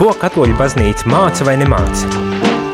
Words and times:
Ko 0.00 0.14
katoļu 0.16 0.54
baznīca 0.56 1.04
māca 1.12 1.44
vai 1.44 1.58
nemāca? 1.60 2.06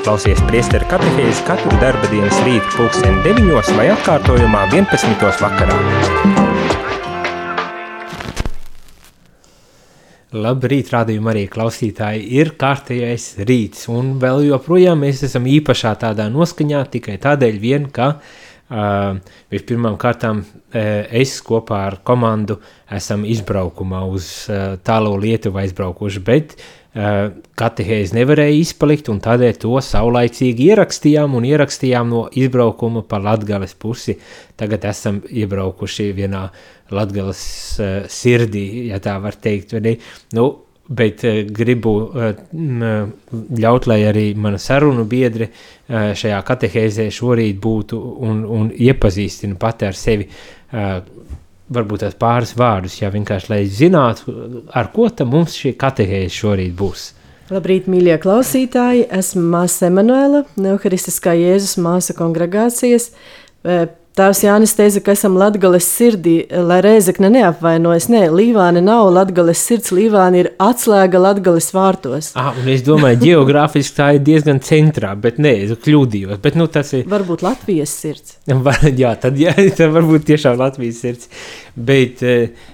Klausies 0.06 0.38
priesteru 0.46 0.86
katehēzi 0.86 1.40
katru 1.42 1.72
darba 1.80 2.06
dienas 2.06 2.36
rītu 2.46 2.76
pulksteni 2.76 3.18
9 3.24 3.72
vai 3.74 3.88
atkārtojumā 3.96 4.60
11. 4.70 5.24
vakarā. 5.42 5.78
Labrīt, 10.38 10.94
rādījumā 10.94 11.34
arī 11.34 11.44
klausītāji, 11.50 12.22
ir 12.38 12.54
kārtējais 12.62 13.26
rīts, 13.42 13.88
un 13.90 14.14
vēl 14.22 14.46
joprojām 14.52 15.02
mēs 15.02 15.26
esam 15.26 15.50
īpašā 15.50 15.96
tādā 16.06 16.28
noskaņā 16.30 16.86
tikai 16.94 17.18
tādēļ 17.26 17.58
vien, 17.58 17.90
ka 17.90 18.12
uh, 18.20 19.18
vispirmām 19.50 19.98
kārtām 19.98 20.46
uh, 20.46 20.80
es 21.10 21.40
kopā 21.42 21.88
ar 21.90 22.00
komandu 22.06 22.60
esam 22.86 23.26
izbraukumā 23.26 24.06
uz 24.14 24.44
uh, 24.46 24.76
tālo 24.78 25.18
Lietuvu 25.18 25.64
aizbraukuši, 25.66 26.28
bet 26.30 26.60
uh, 26.60 26.74
katehēzi 26.96 28.16
nevarēja 28.16 28.56
izpalikt, 28.56 29.10
un 29.12 29.18
tādēļ 29.20 29.58
to 29.60 29.74
saulaicīgi 29.84 30.70
ierakstījām 30.70 31.34
un 31.36 31.44
ierakstījām 31.44 32.08
no 32.08 32.22
izbraukuma 32.32 33.02
pa 33.04 33.20
Latgales 33.20 33.74
pusi. 33.76 34.16
Tagad 34.56 34.86
esam 34.88 35.20
iebraukuši 35.28 36.10
vienā 36.16 36.46
Latgales 36.96 37.42
uh, 37.80 38.06
sirdī, 38.08 38.86
ja 38.88 39.00
tā 39.02 39.18
var 39.20 39.36
teikt. 39.36 39.74
Nu, 40.36 40.46
bet 40.88 41.24
uh, 41.26 41.42
gribu 41.52 41.94
uh, 42.06 42.30
ļaut, 43.60 43.90
lai 43.90 44.00
arī 44.08 44.30
mana 44.38 44.60
sarunu 44.62 45.04
biedri 45.10 45.50
uh, 45.50 46.14
šajā 46.16 46.40
katehēzē 46.48 47.10
šorīt 47.12 47.60
būtu 47.60 48.00
un, 48.24 48.44
un 48.46 48.72
iepazīstina 48.72 49.58
pati 49.60 49.90
ar 49.90 49.98
sevi. 49.98 50.30
Uh, 50.72 51.02
varbūt 51.72 52.04
tās 52.04 52.16
pāris 52.18 52.54
vārdus, 52.58 53.00
ja 53.00 53.10
vienkārši 53.14 53.52
lai 53.52 53.60
zinātu, 53.70 54.36
ar 54.70 54.90
ko 54.94 55.08
mums 55.26 55.56
šī 55.58 55.74
katehēze 55.78 56.34
šorīt 56.34 56.74
būs. 56.78 57.12
Labrīt, 57.50 57.86
mīļie 57.86 58.16
klausītāji! 58.22 59.06
Esmu 59.14 59.44
māsa 59.52 59.86
Emanuela, 59.86 60.42
Neuharistiskā 60.58 61.36
Jēzus 61.38 61.76
māsa 61.78 62.16
kongregācijas 62.18 63.12
Tēvs 64.16 64.38
Jānis 64.46 64.72
teica, 64.72 65.00
ka 65.04 65.12
esam 65.12 65.34
Latvijas 65.36 65.84
sirdī, 65.92 66.38
lai 66.48 66.78
Rēzekne 66.80 67.28
neapvainojas. 67.34 68.06
Nē, 68.08 68.22
Līvāne 68.32 68.80
nav 68.80 69.10
Latvijas 69.12 69.60
sirds, 69.60 69.90
Līvāne 69.92 70.38
ir 70.40 70.48
atslēga 70.56 71.20
Latvijas 71.20 71.68
vārtos. 71.76 72.30
Ah, 72.40 72.56
un 72.56 72.70
es 72.72 72.80
domāju, 72.86 73.18
geogrāfiski 73.26 73.98
tā 73.98 74.06
ir 74.16 74.22
diezgan 74.24 74.62
centrā, 74.64 75.10
bet 75.20 75.36
nē, 75.36 75.52
es 75.66 75.74
kļūdījos. 75.84 76.40
Bet, 76.40 76.56
nu, 76.56 76.64
tas 76.72 76.94
ir. 76.96 77.04
Varbūt 77.12 77.44
Latvijas 77.44 77.92
sirds. 77.92 78.38
jā, 79.02 79.12
tad, 79.20 79.36
jā, 79.36 79.52
tad 79.82 79.92
varbūt 79.98 80.24
tiešām 80.32 80.56
Latvijas 80.64 81.04
sirds. 81.04 81.28
Bet 81.76 82.24
uh, 82.24 82.66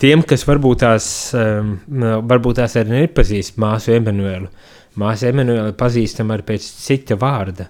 tiem, 0.00 0.24
kas 0.24 0.48
varbūt 0.48 0.80
tās, 0.86 1.06
um, 1.36 1.76
varbūt 2.24 2.62
tās 2.62 2.80
arī 2.80 3.02
nepazīst 3.04 3.60
māsu 3.60 3.92
Emanuelu, 4.00 4.48
māsu 4.96 5.28
Emanuelu 5.28 5.76
pazīstam 5.76 6.32
arī 6.32 6.54
pēc 6.54 6.72
cita 6.88 7.20
vārda. 7.20 7.68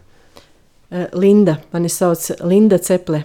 Eh, 0.95 1.09
Linda, 1.12 1.59
mani 1.73 1.89
sauc 1.91 2.28
Linda 2.47 2.78
Ceple. 2.78 3.25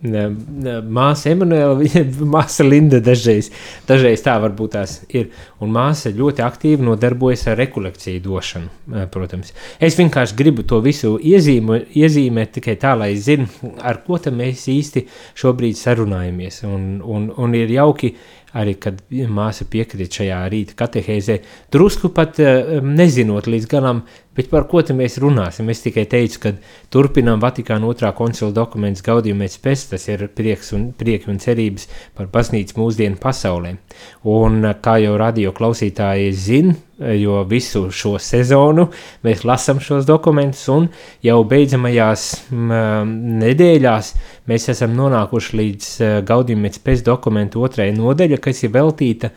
Māsa 0.00 1.28
Emanuela, 1.28 1.74
māsa 2.34 2.64
Linda 2.64 3.02
dažreiz, 3.04 3.50
dažreiz 3.84 4.22
tā 4.24 4.38
varbūt 4.40 4.72
tās 4.72 4.94
ir. 5.12 5.26
Un 5.60 5.74
māsa 5.74 6.08
ļoti 6.16 6.40
aktīvi 6.40 6.86
nodarbojas 6.86 7.44
ar 7.52 7.60
rekolekciju 7.60 8.22
došanu, 8.24 8.70
eh, 8.94 9.04
protams. 9.12 9.52
Es 9.76 10.00
vienkārši 10.00 10.38
gribu 10.38 10.64
to 10.64 10.80
visu 10.80 11.18
iezīmē, 11.20 11.82
iezīmēt 11.92 12.56
tikai 12.56 12.78
tā, 12.80 12.94
lai 12.96 13.12
zinu, 13.20 13.50
ar 13.76 14.00
ko 14.06 14.16
mēs 14.16 14.64
īsti 14.72 15.04
šobrīd 15.36 15.76
sarunājamies. 15.76 16.62
Un, 16.64 17.02
un, 17.04 17.28
un 17.36 17.60
ir 17.60 17.68
jauki 17.76 18.14
arī, 18.56 18.78
kad 18.80 19.02
māsa 19.10 19.66
piekrīt 19.68 20.16
šajā 20.20 20.40
rīta 20.50 20.74
katehēzē, 20.78 21.38
drusku 21.72 22.10
pat 22.14 22.40
uh, 22.42 22.80
nezinot 22.82 23.46
līdz 23.50 23.68
galam, 23.70 24.02
Bet 24.40 24.46
par 24.48 24.64
ko 24.70 24.80
mēs 24.96 25.18
runāsim? 25.20 25.68
Es 25.68 25.82
tikai 25.84 26.06
teicu, 26.08 26.38
ka 26.40 26.50
turpinām 26.88 27.42
Vatikāna 27.42 27.84
otrā 27.90 28.08
koncila 28.16 28.54
dokumentus 28.56 29.04
gaudījuma 29.04 29.44
pēc 29.44 29.56
pēc, 29.60 29.82
tas 29.90 30.06
ir 30.08 30.22
prieks 30.32 30.72
un, 30.72 30.86
prieki 30.96 31.28
un 31.28 31.36
cerības 31.42 31.84
par 32.16 32.30
baznīcu 32.32 32.78
mūsdienu 32.80 33.20
pasaulē. 33.20 33.74
Un 34.32 34.64
kā 34.80 34.96
jau 35.04 35.18
radio 35.20 35.52
klausītāji 35.52 36.32
zina, 36.32 36.72
jo 37.00 37.42
visu 37.48 37.86
šo 37.94 38.16
sezonu 38.20 38.88
mēs 39.24 39.44
lasām 39.48 39.80
šos 39.80 40.06
dokumentus, 40.08 40.66
un 40.72 40.88
jau 41.24 41.38
beidzamajās 41.48 42.26
m, 42.52 42.74
nedēļās 43.40 44.12
mēs 44.50 44.68
esam 44.72 44.92
nonākuši 44.98 45.56
līdz 45.60 45.88
uh, 46.00 46.12
gaudījuma 46.26 46.72
pēc 46.84 47.04
dokumentu 47.06 47.62
otrajai 47.64 47.94
nodaļa, 47.96 48.40
kas 48.42 48.64
ir 48.66 48.74
veltīta 48.74 49.30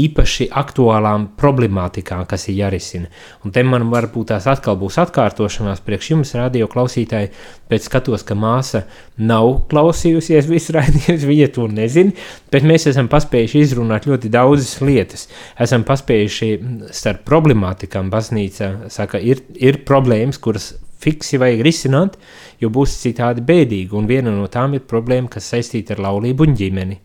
īpaši 0.00 0.48
aktuālām 0.62 1.30
problemātikām, 1.40 2.24
kas 2.30 2.48
ir 2.48 2.60
jārisina. 2.62 3.10
Un 3.44 3.54
te 3.54 3.64
man 3.66 3.88
varbūt 3.92 4.30
tās 4.32 4.48
atkal 4.50 4.78
būs 4.80 4.98
atkārtošanās 5.02 5.82
priekš 5.84 6.12
jums, 6.14 6.34
radio 6.38 6.68
klausītāji, 6.70 7.32
bet 7.70 7.84
skatos, 7.86 8.24
ka 8.26 8.36
māsa 8.38 8.84
nav 9.20 9.66
klausījusies 9.70 10.48
visu 10.50 10.74
raidījumus, 10.76 11.26
viņa 11.32 11.50
to 11.56 11.66
nezina, 11.70 12.14
bet 12.52 12.66
mēs 12.66 12.88
esam 12.90 13.10
paspējuši 13.12 13.64
izrunāt 13.64 14.08
ļoti 14.08 14.32
daudzas 14.32 14.78
lietas. 14.84 15.26
Esam 15.60 15.84
paspējuši 15.88 16.50
starp 16.94 17.09
problemātikām 17.26 18.10
baznīca, 18.12 18.90
saka, 18.92 19.18
ir, 19.18 19.42
ir 19.56 19.82
problēmas, 19.88 20.38
kuras 20.38 20.72
fiksi 21.00 21.40
vajag 21.40 21.62
risināt, 21.64 22.16
jo 22.60 22.70
būs 22.72 22.98
citādi 23.02 23.44
bēdīgi, 23.46 23.96
un 23.96 24.08
viena 24.10 24.32
no 24.34 24.46
tām 24.52 24.76
ir 24.76 24.86
problēma, 24.88 25.30
kas 25.32 25.48
saistīta 25.54 25.96
ar 25.96 26.04
laulību 26.06 26.46
un 26.46 26.56
ģimeni. 26.58 27.00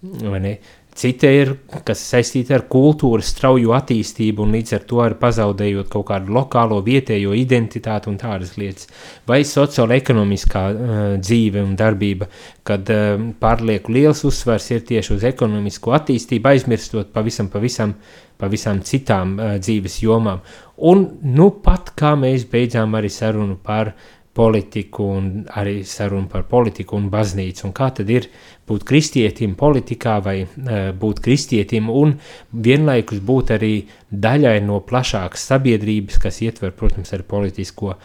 Vai 0.00 0.40
ne? 0.40 0.54
Cita 0.90 1.28
ir, 1.30 1.52
kas 1.86 2.00
saistīta 2.02 2.56
ar 2.56 2.64
kultūras 2.68 3.30
strauju 3.30 3.70
attīstību 3.76 4.42
un 4.42 4.56
līdz 4.56 4.74
ar 4.76 4.86
to 4.90 4.98
arī 5.04 5.16
pazaudējot 5.20 5.88
kaut 5.92 6.08
kādu 6.10 6.34
lokālo 6.34 6.80
vietējo 6.84 7.32
identitāti 7.38 8.10
un 8.10 8.18
tādas 8.20 8.56
lietas. 8.58 8.90
Vai 9.28 9.40
sociāla-ekonomiskā 9.46 10.64
uh, 10.70 10.98
dzīve 11.22 11.62
un 11.62 11.76
darbība, 11.78 12.28
kad 12.66 12.90
uh, 12.90 13.22
pārlieku 13.40 13.94
liels 13.94 14.24
uzsvars 14.28 14.66
ir 14.74 14.84
tieši 14.90 15.14
uz 15.16 15.28
ekonomisko 15.30 15.94
attīstību, 16.00 16.50
aizmirstot 16.52 17.14
pavisam, 17.14 17.48
pavisam, 17.54 17.94
pavisam 18.42 18.82
citām 18.84 19.38
uh, 19.38 19.56
dzīves 19.62 20.02
jomām. 20.02 20.42
Un 20.90 21.06
nu 21.22 21.52
pat 21.62 21.94
kā 21.96 22.16
mēs 22.18 22.48
beidzām 22.50 22.98
arī 22.98 23.12
sarunu 23.14 23.60
par 23.62 23.94
uh, 23.94 24.08
politiku 24.32 25.04
un 25.16 25.28
arī 25.58 25.80
sarunu 25.86 26.28
par 26.30 26.44
politiku 26.48 26.96
un 26.96 27.08
baznīcu. 27.10 27.64
Un 27.66 27.74
kā 27.74 27.90
tad 27.94 28.10
ir 28.10 28.28
būt 28.68 28.84
kristietim 28.86 29.56
politikā 29.58 30.18
vai 30.22 30.36
uh, 30.44 30.90
būt 30.96 31.22
kristietim 31.24 31.90
un 31.90 32.14
vienlaikus 32.52 33.22
būt 33.26 33.54
arī 33.58 33.74
daļai 34.10 34.58
no 34.66 34.80
plašākas 34.86 35.48
sabiedrības, 35.50 36.20
kas 36.22 36.42
ietver, 36.46 36.74
protams, 36.78 37.10
arī 37.16 37.26
politisko 37.26 37.96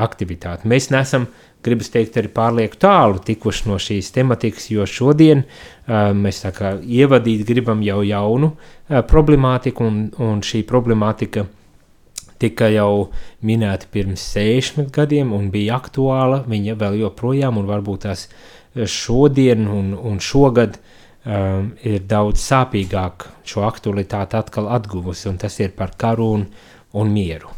aktivitāti. 0.00 0.70
Mēs 0.72 0.88
nesam, 0.90 1.28
gribas 1.64 1.92
teikt, 1.92 2.16
arī 2.20 2.30
pārlieku 2.32 2.80
tālu 2.80 3.20
tikuši 3.24 3.68
no 3.68 3.76
šīs 3.80 4.08
tematikas, 4.16 4.70
jo 4.72 4.88
šodien 4.88 5.44
uh, 5.44 6.14
mēs 6.16 6.40
tā 6.46 6.54
kā 6.56 6.78
ievadīt 6.80 7.44
gribam 7.48 7.84
jau 7.84 8.00
jaunu 8.08 8.54
uh, 8.54 9.04
problemātiku 9.04 9.84
un, 9.84 10.00
un 10.24 10.40
šī 10.44 10.64
problemātika 10.68 11.44
uh, 11.44 11.52
tika 12.44 12.68
jau 12.72 13.08
minēta 13.44 13.88
pirms 13.92 14.22
60 14.36 14.92
gadiem 14.94 15.32
un 15.36 15.48
bija 15.54 15.78
aktuāla. 15.80 16.42
Viņa 16.48 16.76
vēl 16.80 17.00
joprojām, 17.00 17.58
un 17.60 17.70
varbūt 17.70 18.04
tās 18.04 18.28
šodien 18.74 19.68
un, 19.70 19.92
un 19.94 20.20
šogad 20.20 20.78
um, 20.78 21.72
ir 21.86 22.04
daudz 22.10 22.42
sāpīgāk 22.42 23.28
šo 23.46 23.64
aktualitāti 23.68 24.38
atkal 24.38 24.70
atguvusi, 24.74 25.28
un 25.30 25.38
tas 25.40 25.58
ir 25.62 25.74
par 25.76 25.94
karu 25.98 26.30
un, 26.38 26.48
un 26.98 27.12
mieru. 27.12 27.52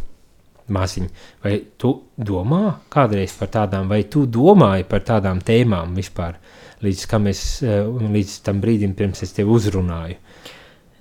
Māsiņ, 0.66 1.06
vai 1.44 1.60
tu 1.78 1.92
domā 2.18 2.80
kādreiz 2.91 3.36
par 3.38 3.53
tādām, 3.54 3.86
vai 3.86 4.03
tu 4.10 4.24
domāji 4.26 4.86
par 4.91 5.04
tādām 5.06 5.38
tēmām 5.38 5.94
vispār, 5.94 6.41
līdz, 6.82 7.04
es, 7.30 7.42
uh, 7.62 7.86
līdz 8.03 8.41
tam 8.47 8.60
brīdim, 8.62 8.97
pirms 8.98 9.22
es 9.22 9.34
tevi 9.36 9.54
uzrunāju? 9.54 10.18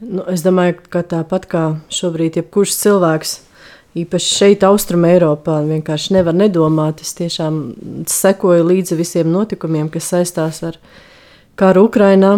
Nu, 0.05 0.25
es 0.29 0.43
domāju, 0.45 0.83
ka 0.91 1.01
tāpat 1.07 1.47
kā 1.49 1.63
šobrīd 1.93 2.37
jebkurš 2.41 2.75
cilvēks 2.77 3.35
īpaši 3.95 4.31
šeit, 4.37 4.63
Austrum 4.67 5.05
Eiropā, 5.07 5.59
vienkārši 5.67 6.17
nevar 6.17 6.35
nedomāt. 6.35 7.03
Es 7.05 7.15
tiešām 7.17 7.59
sekoju 8.11 8.65
līdzi 8.67 8.97
visiem 8.99 9.31
notikumiem, 9.31 9.89
kas 9.93 10.11
saistās 10.11 10.61
ar 10.67 10.79
karu 11.59 11.87
Ukrainā. 11.89 12.37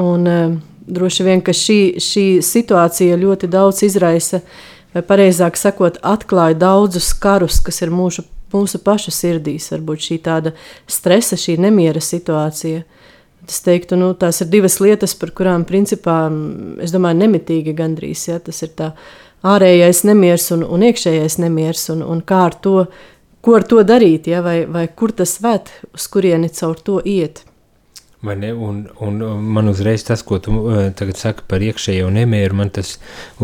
Un, 0.00 0.30
uh, 0.30 0.54
droši 0.86 1.26
vien, 1.26 1.42
ka 1.44 1.54
šī, 1.56 1.96
šī 2.02 2.26
situācija 2.44 3.18
ļoti 3.20 3.48
daudz 3.52 3.82
izraisa, 3.86 4.40
vai 4.94 5.02
pareizāk 5.06 5.58
sakot, 5.58 5.98
atklāja 6.04 6.58
daudzus 6.60 7.12
karus, 7.20 7.60
kas 7.64 7.82
ir 7.84 7.92
mūsu, 7.94 8.24
mūsu 8.52 8.80
pašu 8.84 9.14
sirdīs. 9.14 9.70
Varbūt 9.74 10.08
šī 10.08 10.20
tāda 10.24 10.54
stresa, 10.90 11.38
šī 11.40 11.58
nemiera 11.64 12.02
situācija. 12.04 12.84
Es 13.44 13.60
teiktu, 13.60 13.98
nu, 14.00 14.14
tās 14.16 14.40
ir 14.40 14.48
divas 14.48 14.78
lietas, 14.80 15.12
par 15.20 15.34
kurām, 15.36 15.66
principā, 15.68 16.30
es 16.80 16.94
domāju, 16.94 17.20
nemitīgi 17.20 17.74
gandrīz. 17.76 18.28
Ja, 18.30 18.38
tas 18.40 18.62
ir 18.64 18.72
tā 18.76 18.94
ārējais 19.44 20.04
nemieris 20.08 20.50
un, 20.56 20.64
un 20.64 20.84
iekšējais 20.88 21.38
nemieris, 21.42 21.88
un, 21.94 22.04
un 22.04 22.22
kā 22.26 22.44
ar 22.48 22.56
to, 22.64 22.76
ko 23.44 23.56
ar 23.58 23.66
to 23.68 23.82
darīt, 23.86 24.28
ja, 24.32 24.40
vai, 24.44 24.62
vai 24.70 24.86
kur 24.88 25.12
tas 25.16 25.36
ved, 25.44 25.72
uz 25.94 26.08
kurieni 26.10 26.52
caur 26.54 26.80
to 26.80 27.00
iet. 27.04 27.44
Vai 28.24 28.38
ne? 28.40 28.54
Un, 28.56 28.86
un 29.04 29.18
man 29.52 29.68
uzreiz 29.68 30.06
tas, 30.06 30.22
ko 30.24 30.38
tu 30.40 30.54
uh, 30.62 30.86
tagad 30.96 31.20
saki 31.20 31.44
par 31.48 31.64
iekšējo 31.64 32.08
nemieru, 32.14 32.56
man 32.56 32.72
tas 32.72 32.94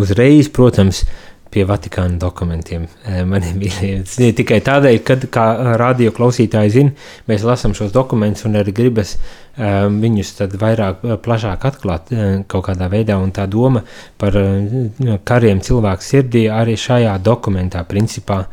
uzreiz, 0.00 0.49
protams, 0.49 1.02
pie 1.50 1.64
Vatikāna 1.69 2.19
dokumentiem. 2.20 2.87
Mani 3.26 3.52
bija 3.61 4.32
tikai 4.38 4.61
tādēļ, 4.67 4.99
ka, 5.06 5.17
kā 5.32 5.47
radio 5.81 6.14
klausītāji 6.17 6.75
zina, 6.76 6.97
mēs 7.31 7.47
lasām 7.47 7.75
šos 7.76 7.93
dokumentus 7.94 8.47
un 8.49 8.58
arī 8.61 8.75
gribas 8.76 9.17
um, 9.17 10.00
viņus 10.02 10.35
vairāk, 10.61 11.06
plašāk 11.25 11.67
atklāt 11.70 12.12
kaut 12.50 12.67
kādā 12.70 12.91
veidā. 12.93 13.19
Un 13.20 13.35
tā 13.35 13.49
doma 13.50 13.85
par 14.20 14.37
kariem 15.26 15.62
cilvēku 15.64 16.06
sirdī 16.06 16.47
arī 16.52 16.79
šajā 16.79 17.17
dokumentā 17.25 17.85
principā 17.88 18.44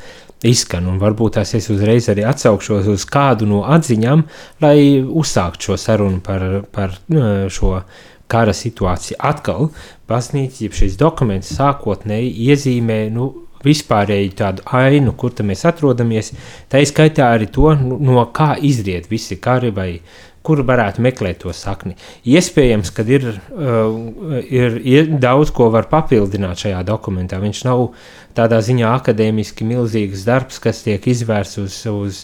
izskan. 0.46 0.86
Un 0.90 1.00
varbūt 1.02 1.38
tās 1.38 1.54
es 1.58 1.70
uzreiz 1.74 2.10
arī 2.12 2.26
atsaukšos 2.28 2.90
uz 2.92 3.06
kādu 3.10 3.48
no 3.50 3.64
atziņām, 3.66 4.24
lai 4.64 4.78
uzsāktu 5.02 5.72
šo 5.72 5.80
sarunu 5.82 6.22
par, 6.26 6.46
par 6.74 6.98
šo 7.54 7.78
kara 8.28 8.54
situācija. 8.54 9.20
Atkal 9.24 9.70
baznīca, 10.10 10.64
jeb 10.66 10.78
šis 10.78 10.98
dokuments 11.00 11.52
sākotnēji 11.58 12.34
iezīmē 12.48 13.02
nu, 13.14 13.28
vispārēju 13.66 14.34
tādu 14.38 14.66
ainu, 14.78 15.14
kur 15.18 15.34
mēs 15.44 15.66
atrodamies. 15.68 16.34
Tā 16.72 16.82
izskaitā 16.84 17.32
arī 17.36 17.50
to, 17.52 17.72
nu, 17.80 18.00
no 18.00 18.24
kā 18.34 18.56
izriet 18.62 19.10
visi 19.12 19.40
kari 19.42 19.74
vai 19.74 19.92
kur 20.48 20.62
varētu 20.64 21.04
meklēt 21.04 21.42
to 21.44 21.52
sakni. 21.52 21.98
Iespējams, 22.24 22.92
ka 22.96 23.04
ir, 23.12 23.26
uh, 23.52 24.38
ir, 24.48 24.78
ir 24.80 25.10
daudz 25.20 25.52
ko 25.56 25.68
var 25.74 25.90
papildināt 25.92 26.64
šajā 26.64 26.86
dokumentā. 26.88 27.42
Viņš 27.42 27.64
nav 27.68 27.90
tādā 28.38 28.62
ziņā 28.64 28.94
akadēmiski 29.02 29.68
milzīgs 29.68 30.24
darbs, 30.28 30.62
kas 30.64 30.86
tiek 30.86 31.04
izvērsts 31.12 31.60
uz, 31.66 31.82
uz 31.92 32.22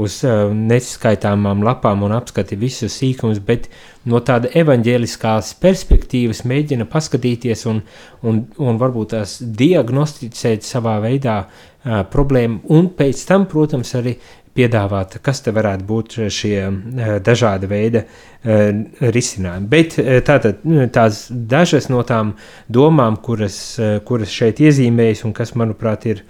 uz 0.00 0.22
uh, 0.24 0.48
neskaitāmām 0.56 1.62
lapām 1.66 2.04
un 2.06 2.14
apskati 2.16 2.56
visus 2.56 2.94
sīkumus, 2.96 3.42
bet 3.44 3.68
no 4.08 4.22
tāda 4.24 4.48
evaņģēliskās 4.62 5.52
perspektīvas 5.60 6.44
mēģina 6.48 6.86
paskatīties 6.88 7.66
un, 7.68 7.82
un, 8.24 8.44
un 8.56 8.80
varbūt 8.80 9.12
tās 9.12 9.36
diagnosticēt 9.42 10.64
savā 10.64 10.96
veidā 11.04 11.42
uh, 11.44 12.00
problēmu, 12.12 12.62
un 12.72 12.88
pēc 12.96 13.26
tam, 13.28 13.44
protams, 13.50 13.92
arī 14.00 14.16
piedāvāt, 14.56 15.18
kas 15.24 15.44
te 15.44 15.52
varētu 15.52 15.88
būt 15.88 16.18
šie 16.32 16.56
uh, 16.64 17.14
dažāda 17.24 17.68
veida 17.68 18.06
uh, 18.06 18.72
risinājumi. 19.04 19.70
Bet 19.76 20.00
tātad 20.24 20.64
nu, 20.64 20.88
tās 20.92 21.26
dažas 21.28 21.92
no 21.92 22.00
tām 22.08 22.32
domām, 22.72 23.20
kuras, 23.20 23.60
kuras 24.08 24.32
šeit 24.32 24.64
iezīmējas 24.64 25.26
un 25.28 25.36
kas, 25.36 25.52
manuprāt, 25.52 26.08
ir 26.08 26.24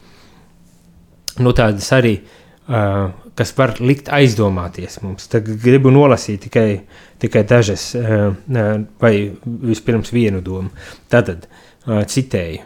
nu, 1.39 1.55
tādas 1.55 1.87
arī 1.95 2.19
uh, 2.19 3.22
kas 3.39 3.53
var 3.57 3.77
likt 3.81 4.11
aizdomāties 4.13 4.99
mums. 5.05 5.29
Tad 5.33 5.49
gribu 5.63 5.93
nolasīt 5.93 6.47
tikai, 6.47 6.83
tikai 7.23 7.45
dažas, 7.49 7.93
eh, 7.95 8.27
eh, 8.33 8.75
vai 9.01 9.15
vispirms 9.45 10.13
vienu 10.13 10.43
domu. 10.43 10.71
Tātad, 11.11 11.47
eh, 11.87 12.05
citēju, 12.05 12.61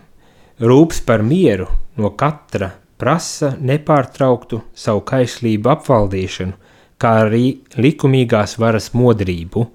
rūps 0.60 1.04
par 1.04 1.22
mieru 1.22 1.68
no 1.96 2.10
katra 2.10 2.72
prasa 2.98 3.56
nepārtrauktu 3.60 4.62
savu 4.74 5.02
kaislību 5.02 5.70
apvaldīšanu, 5.76 6.52
kā 6.98 7.12
arī 7.28 7.58
likumīgās 7.76 8.56
varas 8.58 8.90
modrību. 8.90 9.68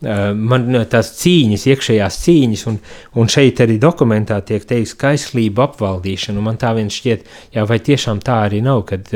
Man 0.00 0.86
tās 0.88 1.10
cīņas, 1.20 1.66
iekšējās 1.66 2.16
cīņas, 2.24 2.66
un, 2.66 2.78
un 3.20 3.26
šeit 3.28 3.60
arī 3.60 3.78
dokumentā 3.78 4.38
tiek 4.44 4.64
teikts, 4.64 4.94
ka 4.94 5.10
aizslība 5.12 5.66
apvaldīšana. 5.68 6.40
Man 6.40 6.56
tā 6.56 6.74
viens 6.74 6.94
šķiet, 6.96 7.26
jā, 7.52 7.66
vai 7.68 7.78
tiešām 7.78 8.20
tā 8.24 8.46
arī 8.46 8.62
nav, 8.64 8.86
kad 8.88 9.12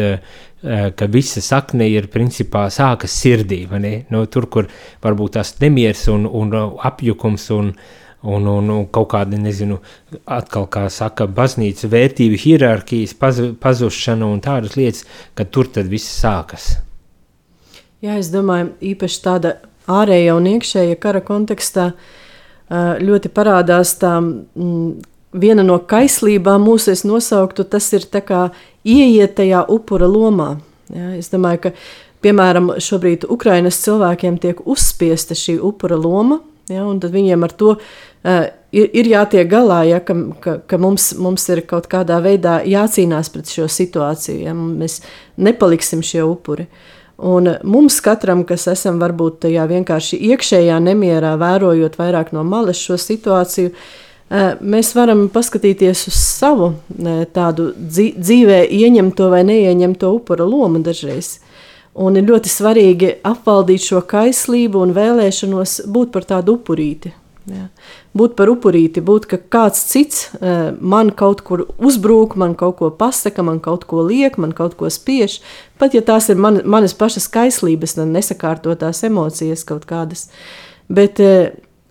ka 0.97 1.09
visa 1.13 1.43
sakne 1.45 1.87
ir 1.93 2.09
principā 2.13 2.65
sākas 2.73 3.13
sirdī, 3.21 3.65
nu, 4.11 4.25
tur, 4.27 4.47
kur 4.49 4.71
varbūt 5.05 5.37
tās 5.37 5.53
nemieris 5.61 6.07
un, 6.09 6.25
un 6.25 6.55
apjukums 6.81 7.51
un, 7.53 7.73
un, 8.25 8.47
un, 8.49 8.71
un 8.73 8.87
kaut 8.89 9.11
kāda, 9.13 9.37
nezinu, 9.37 9.79
atkal, 10.25 10.67
kā 10.73 10.87
saka, 10.89 11.27
baznīca 11.27 11.91
vērtību 11.93 12.41
hierarkijas 12.41 13.15
paz, 13.21 13.41
pazušana 13.61 14.27
un 14.27 14.41
tādas 14.45 14.79
lietas, 14.81 15.05
ka 15.37 15.45
tur 15.45 15.69
tad 15.69 15.91
viss 15.93 16.09
sākas. 16.23 16.75
Jā, 18.05 18.19
es 18.21 18.31
domāju, 18.33 18.73
īpaši 18.95 19.21
tāda 19.25 19.57
ārēja 19.89 20.37
un 20.37 20.49
iekšēja 20.49 20.97
kara 21.01 21.21
kontekstā 21.25 21.91
eh, 21.93 23.03
ļoti 23.05 23.31
parādās 23.33 23.95
tā 24.01 24.17
mm, 24.21 25.05
viena 25.41 25.65
no 25.67 25.79
kaislībām 25.89 26.65
mūsu 26.65 26.93
es 26.95 27.05
nosauktu, 27.09 27.67
tas 27.69 27.91
ir 27.97 28.09
tā 28.13 28.23
kā 28.25 28.47
ieiet 28.85 29.37
tajā 29.39 29.65
upura 29.73 30.09
lomā. 30.11 30.55
Ja, 30.93 31.15
es 31.17 31.31
domāju, 31.33 31.67
ka 31.67 31.73
piemēram 32.25 32.75
šobrīd 32.83 33.27
Ukrainas 33.33 33.81
cilvēkiem 33.85 34.39
tiek 34.41 34.61
uzspiesta 34.69 35.37
šī 35.37 35.59
upura 35.65 35.97
loma, 36.01 36.41
ja, 36.69 36.85
un 36.87 37.01
tad 37.01 37.15
viņiem 37.15 37.45
ar 37.45 37.55
to 37.57 37.75
uh, 37.77 38.45
ir, 38.73 38.91
ir 38.93 39.11
jātiek 39.15 39.49
galā, 39.51 39.83
ja, 39.89 40.01
ka, 40.05 40.17
ka, 40.45 40.59
ka 40.69 40.81
mums, 40.81 41.13
mums 41.21 41.49
ir 41.53 41.65
kaut 41.69 41.89
kādā 41.93 42.21
veidā 42.25 42.61
jācīnās 42.69 43.33
pret 43.33 43.53
šo 43.53 43.69
situāciju, 43.71 44.43
ja 44.45 44.57
mēs 44.57 45.01
nepaliksim 45.41 46.05
šie 46.05 46.25
upuri. 46.27 46.69
Un 47.25 47.47
mums 47.63 48.01
katram, 48.03 48.43
kas 48.45 48.67
esam 48.73 48.99
varbūt 48.99 49.45
tajā 49.45 49.69
vienkārši 49.71 50.19
iekšējā 50.33 50.81
nemierā, 50.83 51.37
vērojot 51.39 51.95
vairāk 52.01 52.33
no 52.35 52.43
malas 52.45 52.81
šo 52.83 52.99
situāciju, 52.99 53.71
uh, 53.71 54.04
mēs 54.31 54.95
varam 54.97 55.27
paskatīties 55.33 56.07
uz 56.11 56.19
savu 56.19 56.73
tādu 57.37 57.73
dzīvē 57.77 58.65
ieņemto 58.71 59.29
vai 59.33 59.43
neieņemto 59.47 60.13
upura 60.17 60.47
lomu 60.49 60.81
dažreiz. 60.85 61.39
Un 61.95 62.17
ir 62.19 62.27
ļoti 62.27 62.51
svarīgi 62.51 63.11
apvaldīt 63.23 63.85
šo 63.85 64.01
kaislību 64.11 64.81
un 64.83 64.95
vēlēšanos 64.97 65.85
būt 65.87 66.11
par 66.15 66.27
tādu 66.27 66.57
upurīti. 66.59 67.13
Jā. 67.45 67.67
Būt 68.17 68.39
par 68.39 68.49
upurīti, 68.49 69.03
būt, 69.05 69.27
ka 69.29 69.37
kāds 69.53 69.83
cits 69.91 70.31
man 70.81 71.11
kaut 71.13 71.43
kur 71.45 71.67
uzbrūk, 71.77 72.39
man 72.41 72.55
kaut 72.57 72.79
ko 72.79 72.89
pasaka, 72.89 73.45
man 73.45 73.61
kaut 73.61 73.85
ko 73.91 74.01
liek, 74.07 74.39
man 74.41 74.55
kaut 74.57 74.79
ko 74.81 74.89
spiež. 74.89 75.43
Pat 75.79 75.95
ja 75.95 76.01
tās 76.01 76.31
ir 76.33 76.41
man, 76.41 76.63
manas 76.65 76.97
pašas 76.97 77.29
kaislības, 77.29 77.99
nesakārtotās 78.01 79.05
emocijas 79.05 79.67
kaut 79.69 79.85
kādas. 79.91 80.31
Bet 80.89 81.21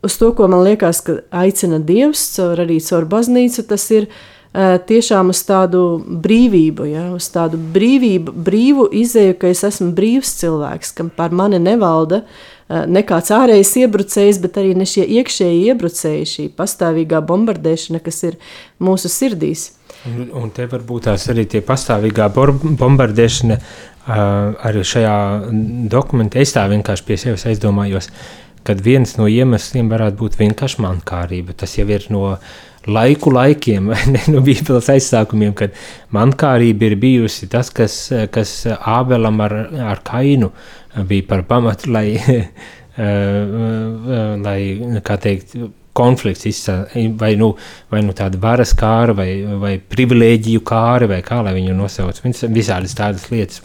uz 0.04 0.18
to, 0.18 0.34
ko 0.36 0.48
man 0.52 0.64
liekas, 0.66 1.02
ka 1.06 1.18
aicina 1.44 1.80
Dievs, 1.80 2.26
caur, 2.36 2.60
arī 2.66 2.80
caur 2.84 3.08
baznīcu, 3.10 3.64
tas 3.70 3.86
ir 3.96 4.08
uh, 4.10 4.76
tiešām 4.88 5.32
uz 5.34 5.44
tādu 5.48 5.84
brīvību, 6.24 6.88
ja, 6.92 7.06
uz 7.16 7.30
tādu 7.34 7.60
brīvību, 7.76 8.34
brīvu 8.48 8.90
izēju, 9.04 9.38
ka 9.40 9.54
es 9.54 9.64
esmu 9.68 9.94
brīvs 9.96 10.36
cilvēks, 10.42 10.92
kam 10.98 11.14
par 11.14 11.36
mani 11.36 11.62
nevalda 11.64 12.24
uh, 12.24 12.84
ne 12.88 13.06
kāds 13.08 13.32
ārējs 13.36 13.78
iebrucējs, 13.86 14.42
bet 14.44 14.60
arī 14.62 14.76
ne 14.78 14.90
šie 14.90 15.08
iekšēji 15.22 15.64
iebrucēji, 15.72 16.28
šī 16.36 16.50
pastāvīgā 16.58 17.24
bombardēšana, 17.24 18.04
kas 18.04 18.24
ir 18.28 18.38
mūsu 18.84 19.12
sirdīs. 19.12 19.72
Un, 20.10 20.28
un 20.36 20.50
te 20.52 20.68
varbūt 20.68 21.08
tās 21.08 21.30
arī 21.32 21.46
tie 21.48 21.62
pastāvīgā 21.64 22.28
bombardēšana 22.36 23.56
uh, 23.56 24.16
arī 24.68 24.84
šajā 24.84 25.18
dokumentā. 25.88 26.44
Es 26.44 26.52
tā 26.58 26.66
vienkārši 26.68 27.06
pie 27.08 27.16
sevis 27.22 27.46
aizdomājos, 27.48 28.10
uh, 28.10 28.44
kad 28.68 28.82
viens 28.84 29.16
no 29.20 29.28
iemesliem 29.30 29.90
varētu 29.92 30.20
būt 30.20 30.38
vienkārši 30.40 30.84
mankārība. 30.84 31.56
Tas 31.58 31.76
jau 31.78 31.88
ir 31.92 32.08
no 32.14 32.38
laiku 32.88 33.32
laikiem, 33.34 33.92
ne 34.14 34.24
no 34.34 34.44
Bībeles 34.46 34.90
aizsākumiem, 34.94 35.54
kad 35.58 35.76
mankārība 36.16 36.90
ir 36.90 36.98
bijusi 37.02 37.50
tas, 37.52 37.72
kas, 37.74 37.98
kas 38.34 38.56
Ābelam 38.80 39.40
ar, 39.44 39.58
ar 39.94 40.04
Kainu 40.08 40.52
bija 41.08 41.30
par 41.30 41.46
pamatu, 41.50 41.94
lai, 41.94 42.08
lai 44.48 44.60
kā 45.06 45.18
teikt, 45.22 45.56
konflikts 45.94 46.46
izsaka, 46.50 47.00
vai, 47.18 47.36
nu, 47.38 47.52
vai 47.94 48.02
nu 48.02 48.16
tāda 48.18 48.40
varas 48.42 48.74
kāra, 48.78 49.14
vai, 49.18 49.30
vai 49.62 49.76
privilēģiju 49.78 50.64
kāra, 50.66 51.08
vai 51.10 51.22
kā 51.26 51.40
lai 51.46 51.54
viņu 51.54 51.76
nosauc. 51.78 52.20
Visādas 52.50 52.98
tādas 52.98 53.28
lietas, 53.30 53.62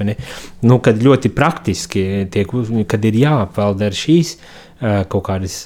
nu, 0.63 0.79
kad 0.85 1.01
ļoti 1.05 1.33
praktiski 1.33 2.05
tiek, 2.33 2.53
kad 2.89 3.09
ir 3.09 3.21
jāapvalda 3.25 3.89
ar 3.89 3.97
šīs 3.97 4.37
kaut 4.81 5.25
kādas 5.27 5.61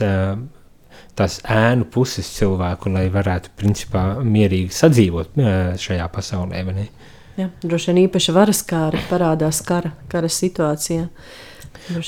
tās 1.19 1.38
ēnu 1.45 1.87
puses 1.92 2.28
cilvēku, 2.38 2.92
lai 2.92 3.07
varētu 3.12 3.52
principā 3.59 4.04
mierīgi 4.25 4.73
sadzīvot 4.73 5.38
šajā 5.81 6.09
pasaulē. 6.12 6.64
Jā, 7.37 7.49
droši 7.64 7.92
vien 7.92 8.02
īpaši 8.07 8.35
varas 8.37 8.61
kāri 8.69 9.00
parādās 9.11 9.62
kara, 9.64 9.95
kara 10.12 10.28
situācijā. 10.33 11.09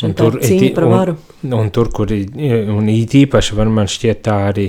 Un 0.06 0.12
tur, 0.14 0.37
un, 0.38 1.54
un 1.58 1.70
tur, 1.75 1.88
kur 1.90 2.12
un 2.14 2.90
īpaši 2.92 3.56
var 3.58 3.70
man 3.75 3.88
šķiet 3.90 4.20
tā 4.23 4.37
arī, 4.52 4.68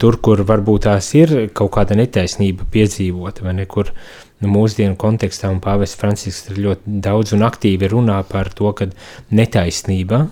tur, 0.00 0.16
kur 0.22 0.40
varbūt 0.48 0.86
tās 0.86 1.10
ir 1.18 1.34
kaut 1.52 1.74
kāda 1.74 1.98
netaisnība 1.98 2.64
piedzīvota, 2.72 3.44
vai 3.44 3.58
ne, 3.58 3.66
kur 3.68 3.90
uh, 3.90 4.29
nu, 4.40 4.50
mūsdienu 4.50 4.96
kontekstā, 5.00 5.50
un 5.52 5.60
Pāvests 5.64 5.98
Francisks 6.00 6.50
ļoti 6.56 7.00
daudz 7.04 7.34
un 7.36 7.44
aktīvi 7.46 7.90
runā 7.92 8.20
par 8.28 8.52
to, 8.56 8.72
ka 8.76 8.88
netaisnība, 9.36 10.22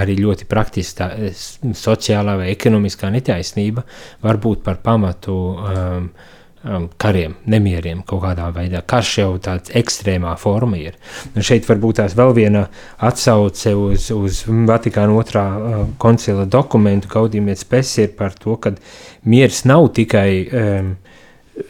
arī 0.00 0.18
ļoti 0.20 0.48
praktiskā, 0.50 1.10
sociālā 1.76 2.38
vai 2.42 2.50
ekonomiskā 2.54 3.10
netaisnība 3.14 3.86
var 4.24 4.40
būt 4.42 4.64
par 4.66 4.80
pamatu 4.84 5.36
um, 5.54 6.10
kariem, 6.98 7.36
nemieriem 7.46 8.02
kaut 8.06 8.24
kādā 8.24 8.48
veidā. 8.54 8.80
Karš 8.82 9.12
jau 9.20 9.28
tāds 9.42 9.70
ekstrēmā 9.76 10.32
forma 10.40 10.80
ir. 10.80 10.96
Un 11.36 11.46
šeit 11.46 11.68
varbūt 11.68 12.00
tās 12.00 12.16
vēl 12.18 12.34
viena 12.34 12.64
atsauce 13.06 13.74
uz, 13.78 14.08
uz 14.10 14.42
Vatikāna 14.46 15.14
otrā 15.14 15.46
uh, 15.54 15.80
koncila 16.02 16.46
dokumentu, 16.50 17.10
Gaudījumietas 17.12 17.68
pesi 17.70 18.06
ir 18.08 18.16
par 18.18 18.34
to, 18.34 18.58
ka 18.58 18.74
miers 19.30 19.62
nav 19.68 19.92
tikai 19.94 20.30
um, 20.46 20.94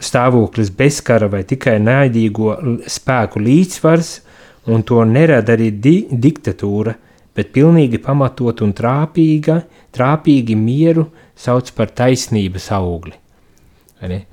stāvoklis 0.03 0.71
bez 0.75 0.99
kara 1.05 1.29
vai 1.31 1.43
tikai 1.47 1.77
naidīgo 1.81 2.55
spēku 2.91 3.41
līdzsvars, 3.43 4.13
un 4.73 4.83
to 4.87 5.03
nerada 5.07 5.55
arī 5.55 5.71
di 5.79 5.97
diktatūra, 6.11 6.95
bet 7.37 7.53
pilnīgi 7.55 8.01
pamatot 8.03 8.63
un 8.65 8.73
trāpīga, 8.75 9.61
trāpīgi 9.95 10.57
mieru 10.59 11.07
sauc 11.37 11.69
par 11.77 11.93
taisnības 11.95 12.71
augli. 12.75 13.15
Ne? 14.07 14.23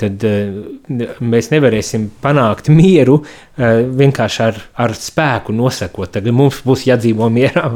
Tad 0.00 0.24
mēs 1.20 1.50
nevarēsim 1.52 2.06
panākt 2.22 2.70
mieru 2.72 3.18
vienkārši 3.58 4.42
ar, 4.46 4.60
ar 4.84 4.94
spēku 4.96 5.52
nosakot. 5.56 6.12
Tagad 6.14 6.34
mums 6.36 6.62
būs 6.64 6.86
jādzīvo 6.88 7.28
mierā, 7.32 7.66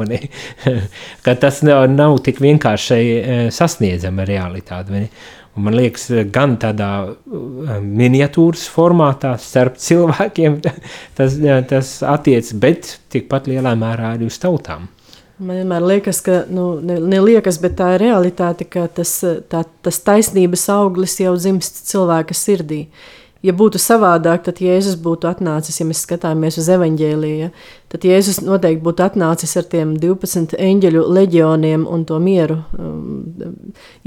tas 1.43 1.61
nav, 1.65 1.85
nav 1.93 2.17
tik 2.25 2.41
vienkārši 2.43 3.51
sasniedzama 3.53 4.25
realitāte. 4.29 5.07
Man 5.57 5.73
liekas, 5.73 6.09
gan 6.33 6.55
tādā 6.61 6.89
miniatūras 7.81 8.67
formātā 8.69 9.33
starp 9.41 9.79
cilvēkiem 9.87 10.59
tas, 11.17 11.39
tas 11.69 11.95
attiec, 12.05 12.51
bet 12.61 12.93
tikpat 13.13 13.49
lielā 13.49 13.73
mērā 13.79 14.13
arī 14.17 14.29
uz 14.29 14.37
tautām. 14.41 14.87
Man 15.37 15.59
vienmēr 15.59 15.83
liekas, 15.85 16.19
ka, 16.25 16.39
nu, 16.49 16.79
ne, 16.81 16.95
ne 16.97 17.19
liekas, 17.21 17.59
bet 17.61 17.75
tā 17.77 17.91
ir 17.93 18.07
realitāte, 18.07 18.65
ka 18.65 18.87
tas, 18.89 19.11
tā, 19.51 19.61
tas 19.85 19.99
taisnības 20.01 20.63
auglis 20.73 21.19
jau 21.21 21.35
dzimst 21.37 21.83
cilvēka 21.91 22.33
sirdī. 22.37 22.87
Ja 23.45 23.53
būtu 23.53 23.79
savādāk, 23.81 24.43
tad 24.47 24.61
Jēzus 24.63 24.97
būtu 25.01 25.29
atnācis, 25.29 25.77
ja 25.79 25.85
mēs 25.85 26.01
skatāmies 26.05 26.57
uz 26.57 26.69
evaņģēliju, 26.73 27.37
ja, 27.43 27.51
tad 27.93 28.07
Jēzus 28.07 28.41
noteikti 28.41 28.83
būtu 28.85 29.05
atnācis 29.05 29.53
ar 29.59 29.67
tiem 29.69 29.93
12 30.01 30.57
eņģeļu 30.57 31.05
leģioniem 31.19 31.85
un 31.85 32.07
to 32.09 32.17
mieru 32.23 32.63
um, 32.79 33.53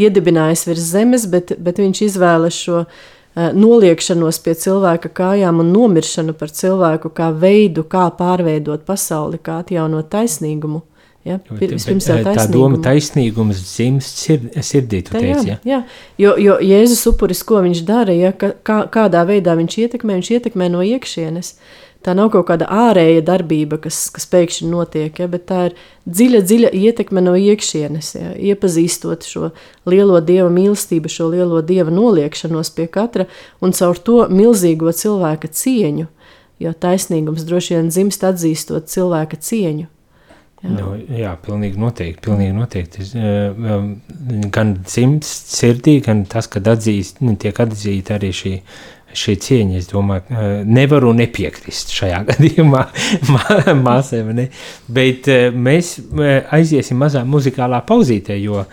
iedibinājis 0.01 0.67
virs 0.67 0.91
zemes, 0.91 1.29
bet, 1.31 1.55
bet 1.63 1.79
viņš 1.79 2.03
izvēlas 2.09 2.59
šo 2.59 2.83
uh, 2.83 3.09
noliekšanos 3.55 4.43
pie 4.43 4.57
cilvēka 4.59 5.13
kājām 5.15 5.63
un 5.63 5.71
nomiršanu 5.77 6.35
par 6.35 6.51
cilvēku 6.51 7.13
kā 7.15 7.31
veidu, 7.31 7.87
kā 7.87 8.09
pārveidot 8.19 8.83
pasauli, 8.89 9.39
kā 9.39 9.61
atjaunot 9.63 10.11
taisnīgumu. 10.11 10.83
Ja, 11.21 11.37
pirms 11.37 11.85
tā, 11.85 12.15
tā 12.25 12.47
doma 12.49 12.79
taisnīgums 12.81 13.59
dzimst 13.61 14.23
sird, 14.23 14.47
sirdī, 14.65 15.03
tu 15.05 15.13
tā, 15.13 15.21
teici, 15.21 15.51
jā, 15.51 15.59
ja? 15.59 15.59
jā. 15.69 15.81
Jo, 16.23 16.33
jo 16.41 16.57
Jēzus 16.65 17.03
upuris, 17.11 17.43
ko 17.45 17.61
viņš 17.61 17.83
dara, 17.85 18.15
ja, 18.17 18.31
kā, 18.33 18.79
kādā 18.89 19.27
veidā 19.29 19.53
viņš 19.59 19.77
ietekmē, 19.85 20.17
viņš 20.17 20.31
ietekmē 20.39 20.71
no 20.73 20.81
iekšienes. 20.81 21.53
Tā 22.01 22.15
nav 22.17 22.31
kaut 22.33 22.47
kāda 22.49 22.65
ārēja 22.73 23.21
darbība, 23.29 23.77
kas, 23.85 23.99
kas 24.09 24.25
pēkšņi 24.33 24.71
notiek, 24.71 25.21
ja, 25.21 25.29
bet 25.29 25.45
tā 25.51 25.67
ir 25.69 25.77
dziļa, 26.09 26.41
dziļa 26.49 26.73
ietekme 26.89 27.21
no 27.27 27.37
iekšienes. 27.37 28.15
Ja, 28.17 28.33
iepazīstot 28.55 29.29
šo 29.29 29.53
lielo 29.85 30.23
dieva 30.25 30.49
mīlestību, 30.49 31.13
šo 31.13 31.29
lielo 31.37 31.61
dieva 31.61 31.93
noliekšanos 31.93 32.73
pie 32.73 32.89
katra 32.89 33.29
un 33.61 33.77
caur 33.77 34.01
to 34.01 34.25
milzīgo 34.33 34.97
cilvēka 34.97 35.53
cieņu. 35.53 36.09
Jo 36.65 36.73
taisnīgums 36.73 37.45
droši 37.45 37.77
vien 37.77 37.93
dzimst 37.93 38.25
atzīstot 38.25 38.89
cilvēka 38.89 39.37
cieņu. 39.37 39.91
Jā. 40.61 40.71
Nu, 40.77 40.93
jā, 41.17 41.33
pilnīgi 41.41 41.81
noteikti. 41.81 42.21
Pilnīgi 42.27 42.53
noteikti. 42.53 43.07
Gan 44.53 44.75
dzimts 44.85 45.31
sirdī, 45.55 45.97
gan 46.05 46.27
tas, 46.29 46.51
kad 46.53 46.69
atzīst, 46.69 47.23
nu, 47.25 47.33
tiek 47.41 47.57
atzīta 47.65 48.19
arī 48.19 48.29
šī, 48.37 48.53
šī 49.17 49.37
cieņa. 49.41 49.79
Es 49.81 49.89
domāju, 49.89 50.43
nevaru 50.69 51.15
nepiekrist 51.17 51.95
šajā 51.97 52.21
gadījumā 52.35 52.85
māsai. 53.87 54.21
Ne? 54.37 54.51
Bet 54.93 55.31
mēs 55.57 55.97
aiziesim 56.53 57.01
mazā 57.01 57.25
muzikālā 57.25 57.81
pauzītē, 57.89 58.37
jo 58.43 58.67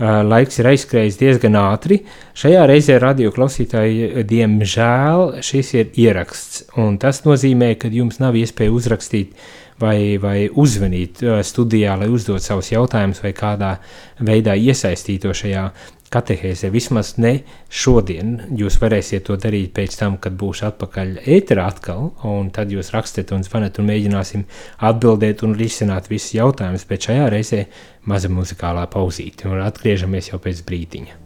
laiks 0.00 0.56
ir 0.58 0.70
aizskrējis 0.72 1.18
diezgan 1.20 1.58
ātri. 1.60 2.00
Šajā 2.40 2.64
reizē 2.66 2.96
radio 3.04 3.28
klausītāji, 3.36 4.24
diemžēl, 4.32 5.42
šis 5.44 5.74
ir 5.76 5.92
ieraksts. 6.06 6.64
Un 6.80 6.96
tas 7.02 7.20
nozīmē, 7.28 7.74
ka 7.78 7.92
jums 7.92 8.16
nav 8.18 8.34
iespēja 8.40 8.72
uzrakstīt 8.74 9.36
uh, 9.36 9.52
vai, 9.84 10.16
vai 10.20 10.38
uzvanīt 10.48 11.22
studijā, 11.44 11.98
lai 12.00 12.08
uzdot 12.12 12.42
savus 12.44 12.72
jautājumus 12.72 13.22
vai 13.24 13.34
kādā 13.36 13.76
veidā 14.24 14.56
iesaistīto 14.56 15.34
šajā 15.36 15.68
katehēzē. 16.14 16.70
Vismaz 16.74 17.14
ne 17.22 17.34
šodien. 17.72 18.34
Jūs 18.58 18.78
varēsiet 18.82 19.26
to 19.28 19.36
darīt 19.40 19.74
pēc 19.76 19.98
tam, 20.00 20.18
kad 20.22 20.36
būšu 20.40 20.68
atpakaļ 20.70 21.16
ēterā 21.36 21.66
atkal, 21.72 22.12
un 22.28 22.50
tad 22.54 22.72
jūs 22.74 22.92
rakstiet 22.94 23.34
un 23.34 23.44
zvanat 23.46 23.80
un 23.80 23.90
mēģināsim 23.90 24.46
atbildēt 24.90 25.44
un 25.46 25.56
risināt 25.58 26.10
visus 26.12 26.36
jautājumus, 26.38 26.86
bet 26.90 27.08
šajā 27.10 27.28
reizē 27.34 27.64
maza 28.10 28.30
muzikālā 28.32 28.86
pauzīte, 28.92 29.48
un 29.50 29.64
atgriežamies 29.64 30.32
jau 30.32 30.42
pēc 30.42 30.64
brīdiņa. 30.68 31.20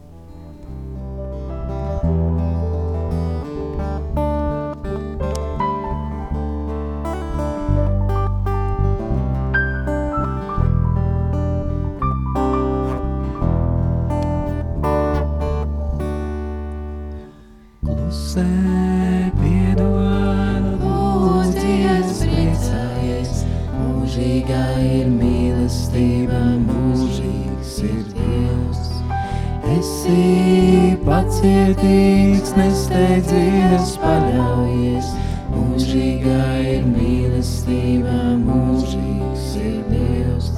Pacietīgs, 31.08 32.52
nesteidzies, 32.56 33.94
paļaujies. 34.02 35.08
Mūžīgā 35.54 36.44
ir 36.75 36.87
mīlestība, 36.88 38.16
mūžīgs 38.42 39.49
ir 39.62 39.78
Dievs. 39.88 40.50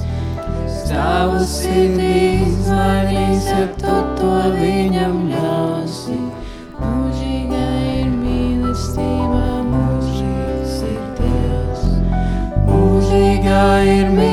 Stāvus 0.81 1.55
sirdīs 1.61 2.67
mainīs, 2.67 3.47
ja 3.51 3.67
tu 3.79 3.97
to 4.19 4.35
viņam 4.57 5.27
ļausi. 5.31 6.19
Mūžīgā 13.61 13.81
ir 13.85 14.30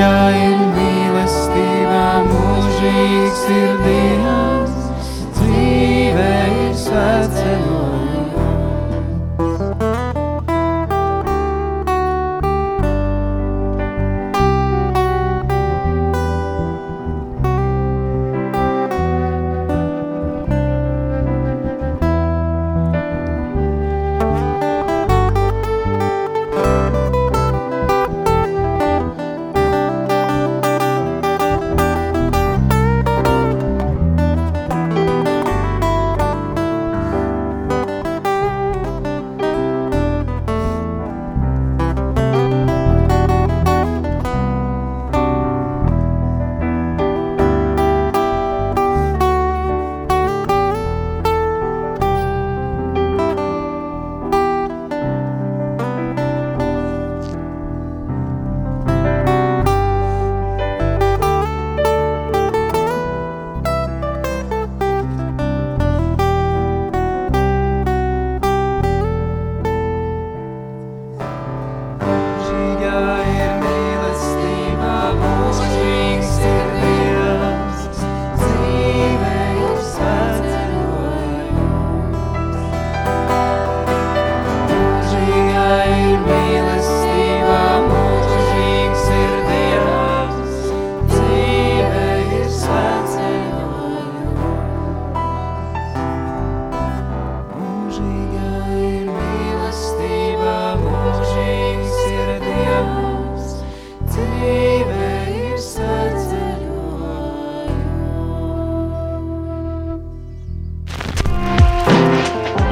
kunga 0.00 0.32
ir 0.32 0.60
mīlestībā 0.72 2.04
mūžīgs 2.24 3.42
ir 3.52 3.82
Dievs, 3.84 4.88
dzīve 5.36 6.30
ir 6.62 6.72
svēts. 6.86 7.39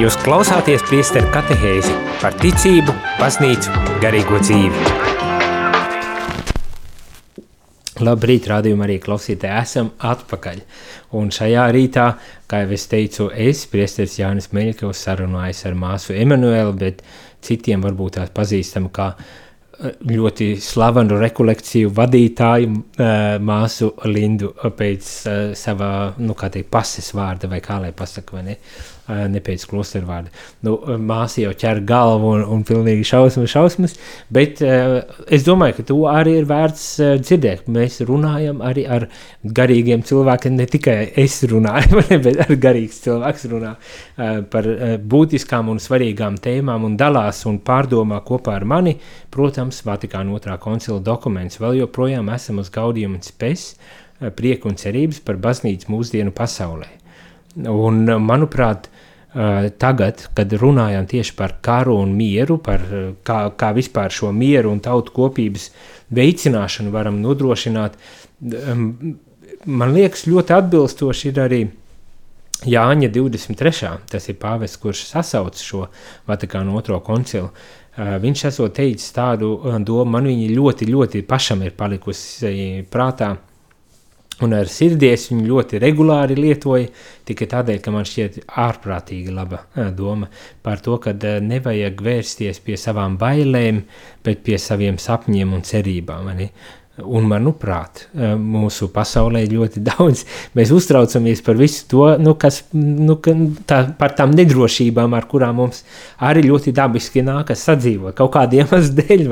Jūs 0.09 0.23
klausāties 0.25 0.81
priesteru 0.89 1.29
katehēzi 1.29 1.91
par 2.23 2.33
ticību, 2.41 2.95
baznīcu, 3.19 3.75
garīgo 4.01 4.39
dzīvi. 4.41 4.87
Labrīt, 8.09 8.49
rādījumā 8.49 8.87
arī 8.87 8.97
klausītāji, 9.05 9.53
esam 9.61 9.93
atpakaļ. 10.01 10.65
Un 11.21 11.29
šajā 11.29 11.67
rītā, 11.77 12.07
kā 12.49 12.63
jau 12.63 12.73
es 12.79 12.89
teicu, 12.89 13.29
es, 13.37 13.67
priesteris 13.69 14.17
Jānis 14.23 14.49
Meļķis, 14.57 15.05
sarunājos 15.11 15.65
ar 15.69 15.77
māsu 15.85 16.17
Emanuelu, 16.17 16.73
bet 16.81 17.05
citiem 17.45 17.85
varbūt 17.85 18.17
tās 18.17 18.33
pazīstam 18.33 18.89
kā 18.89 19.13
eh, 19.13 19.99
ļoti 20.09 20.55
slavenu 20.57 21.21
rekolekciju 21.21 21.93
vadītāju 22.01 22.71
eh, 22.73 23.35
māsu 23.45 23.93
Lindu 24.09 24.55
pēc 24.57 25.17
eh, 25.29 25.49
savā, 25.53 26.15
nu 26.17 26.33
kā 26.33 26.49
teikt, 26.55 26.73
pases 26.73 27.13
vārda, 27.13 27.53
vai 27.53 27.61
kā 27.61 27.83
lai 27.85 27.93
pasaka, 27.93 28.41
vai 28.41 28.49
ne? 28.55 28.57
Eh, 28.57 28.95
ne 29.09 29.41
pēc 29.45 29.65
klosteru 29.71 30.09
vārda. 30.09 30.33
Nu, 30.67 30.77
māsa 31.01 31.43
jau 31.43 31.53
ķer 31.57 31.81
galvu 31.89 32.33
un, 32.37 32.45
un 32.57 32.65
pilnīgi 32.69 33.07
šausmas, 33.09 33.51
šausmas, 33.53 33.97
bet 34.35 34.61
es 34.63 35.47
domāju, 35.47 35.79
ka 35.79 35.87
to 35.91 35.99
arī 36.11 36.39
ir 36.43 36.49
vērts 36.49 36.85
dzirdēt. 37.23 37.69
Mēs 37.73 38.01
runājam 38.09 38.63
arī 38.65 38.85
ar 38.89 39.09
garīgiem 39.43 40.05
cilvēkiem, 40.07 40.59
ne 40.59 40.69
tikai 40.71 40.97
es 41.25 41.41
runāju, 41.49 42.03
bet 42.25 42.43
arī 42.45 42.59
garīgs 42.61 43.01
cilvēks 43.07 43.49
runā 43.53 43.75
par 44.53 44.69
būtiskām 45.09 45.73
un 45.73 45.81
svarīgām 45.83 46.39
tēmām 46.45 46.85
un 46.89 46.99
dalās 47.01 47.45
un 47.49 47.61
pārdomā 47.65 48.21
kopā 48.27 48.59
ar 48.59 48.69
mani. 48.69 48.99
Protams, 49.35 49.81
Vatikāna 49.87 50.35
otrā 50.37 50.59
koncila 50.61 51.01
dokuments 51.05 51.61
vēl 51.63 51.83
joprojām 51.83 52.29
esam 52.35 52.61
uz 52.63 52.71
gaudījumu 52.75 53.19
un 53.19 53.25
spēs, 53.25 53.73
prieku 54.37 54.71
un 54.71 54.79
cerības 54.79 55.21
par 55.25 55.39
baznīcu 55.41 55.93
mūsdienu 55.93 56.35
pasaulē. 56.35 56.89
Un, 57.69 58.05
manuprāt, 58.23 58.89
tagad, 59.79 60.23
kad 60.35 60.53
runājam 60.57 61.07
tieši 61.07 61.35
par 61.37 61.59
karu 61.61 61.99
un 62.01 62.15
mieru, 62.17 62.57
par 62.65 62.81
uh, 62.81 63.11
kā, 63.25 63.51
kā 63.61 63.73
vispār 63.77 64.13
šo 64.15 64.33
mieru 64.33 64.73
un 64.73 64.81
tautu 64.81 65.13
kopības 65.13 65.69
veicināšanu 66.17 66.93
varam 66.95 67.19
nodrošināt, 67.21 67.99
um, 68.41 68.87
man 69.67 69.93
liekas, 69.93 70.25
ļoti 70.31 70.57
atbilstoši 70.57 71.29
ir 71.33 71.43
arī 71.45 71.61
Jāņa 72.67 73.13
23. 73.15 73.91
Tas 74.11 74.25
ir 74.27 74.39
pāvests, 74.41 74.81
kurš 74.83 75.05
sasauc 75.13 75.61
šo 75.63 75.85
Vatikānu 76.27 76.75
otro 76.81 76.99
koncilu. 77.05 77.53
Uh, 77.53 78.17
viņš 78.23 78.47
esot 78.49 78.75
teicis 78.81 79.13
tādu 79.13 79.59
domu, 79.85 80.09
man 80.17 80.27
viņa 80.27 80.49
ļoti, 80.57 80.89
ļoti 80.89 81.23
pašam 81.29 81.63
ir 81.69 81.77
palikusi 81.77 82.87
prātā. 82.91 83.35
Un 84.45 84.53
ar 84.55 84.69
sirdies 84.71 85.25
viņu 85.33 85.49
ļoti 85.49 85.81
regulāri 85.83 86.37
lietoja, 86.39 86.87
tikai 87.27 87.49
tādēļ, 87.51 87.79
ka 87.83 87.91
man 87.91 88.05
šķiet 88.07 88.37
ārprātīgi 88.47 89.35
laba 89.35 89.65
doma 89.99 90.29
par 90.63 90.79
to, 90.85 90.95
ka 91.03 91.15
nevajag 91.43 92.03
vērsties 92.07 92.63
pie 92.63 92.77
savām 92.79 93.17
bailēm, 93.19 93.83
bet 94.23 94.45
pie 94.47 94.61
saviem 94.63 95.01
sapņiem 95.03 95.57
un 95.59 95.67
cerībām. 95.67 96.31
ne? 96.39 96.53
Un, 96.99 97.29
manuprāt, 97.31 98.09
ā, 98.11 98.33
mūsu 98.39 98.89
pasaulē 98.91 99.45
ļoti 99.47 99.83
daudz. 99.89 100.25
Mēs 100.59 100.73
uztraucamies 100.75 101.43
par 101.47 101.59
visu 101.61 101.85
to, 101.91 102.05
nu, 102.19 102.35
kas 102.41 102.65
nu, 102.75 103.15
tā, 103.69 103.85
par 103.99 104.17
tām 104.19 104.35
nedrošībām, 104.35 105.15
ar 105.15 105.29
kurām 105.31 105.61
mums 105.61 105.85
arī 106.27 106.43
ļoti 106.49 106.75
dabiski 106.75 107.23
nākas 107.27 107.63
sadzīvot 107.69 108.17
kaut 108.19 108.33
kādiem 108.35 108.67
iemesliem 108.75 108.91
dēļ. 108.99 109.27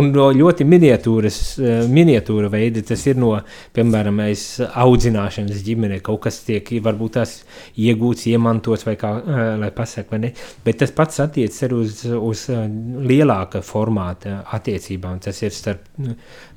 Un 0.00 0.10
no 0.14 0.28
ļoti 0.34 0.66
ā, 0.66 1.68
miniatūra 1.90 2.50
veida 2.50 2.82
tas 2.86 3.06
ir 3.06 3.20
no, 3.20 3.32
piemēram, 3.76 4.18
audzināšanas 4.58 5.62
ģimenē. 5.66 6.00
Kaut 6.06 6.24
kas 6.26 6.40
tiek 6.46 6.66
varbūt 6.82 7.18
tās 7.20 7.36
iegūts, 7.78 8.26
iemantots 8.30 8.86
vai 8.88 8.96
kā 8.98 9.12
ā, 9.20 9.46
lai 9.62 9.70
pasaka, 9.74 10.16
vai 10.16 10.22
ne? 10.26 10.32
Bet 10.66 10.82
tas 10.82 10.94
pats 10.94 11.22
attiecas 11.22 11.62
arī 11.68 11.80
uz, 11.84 12.02
uz 12.18 12.44
lielāka 12.50 13.62
formāta 13.66 14.40
attiecībām. 14.58 15.22
Tas 15.22 15.38
ir 15.46 15.54
starp 15.54 15.86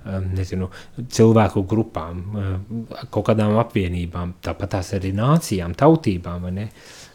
nezinu, 0.05 0.69
cilvēku 1.09 1.63
grupām, 1.69 2.23
kaut 3.13 3.27
kādām 3.29 3.57
apvienībām, 3.61 4.37
tāpat 4.43 4.77
tās 4.77 4.93
arī 4.97 5.13
nācijām, 5.15 5.75
tautībām. 5.79 6.49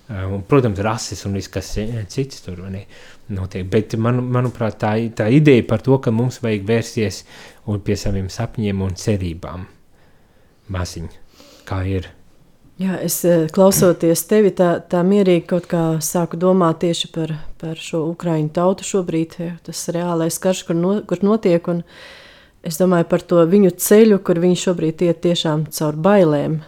Un, 0.09 0.43
protams, 0.49 0.79
rases 0.81 1.25
un 1.29 1.35
viss, 1.37 1.51
kas 1.53 1.75
eh, 1.83 2.05
cits 2.09 2.41
tur 2.41 2.63
notiek. 2.65 3.67
Bet, 3.69 3.93
man, 4.01 4.23
manuprāt, 4.33 4.79
tā, 4.81 4.95
tā 5.13 5.29
ideja 5.29 5.67
par 5.69 5.85
to, 5.85 5.99
ka 6.01 6.13
mums 6.15 6.41
vajag 6.41 6.65
vērsties 6.69 7.25
pie 7.85 7.97
saviem 8.01 8.31
sapņiem 8.33 8.87
un 8.87 8.97
cerībām. 8.97 9.67
Maziņ, 10.73 11.11
kā 11.69 11.83
ir. 11.89 12.09
Jā, 12.79 12.95
es 13.03 13.19
eh, 13.27 13.49
klausoties 13.51 14.23
tevi, 14.31 14.53
tā, 14.55 14.77
tā 14.81 15.03
mierīgi 15.03 15.45
kaut 15.51 15.69
kā 15.69 15.83
sāku 16.05 16.39
domāt 16.41 16.81
tieši 16.85 17.11
par, 17.13 17.35
par 17.59 17.77
šo 17.83 18.05
ukraiņu 18.13 18.53
tautu 18.55 18.87
šobrīd, 18.87 19.35
tas 19.67 19.81
reālais 19.93 20.39
karš, 20.41 20.63
kur, 20.69 20.79
no, 20.79 20.93
kur 21.03 21.25
notiek, 21.27 21.69
un 21.69 21.83
es 22.69 22.79
domāju 22.81 23.09
par 23.11 23.25
to 23.25 23.43
viņu 23.49 23.73
ceļu, 23.81 24.21
kur 24.25 24.41
viņi 24.43 24.59
šobrīd 24.65 25.07
iet 25.09 25.23
tiešām 25.25 25.67
caur 25.75 25.97
bailēm, 26.05 26.61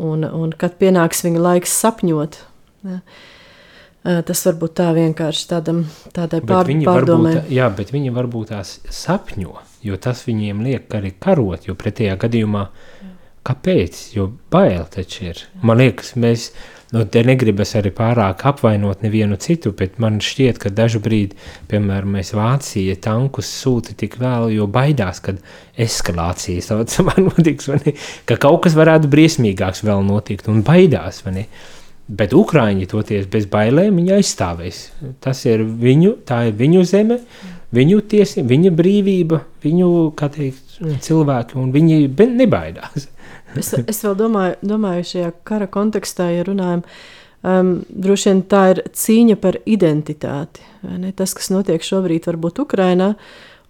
un, 0.00 0.24
un 0.24 0.54
kad 0.56 0.78
pienāks 0.80 1.24
viņa 1.26 1.42
laiks 1.44 1.74
sapņot, 1.82 2.38
ja, 2.88 3.00
tas 4.26 4.44
varbūt 4.48 4.76
tā 4.80 4.88
vienkārši 4.96 5.46
tādam, 5.50 5.84
tādai 6.16 6.40
Bet 6.40 6.50
pār, 6.52 6.70
viņi 6.70 6.88
pārdomai. 6.88 7.34
varbūt, 7.36 7.52
jā, 7.52 7.68
bet 7.76 7.92
viņi 7.92 8.14
varbūt 8.16 8.52
tās 8.54 8.78
sapņo, 9.00 9.54
jo 9.84 10.00
tas 10.00 10.24
viņiem 10.28 10.64
liek 10.64 10.96
arī 10.96 11.12
karot, 11.20 11.68
jo 11.68 11.76
pretējā 11.78 12.16
gadījumā, 12.20 12.66
kāpēc? 13.46 14.02
Jo 14.16 14.30
bail 14.52 14.84
taču 14.92 15.30
ir. 15.30 15.44
Man 15.64 15.80
liekas, 15.80 16.14
mēs 16.20 16.50
Nu, 16.90 17.04
te 17.06 17.20
negribas 17.22 17.76
arī 17.78 17.92
pārāk 17.94 18.40
apvainot 18.50 19.04
nevienu 19.04 19.36
citu, 19.38 19.70
bet 19.78 20.00
man 20.02 20.16
šķiet, 20.26 20.56
ka 20.58 20.72
dažu 20.74 20.98
brīdi, 21.02 21.36
piemēram, 21.70 22.16
mēs 22.16 22.32
Vācija 22.34 22.96
tankus 22.98 23.46
sūta 23.60 23.94
tik 23.98 24.16
vēl, 24.18 24.48
jo 24.56 24.66
baidās, 24.66 25.20
kad 25.22 25.38
eskalācija 25.78 26.64
saucamā 26.66 27.14
notiks, 27.28 27.70
ne? 27.70 27.94
ka 28.26 28.40
kaut 28.42 28.64
kas 28.64 28.74
varētu 28.78 29.10
briesmīgāks 29.12 29.84
vēl 29.86 30.02
notikt 30.08 30.50
un 30.50 30.64
baidās? 30.66 31.22
Bet 32.10 32.34
Ukrāņi 32.34 32.90
toties 32.90 33.30
bez 33.30 33.46
bailēm 33.46 34.00
viņa 34.00 34.16
aizstāvēs. 34.18 34.82
Tas 35.22 35.44
ir 35.46 35.62
viņu, 35.62 36.16
tā 36.26 36.40
ir 36.48 36.58
viņu 36.58 36.82
zeme, 36.90 37.20
viņu 37.70 38.02
tiesība, 38.10 38.48
viņa 38.50 38.74
brīvība, 38.74 39.38
viņu, 39.62 39.92
kā 40.18 40.26
teikt, 40.34 40.80
cilvēki, 41.06 41.54
un 41.62 41.70
viņi 41.70 42.10
nebaidās. 42.34 43.06
Es, 43.58 43.72
es 43.74 44.02
vēl 44.04 44.14
domāju, 44.18 44.58
domāju, 44.62 45.06
šajā 45.14 45.32
kara 45.48 45.66
kontekstā, 45.70 46.28
ja 46.30 46.44
runājam, 46.46 46.84
um, 47.42 47.72
droši 47.90 48.30
vien 48.30 48.42
tā 48.50 48.62
ir 48.74 48.82
cīņa 48.94 49.36
par 49.42 49.58
identitāti. 49.66 50.62
ne? 50.86 51.12
Tas, 51.16 51.34
kas 51.34 51.50
notiek 51.50 51.82
šobrīd, 51.82 52.28
varbūt 52.30 52.62
Ukrainā, 52.62 53.14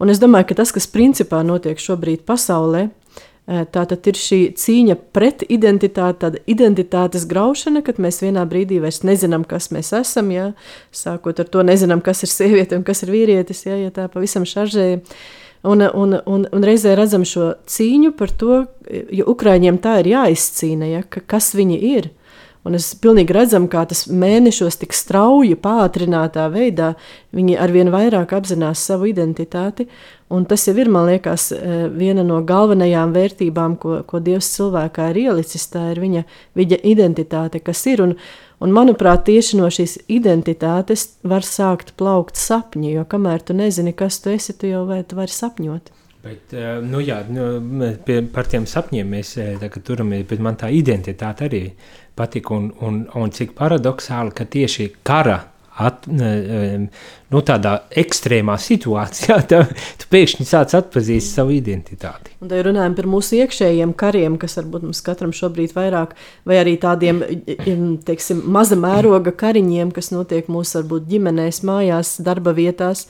un 0.00 0.12
es 0.12 0.20
domāju, 0.20 0.50
ka 0.50 0.60
tas, 0.62 0.72
kas 0.76 0.90
principā 0.90 1.42
notiek 1.46 1.80
šobrīd 1.80 2.26
pasaulē, 2.28 2.88
eh, 2.90 3.64
tā 3.72 3.86
tad 3.88 4.06
ir 4.06 4.20
šī 4.20 4.40
cīņa 4.60 4.98
pret 5.16 5.46
identitāti, 5.48 6.20
tāda 6.26 6.44
identitātes 6.46 7.26
graušana, 7.30 7.82
kad 7.84 7.96
mēs 7.96 8.20
vienā 8.20 8.44
brīdī 8.44 8.82
vairs 8.84 9.00
nezinām, 9.00 9.48
kas 9.48 9.70
mēs 9.72 9.94
esam. 9.96 10.30
Ja? 10.30 10.52
Sākot 10.92 11.40
ar 11.40 11.48
to, 11.48 11.64
nezinām, 11.64 12.04
kas 12.04 12.22
ir 12.22 12.28
sieviete 12.28 12.76
un 12.76 12.84
kas 12.84 13.02
ir 13.02 13.14
vīrietis, 13.16 13.64
ja, 13.66 13.80
ja 13.80 13.90
tā 13.90 14.10
pavisam 14.12 14.44
šaržēja. 14.44 15.00
Un, 15.62 15.84
un, 15.84 16.16
un, 16.24 16.46
un 16.48 16.64
reizē 16.64 16.94
redzam 16.96 17.24
šo 17.28 17.50
cīņu 17.68 18.14
par 18.16 18.30
to, 18.32 18.62
jo 19.12 19.26
Ukrāņiem 19.28 19.76
tā 19.82 19.98
ir 20.00 20.14
jāizcīna, 20.14 20.88
ja, 20.88 21.02
ka, 21.04 21.20
kas 21.20 21.52
viņi 21.58 21.76
ir. 21.90 22.08
Un 22.64 22.76
es 22.76 22.90
pilnīgi 23.00 23.32
redzam, 23.32 23.70
kā 23.72 23.86
tas 23.88 24.02
mēnešos 24.08 24.76
tik 24.82 24.92
strauji, 24.92 25.56
pātrinātā 25.56 26.44
veidā 26.52 26.90
viņi 27.36 27.56
arvien 27.56 27.88
vairāk 27.92 28.34
apzinās 28.36 28.82
savu 28.84 29.08
identitāti. 29.08 29.86
Un 30.30 30.44
tas 30.48 30.66
jau 30.68 30.74
ir, 30.76 30.90
man 30.92 31.08
liekas, 31.08 31.48
eh, 31.56 31.86
viena 31.88 32.24
no 32.24 32.42
galvenajām 32.44 33.14
vērtībām, 33.16 33.78
ko, 33.80 34.02
ko 34.04 34.20
Dievs 34.20 34.52
cilvēkā 34.58 35.08
ir 35.10 35.22
ielicis. 35.24 35.64
Tā 35.72 35.88
ir 35.94 36.04
viņa, 36.04 36.24
viņa 36.56 36.82
identitāte, 36.84 37.64
kas 37.64 37.80
ir. 37.88 38.04
Un, 38.04 38.16
un 38.60 38.74
manuprāt, 38.76 39.24
tieši 39.28 39.60
no 39.60 39.70
šīs 39.72 39.98
identitātes 40.12 41.06
var 41.26 41.46
sākt 41.46 41.94
plaukt 42.00 42.38
sapņi, 42.40 42.94
jo 42.98 43.06
kamēr 43.08 43.42
tu 43.44 43.56
nezini, 43.56 43.94
kas 43.96 44.20
tu 44.22 44.32
esi, 44.34 44.56
tu 44.56 44.70
jau 44.70 44.84
vari 44.88 45.34
sapņot. 45.34 45.90
Bet, 46.20 46.52
eh, 46.52 46.80
nu 46.84 47.00
jā, 47.00 47.22
nu, 47.32 47.94
pie, 48.04 48.20
par 48.28 48.44
tiem 48.44 48.66
sapņiem 48.68 49.08
mēs 49.08 49.36
eh, 49.40 49.78
turamies, 49.80 50.26
bet 50.28 50.42
man 50.44 50.58
tā 50.60 50.68
identitāte 50.68 51.46
arī 51.48 51.62
patika. 52.14 52.54
Un, 52.54 52.68
un, 52.84 52.98
un 53.16 53.32
cik 53.32 53.54
paradoxāli, 53.56 54.34
ka 54.36 54.44
tieši 54.44 54.90
kara 55.02 55.38
at, 55.80 56.06
nu, 56.10 57.42
tādā 57.46 57.74
ekstrēmā 58.02 58.56
situācijā 58.60 59.38
tā, 59.50 59.62
tu 60.00 60.08
pēkšņi 60.12 60.46
sāc 60.48 60.74
atpazīst 60.78 61.36
savu 61.38 61.54
identitāti. 61.56 62.34
Un 62.40 62.52
tad 62.52 62.64
runājam 62.66 62.96
par 62.98 63.10
mūsu 63.10 63.40
iekšējiem 63.40 63.94
kariem, 63.98 64.38
kas 64.40 64.58
varbūt 64.60 64.86
mums 64.88 65.02
katram 65.06 65.34
šobrīd 65.36 65.74
vairāk, 65.76 66.16
vai 66.48 66.60
arī 66.62 66.76
tādiem 66.80 67.22
im, 67.24 67.84
teiksim, 68.06 68.42
maza 68.52 68.78
mēroga 68.80 69.34
kariņiem, 69.42 69.92
kas 69.96 70.12
notiek 70.14 70.50
mūsu 70.52 70.80
varbūt, 70.80 71.06
ģimenēs, 71.10 71.62
mājās, 71.66 72.16
darba 72.24 72.54
vietās. 72.56 73.06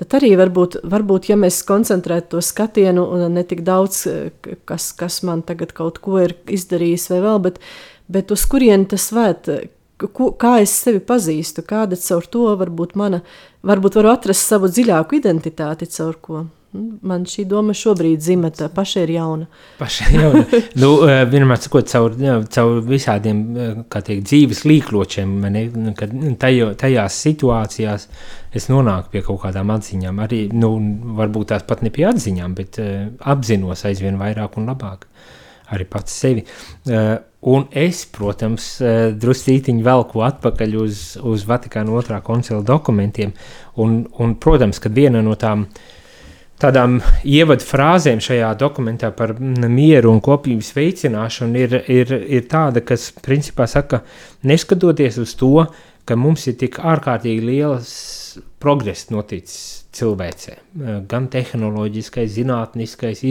Tad 0.00 0.14
arī 0.16 0.30
varbūt, 0.40 0.78
varbūt 0.88 1.28
ja 1.28 1.36
mēs 1.36 1.58
koncentrētu 1.68 2.36
to 2.36 2.40
skatienu 2.44 3.02
un 3.12 3.26
ne 3.36 3.42
tik 3.44 3.60
daudz, 3.66 4.06
eh, 4.08 4.54
kas, 4.64 4.92
kas 4.96 5.20
man 5.28 5.42
tagad 5.44 5.74
kaut 5.76 6.00
ko 6.00 6.22
ir 6.22 6.38
izdarījis 6.48 7.10
vai 7.12 7.20
vēl, 7.26 7.42
bet, 7.44 7.60
bet 8.08 8.32
uz 8.32 8.46
kurieni 8.48 8.88
tas 8.88 9.10
vērt, 9.12 9.50
ko, 10.08 10.30
kā 10.40 10.56
es 10.62 10.72
sevi 10.84 11.02
pazīstu, 11.04 11.64
kāda 11.66 11.98
caur 12.00 12.26
to 12.32 12.46
varbūt 12.60 12.96
mana, 12.96 13.20
varbūt 13.66 14.00
varu 14.00 14.14
atrast 14.14 14.48
savu 14.48 14.70
dziļāku 14.72 15.20
identitāti 15.20 15.90
caur 15.90 16.16
ko. 16.22 16.46
Man 16.70 17.24
šī 17.26 17.48
doma 17.50 17.74
šobrīd 17.74 18.22
zimta, 18.22 18.68
paša 18.70 19.02
ir 19.02 19.10
jauna. 19.16 19.48
Pašai 19.80 20.10
jau 20.14 20.28
nu, 20.82 20.90
eh, 21.02 21.24
vienmēr 21.26 21.58
sakot, 21.58 21.88
caur, 21.90 22.14
caur 22.54 22.78
visādiem 22.86 23.40
eh, 23.58 23.80
teikt, 23.90 24.28
dzīves 24.30 24.62
līkločiem, 24.70 25.32
ne, 25.50 25.64
nu, 25.74 25.94
kad 25.98 26.14
tajo, 26.38 26.70
tajās 26.78 27.16
situācijās 27.26 28.06
es 28.54 28.68
nonāku 28.70 29.10
pie 29.16 29.24
kaut 29.26 29.42
kādām 29.48 29.74
atziņām. 29.74 30.22
Arī 30.22 30.44
nu, 30.54 30.70
varbūt 31.18 31.50
tās 31.50 31.66
pat 31.66 31.82
ne 31.82 31.90
pie 31.94 32.06
atziņām, 32.12 32.54
bet 32.58 32.78
uh, 32.82 33.10
apzinos 33.34 33.82
aizvien 33.90 34.18
vairāk 34.20 34.54
un 34.60 34.70
labāk. 34.70 35.08
Arī 35.74 35.90
pats 35.90 36.14
sevi. 36.22 36.46
Uh, 36.86 37.16
un 37.40 37.68
es, 37.72 38.02
protams, 38.12 38.66
uh, 38.82 39.12
druscītiņu 39.16 39.86
velku 39.86 40.24
atpakaļ 40.26 40.76
uz, 40.82 41.04
uz 41.24 41.46
Vatikāna 41.48 41.94
otrā 41.96 42.20
koncila 42.24 42.60
dokumentiem. 42.66 43.32
Un, 43.80 44.02
un, 44.20 44.36
protams, 44.40 44.80
ka 44.82 44.92
viena 44.92 45.22
no 45.24 45.36
tām 45.40 45.68
tādām 46.60 46.98
ievadu 47.24 47.64
frāzēm 47.64 48.20
šajā 48.20 48.50
dokumentā 48.60 49.08
par 49.16 49.32
mieru 49.40 50.10
un 50.12 50.20
kopības 50.20 50.74
veicināšanu 50.76 51.62
ir, 51.62 51.76
ir, 51.88 52.12
ir 52.28 52.44
tāda, 52.50 52.82
kas 52.84 53.08
principā 53.24 53.64
saka, 53.70 54.02
neskatoties 54.44 55.16
uz 55.22 55.32
to, 55.40 55.64
ka 56.04 56.18
mums 56.20 56.46
ir 56.50 56.58
tik 56.60 56.76
ārkārtīgi 56.84 57.46
liels 57.46 57.94
progress 58.60 59.08
noticis 59.10 59.80
cilvēcē, 59.96 60.54
gan 61.10 61.26
tehnoloģiskais, 61.32 62.30
zinātniskais, 62.36 63.22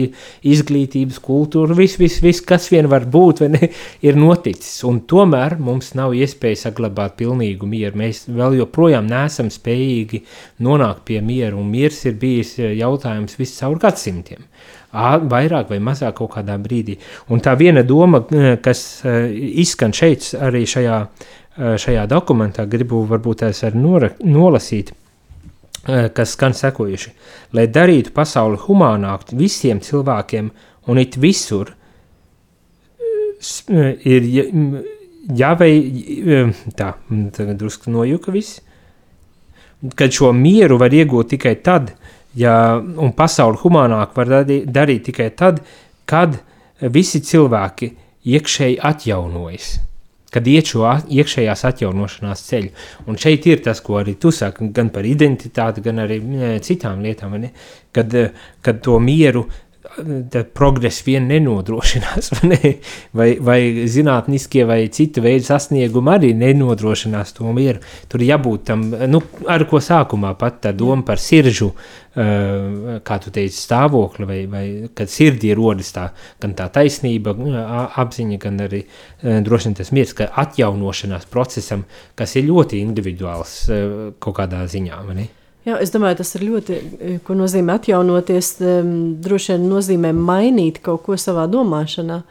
izglītības, 0.46 1.20
kultūra, 1.24 1.76
viss, 1.76 1.96
viss, 2.00 2.20
vis, 2.24 2.42
kas 2.44 2.68
vien 2.72 2.88
var 2.90 3.06
būt, 3.10 3.44
ne, 3.52 3.70
ir 4.06 4.18
noticis. 4.20 4.82
Un 4.88 5.00
tomēr 5.08 5.56
mums 5.62 5.94
nav 5.98 6.14
iespēja 6.18 6.66
saglabāt 6.66 7.16
pilnīgu 7.20 7.68
mieru. 7.68 8.00
Mēs 8.02 8.26
vēl 8.28 8.58
joprojām 8.60 9.08
neesam 9.08 9.48
spējīgi 9.52 10.24
nonākt 10.66 11.06
pie 11.08 11.22
miera, 11.24 11.56
un 11.56 11.72
miers 11.72 12.02
ir 12.10 12.20
bijis 12.20 12.56
jautājums 12.60 13.40
viscaur 13.40 13.80
gadsimtiem. 13.80 14.44
Vairāk 14.90 15.70
vai 15.70 15.78
mazāk 15.86 16.16
kaut 16.18 16.34
kādā 16.34 16.56
brīdī. 16.60 16.96
Un 17.30 17.40
tā 17.40 17.54
viena 17.56 17.84
doma, 17.86 18.24
kas 18.62 18.80
izskan 19.06 19.94
šeit, 19.96 20.32
arī 20.34 20.64
šajā, 20.68 20.96
šajā 21.56 22.08
dokumentā, 22.10 22.66
gribu 22.68 23.04
varbūt 23.08 23.44
tās 23.44 23.62
arī 23.68 24.10
nolasīt, 24.26 24.90
kas 25.86 26.34
skan 26.36 26.52
sekojuši. 26.54 27.12
Lai 27.56 27.66
darītu 27.72 28.12
pasauli 28.12 28.58
humānāku 28.60 29.38
visiem 29.38 29.80
cilvēkiem 29.80 30.50
un 30.86 30.98
it 30.98 31.16
visur, 31.16 31.72
eh, 32.98 33.04
eh, 33.68 33.96
ir 34.04 34.22
jāvei, 35.36 35.74
eh, 36.26 36.52
tā, 36.76 36.94
tagad 37.32 37.56
drusku 37.58 37.90
nojuka 37.90 38.32
viss, 38.32 38.60
kad 39.94 40.10
šo 40.10 40.32
mieru 40.32 40.78
var 40.78 40.90
iegūt 40.90 41.28
tikai 41.36 41.62
tad, 41.62 41.94
ja, 42.34 42.76
un 42.78 43.12
pasauli 43.12 43.56
humānāk 43.56 44.14
var 44.14 44.26
darī, 44.26 44.66
darīt 44.66 45.04
tikai 45.04 45.30
tad, 45.36 45.60
kad 46.04 46.40
visi 46.80 47.20
cilvēki 47.20 47.94
iekšēji 48.24 48.78
atjaunojas. 48.82 49.89
Kad 50.30 50.46
iet 50.46 50.70
šo 50.70 50.84
iekšējās 51.10 51.64
atjaunošanās 51.70 52.44
ceļu. 52.46 52.70
Un 53.10 53.18
šeit 53.18 53.48
ir 53.50 53.64
tas, 53.64 53.80
ko 53.82 53.98
arī 53.98 54.14
tu 54.20 54.30
saki, 54.34 54.68
gan 54.76 54.92
par 54.94 55.08
identitāti, 55.08 55.82
gan 55.82 56.04
arī 56.04 56.20
e, 56.20 56.52
citām 56.62 57.02
lietām. 57.02 57.34
Kad, 57.94 58.14
e, 58.14 58.28
kad 58.62 58.78
to 58.84 58.98
mieru 59.02 59.46
tad 60.30 60.52
progress 60.56 61.02
vien 61.06 61.26
nenodrošinās, 61.30 62.30
vai, 62.36 62.50
ne? 62.52 62.74
vai, 63.16 63.30
vai 63.42 63.60
zinātniskie 63.90 64.64
vai 64.68 64.82
citu 64.94 65.24
veidu 65.24 65.46
sasniegumi 65.48 66.12
arī 66.14 66.34
nenodrošinās 66.38 67.34
to 67.36 67.50
mieru. 67.56 67.82
Tur 68.10 68.24
jābūt 68.24 68.68
tam, 68.70 68.86
nu, 69.10 69.22
ar 69.50 69.66
ko 69.70 69.82
sākumā 69.82 70.34
pat 70.40 70.62
tā 70.66 70.74
doma 70.76 71.04
par 71.06 71.22
siržu, 71.22 71.72
uh, 71.72 72.00
kā 73.06 73.18
tu 73.22 73.32
teici, 73.34 73.58
stāvokli, 73.58 74.26
vai, 74.26 74.38
vai 74.50 74.64
kad 74.94 75.10
sirdī 75.10 75.52
rodas 75.56 75.92
tā, 75.94 76.08
gan 76.42 76.54
tā 76.58 76.68
taisnība, 76.74 77.34
apziņa, 78.02 78.38
gan 78.42 78.64
arī 78.66 78.84
droši 79.22 79.70
vien 79.70 79.78
tas 79.78 79.92
miers, 79.94 80.14
ka 80.18 80.30
atjaunošanās 80.42 81.28
procesam, 81.30 81.86
kas 82.18 82.36
ir 82.38 82.48
ļoti 82.50 82.82
individuāls 82.82 83.60
kaut 84.18 84.40
kādā 84.40 84.64
ziņā, 84.70 85.04
vai 85.06 85.20
ne? 85.22 85.28
Jā, 85.66 85.76
es 85.84 85.90
domāju, 85.92 86.16
tas 86.22 86.34
ir 86.38 86.46
ļoti, 86.48 86.76
eh, 87.00 87.18
ko 87.24 87.34
nozīmē 87.36 87.74
atjaunoties. 87.78 88.54
Um, 88.64 88.92
droši 89.20 89.52
vien 89.56 89.66
nozīmē 89.68 90.12
mainīt 90.16 90.80
kaut 90.82 91.02
ko 91.04 91.18
savā 91.20 91.44
domāšanā. 91.52 92.22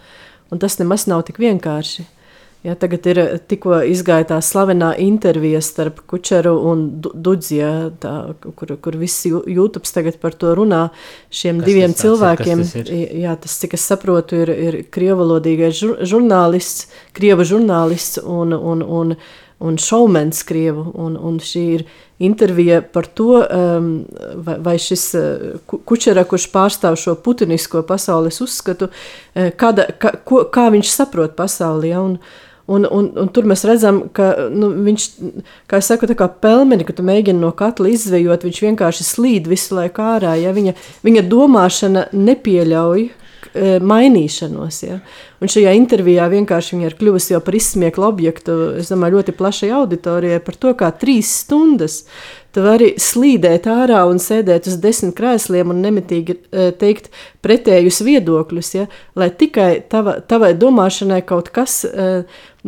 Un 0.51 0.57
tas 0.57 0.79
nemaz 0.81 1.05
nav 1.07 1.21
tik 1.27 1.37
vienkārši. 1.37 2.05
Ja, 2.65 2.73
tagad 2.75 3.05
ir 3.07 3.19
eh, 3.21 3.37
tikko 3.47 3.77
izgāja 3.87 4.25
tā 4.33 4.37
slavenā 4.43 4.89
intervija 4.99 5.61
starp 5.63 6.01
Kučeru 6.09 6.55
un 6.71 6.81
Du- 7.01 7.13
Dudzija, 7.15 7.91
tā, 8.01 8.33
kur, 8.57 8.73
kur 8.81 8.97
viss 8.99 9.23
YouTube 9.29 9.85
tagad 9.87 10.17
par 10.19 10.31
to 10.33 10.55
runā. 10.57 10.89
Šiem 11.31 11.61
Kas 11.61 11.69
diviem 11.69 11.93
tas 11.93 12.03
ir? 12.03 12.09
cilvēkiem, 12.09 12.57
Kas 12.65 12.73
tas 12.73 12.81
ir? 12.81 13.13
jā, 13.21 13.35
tas, 13.39 13.59
cik 13.61 13.77
es 13.77 13.85
saprotu, 13.87 14.41
ir, 14.41 14.49
ir 14.49 14.79
krievalodīgais 14.91 15.77
žur, 15.79 15.93
žurnālists, 16.01 16.87
krieva 17.13 17.45
žurnālists 17.47 18.17
un, 18.25 18.51
un, 18.57 18.81
un, 18.81 18.81
un 19.13 19.15
šaumens 19.77 20.43
krievu. 20.47 20.85
Un, 20.95 21.17
un 21.19 21.39
šī 21.43 21.63
ir 21.75 21.85
intervija 22.19 22.81
par 22.81 23.07
to, 23.07 23.39
um, 23.43 23.89
vai, 24.43 24.57
vai 24.59 24.75
šis 24.79 25.05
uh, 25.19 25.55
Ku- 25.67 25.81
Kučera, 25.85 26.23
kurš 26.27 26.49
pārstāv 26.51 26.97
šo 26.99 27.15
putinisko 27.15 27.83
pasaules 27.87 28.41
uzskatu, 28.43 28.89
uh, 28.91 29.49
kāda, 29.59 29.89
ka, 29.99 30.15
ko, 30.23 30.45
kā 30.51 30.69
viņš 30.73 30.93
saprot 30.95 31.35
pasauli. 31.39 31.91
Ja? 31.95 32.03
Un, 32.03 32.19
Un, 32.69 32.83
un, 32.85 33.07
un 33.17 33.29
tur 33.33 33.47
mēs 33.49 33.63
redzam, 33.65 34.03
ka 34.13 34.27
nu, 34.53 34.67
viņš, 34.85 35.05
kā 35.65 35.79
es 35.81 35.87
saku, 35.89 36.05
tā 36.05 36.13
kā 36.13 36.27
pelmeni, 36.29 36.85
ka 36.85 36.93
tu 36.93 37.01
mēģini 37.01 37.41
no 37.41 37.49
katla 37.57 37.89
izvejot, 37.89 38.43
viņš 38.45 38.59
vienkārši 38.61 39.05
slīd 39.07 39.49
visu 39.49 39.73
laiku 39.73 40.03
ārā. 40.05 40.35
Ja? 40.37 40.51
Viņa, 40.53 40.75
viņa 41.01 41.23
domāšana 41.31 42.03
nepieļauj 42.13 43.07
e, 43.07 43.09
mainīšanos. 43.55 44.81
Ja? 44.85 44.99
Un 45.39 45.51
šajā 45.51 45.73
intervijā 45.77 46.27
vienkārši 46.31 46.75
viņa 46.75 46.89
ir 46.89 46.97
kļuvusi 46.99 47.33
jau 47.33 47.41
par 47.45 47.57
izsmieklu 47.57 48.07
objektu, 48.09 48.57
es 48.81 48.91
domāju, 48.91 49.19
ļoti 49.19 49.35
plašai 49.39 49.71
auditorijai 49.79 50.41
par 50.43 50.59
to, 50.59 50.75
kā 50.77 50.91
trīs 51.01 51.31
stundas 51.43 52.03
Tu 52.49 52.61
vari 52.65 52.87
slīdēt 52.97 53.67
ārā 53.69 53.99
un 54.09 54.17
sēdēt 54.21 54.65
uz 54.71 54.79
desmit 54.81 55.13
krēsliem 55.17 55.69
un 55.69 55.83
nemitīgi 55.83 56.33
e, 56.33 56.69
teikt 56.81 57.11
pretējus 57.45 58.01
viedokļus, 58.07 58.71
ja, 58.73 58.85
lai 59.19 59.29
tikai 59.29 59.83
tava, 59.91 60.15
tavai 60.25 60.55
domāšanai 60.57 61.21
kaut 61.29 61.51
kas 61.53 61.83
e, 61.85 62.07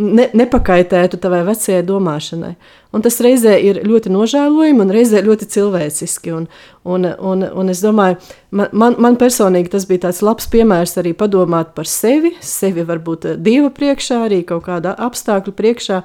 ne, 0.02 0.28
nepakaitētu 0.34 1.20
tavai 1.22 1.42
vecajai 1.48 1.84
domāšanai. 1.86 2.52
Un 2.92 3.04
tas 3.06 3.16
reizē 3.24 3.54
ir 3.64 3.80
ļoti 3.88 4.12
nožēlojami 4.12 4.84
un 4.84 4.92
reizē 4.92 5.22
ļoti 5.24 5.48
cilvēciski. 5.54 6.34
Un, 6.36 6.48
un, 6.84 7.08
un, 7.08 7.46
un 7.62 7.72
es 7.72 7.80
domāju, 7.84 8.18
man, 8.52 8.74
man, 8.76 8.98
man 9.00 9.16
personīgi 9.22 9.72
tas 9.72 9.86
bija 9.88 10.08
tāds 10.08 10.20
labs 10.26 10.50
piemērs 10.52 10.98
arī 11.00 11.14
padomāt 11.18 11.72
par 11.78 11.88
sevi, 11.88 12.34
sevi 12.44 12.84
varbūt 12.88 13.30
Dieva 13.40 13.72
priekšā, 13.72 14.26
arī 14.28 14.42
kaut 14.48 14.66
kāda 14.68 14.98
apstākļu 15.08 15.56
priekšā, 15.56 16.02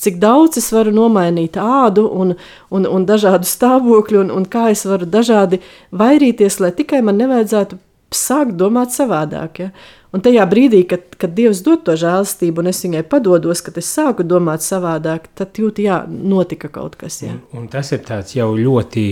cik 0.00 0.16
daudz 0.22 0.62
es 0.62 0.70
varu 0.72 0.94
nomainīt 0.96 1.60
ādu 1.60 2.06
un, 2.08 2.34
un, 2.72 2.88
un 2.88 3.06
dažādu 3.08 3.48
stāvokļu, 3.48 4.24
un, 4.24 4.34
un 4.40 4.48
kā 4.48 4.70
es 4.72 4.86
varu 4.88 5.08
dažādi 5.10 5.60
vairīties, 5.92 6.60
lai 6.64 6.72
tikai 6.76 7.04
man 7.04 7.20
nevajadzētu 7.20 7.80
sākt 8.16 8.56
domāt 8.58 8.94
savādāk. 8.94 9.60
Ja? 9.60 9.70
Un 10.10 10.22
tajā 10.24 10.42
brīdī, 10.50 10.80
kad, 10.90 11.04
kad 11.20 11.36
Dievs 11.36 11.60
dod 11.62 11.84
to 11.86 11.94
žēlastību, 11.98 12.64
un 12.64 12.70
es 12.72 12.82
viņai 12.82 13.04
padodos, 13.06 13.62
kad 13.62 13.76
es 13.78 13.90
sāku 13.94 14.26
domāt 14.26 14.64
savādāk, 14.66 15.28
tad 15.38 15.60
jūtu, 15.60 15.84
jā, 15.86 16.00
notika 16.08 16.70
kaut 16.72 16.96
kas. 16.98 17.20
Ja? 17.22 17.36
Un, 17.36 17.62
un 17.62 17.68
tas 17.70 17.92
ir 17.94 18.02
tāds 18.06 18.34
jau 18.34 18.48
ļoti, 18.58 19.04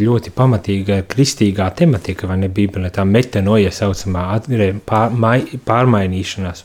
ļoti 0.00 0.32
pamatīga 0.32 1.02
kristīgā 1.12 1.68
tematika, 1.76 2.30
vai 2.30 2.38
ne 2.40 2.48
Bībelē, 2.48 2.88
tā 2.94 3.04
metanoja 3.04 3.72
saucamā 3.74 4.24
pār, 4.88 5.12
pārmainīšanās. 5.68 6.64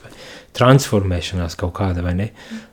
Transformēšanās 0.57 1.55
kaut 1.59 1.75
kāda, 1.77 2.01
vai 2.03 2.15
ne? 2.17 2.27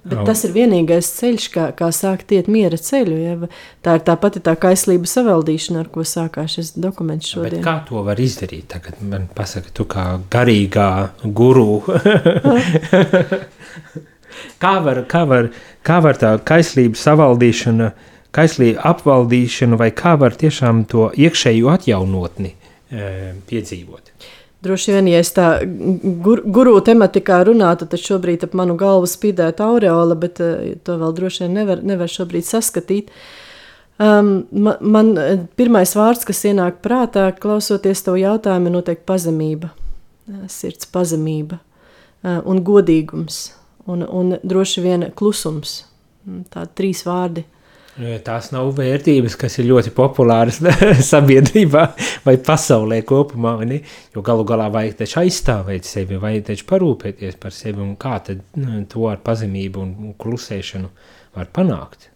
Bet 0.07 0.23
tas 0.27 0.45
ir 0.47 0.55
vienīgais 0.55 1.09
ceļš, 1.19 1.47
kā, 1.53 1.67
kā 1.77 1.91
sākt 1.95 2.33
iet 2.33 2.49
miera 2.51 2.79
ceļu, 2.81 3.17
ja? 3.21 3.51
Tā 3.85 3.99
ir 3.99 4.05
tā 4.07 4.15
pati 4.21 4.41
tā 4.45 4.55
kaislība 4.61 5.09
savaldīšana, 5.11 5.85
ar 5.85 5.91
ko 5.93 6.05
sākās 6.07 6.57
šis 6.57 6.73
dokuments 6.81 7.29
šodien. 7.35 7.61
Bet 7.61 7.67
kā 7.67 7.77
to 7.89 8.03
var 8.07 8.21
izdarīt? 8.23 8.69
Tagad 8.73 9.03
man 9.05 9.29
pasaka, 9.37 9.73
tu 9.77 9.85
kā 9.91 10.07
garīgā 10.33 10.91
guru. 11.37 11.83
kā, 14.63 14.75
var, 14.85 15.03
kā, 15.11 15.25
var, 15.29 15.51
kā 15.87 15.99
var 16.05 16.21
tā 16.21 16.33
kaislība 16.49 17.01
savaldīšana, 17.01 17.91
kaislība 18.37 18.85
apvaldīšana, 18.93 19.79
vai 19.81 19.91
kā 19.97 20.17
var 20.21 20.37
tiešām 20.39 20.85
to 20.91 21.11
iekšēju 21.17 21.71
atjaunotni 21.73 22.55
e, 22.55 22.57
piedzīvot? 23.49 24.13
Droši 24.67 24.95
vien, 24.97 25.09
ja 25.13 25.23
es 25.23 25.31
tā 25.37 25.49
gur, 26.25 26.43
guru 26.43 26.77
tematikā 26.85 27.43
runātu, 27.47 27.87
tad 27.91 28.03
šobrīd 28.03 28.47
ap 28.47 28.57
manu 28.59 28.75
galvu 28.81 29.09
spīdētu 29.11 29.63
aureola, 29.63 30.17
bet 30.19 30.41
uh, 30.43 30.73
to 30.83 30.97
vēl 31.01 31.15
droši 31.17 31.45
vien 31.45 31.59
nevar, 31.61 31.83
nevar 31.87 32.11
šobrīd 32.11 32.49
saskatīt. 32.49 33.13
Um, 33.97 34.33
man, 34.53 34.81
man 34.81 35.13
pirmais 35.57 35.95
vārds, 35.97 36.27
kas 36.29 36.43
ienāk 36.49 36.83
prātā, 36.85 37.31
klausoties 37.41 38.03
tavu 38.05 38.21
jautājumu, 38.21 38.69
ir 38.69 38.75
noteikti 38.75 39.07
pazemība, 39.09 39.71
sirds 40.53 40.91
pazemība 40.93 41.63
un 42.27 42.61
godīgums 42.67 43.39
un, 43.87 44.03
un 44.03 44.37
droši 44.43 44.83
vien 44.85 45.07
klusums. 45.17 45.85
Tādi 46.53 46.73
trīs 46.79 47.05
vārdi. 47.07 47.47
Tās 47.97 48.51
nav 48.53 48.75
vērtības, 48.77 49.39
kas 49.41 49.55
ir 49.57 49.71
ļoti 49.71 49.91
populāras 49.97 50.59
sabiedrībā 51.13 51.85
vai 52.27 52.35
pasaulē 52.45 52.99
kopumā. 53.09 53.55
Vai 53.63 53.79
jo 54.13 54.25
galu 54.25 54.45
galā 54.49 54.67
vajag 54.73 54.99
taču 54.99 55.23
aizstāvēt 55.23 55.89
sevi, 55.89 56.19
vajag 56.21 56.51
taču 56.51 56.67
parūpēties 56.69 57.39
par 57.41 57.55
sevi. 57.57 57.81
Un 57.81 57.95
kā 58.01 58.19
tad 58.27 58.43
nu, 58.61 58.83
to 58.93 59.07
ar 59.09 59.23
pazemību 59.25 59.81
un 59.81 60.13
klusēšanu 60.21 60.91
var 61.39 61.49
panākt? 61.57 62.11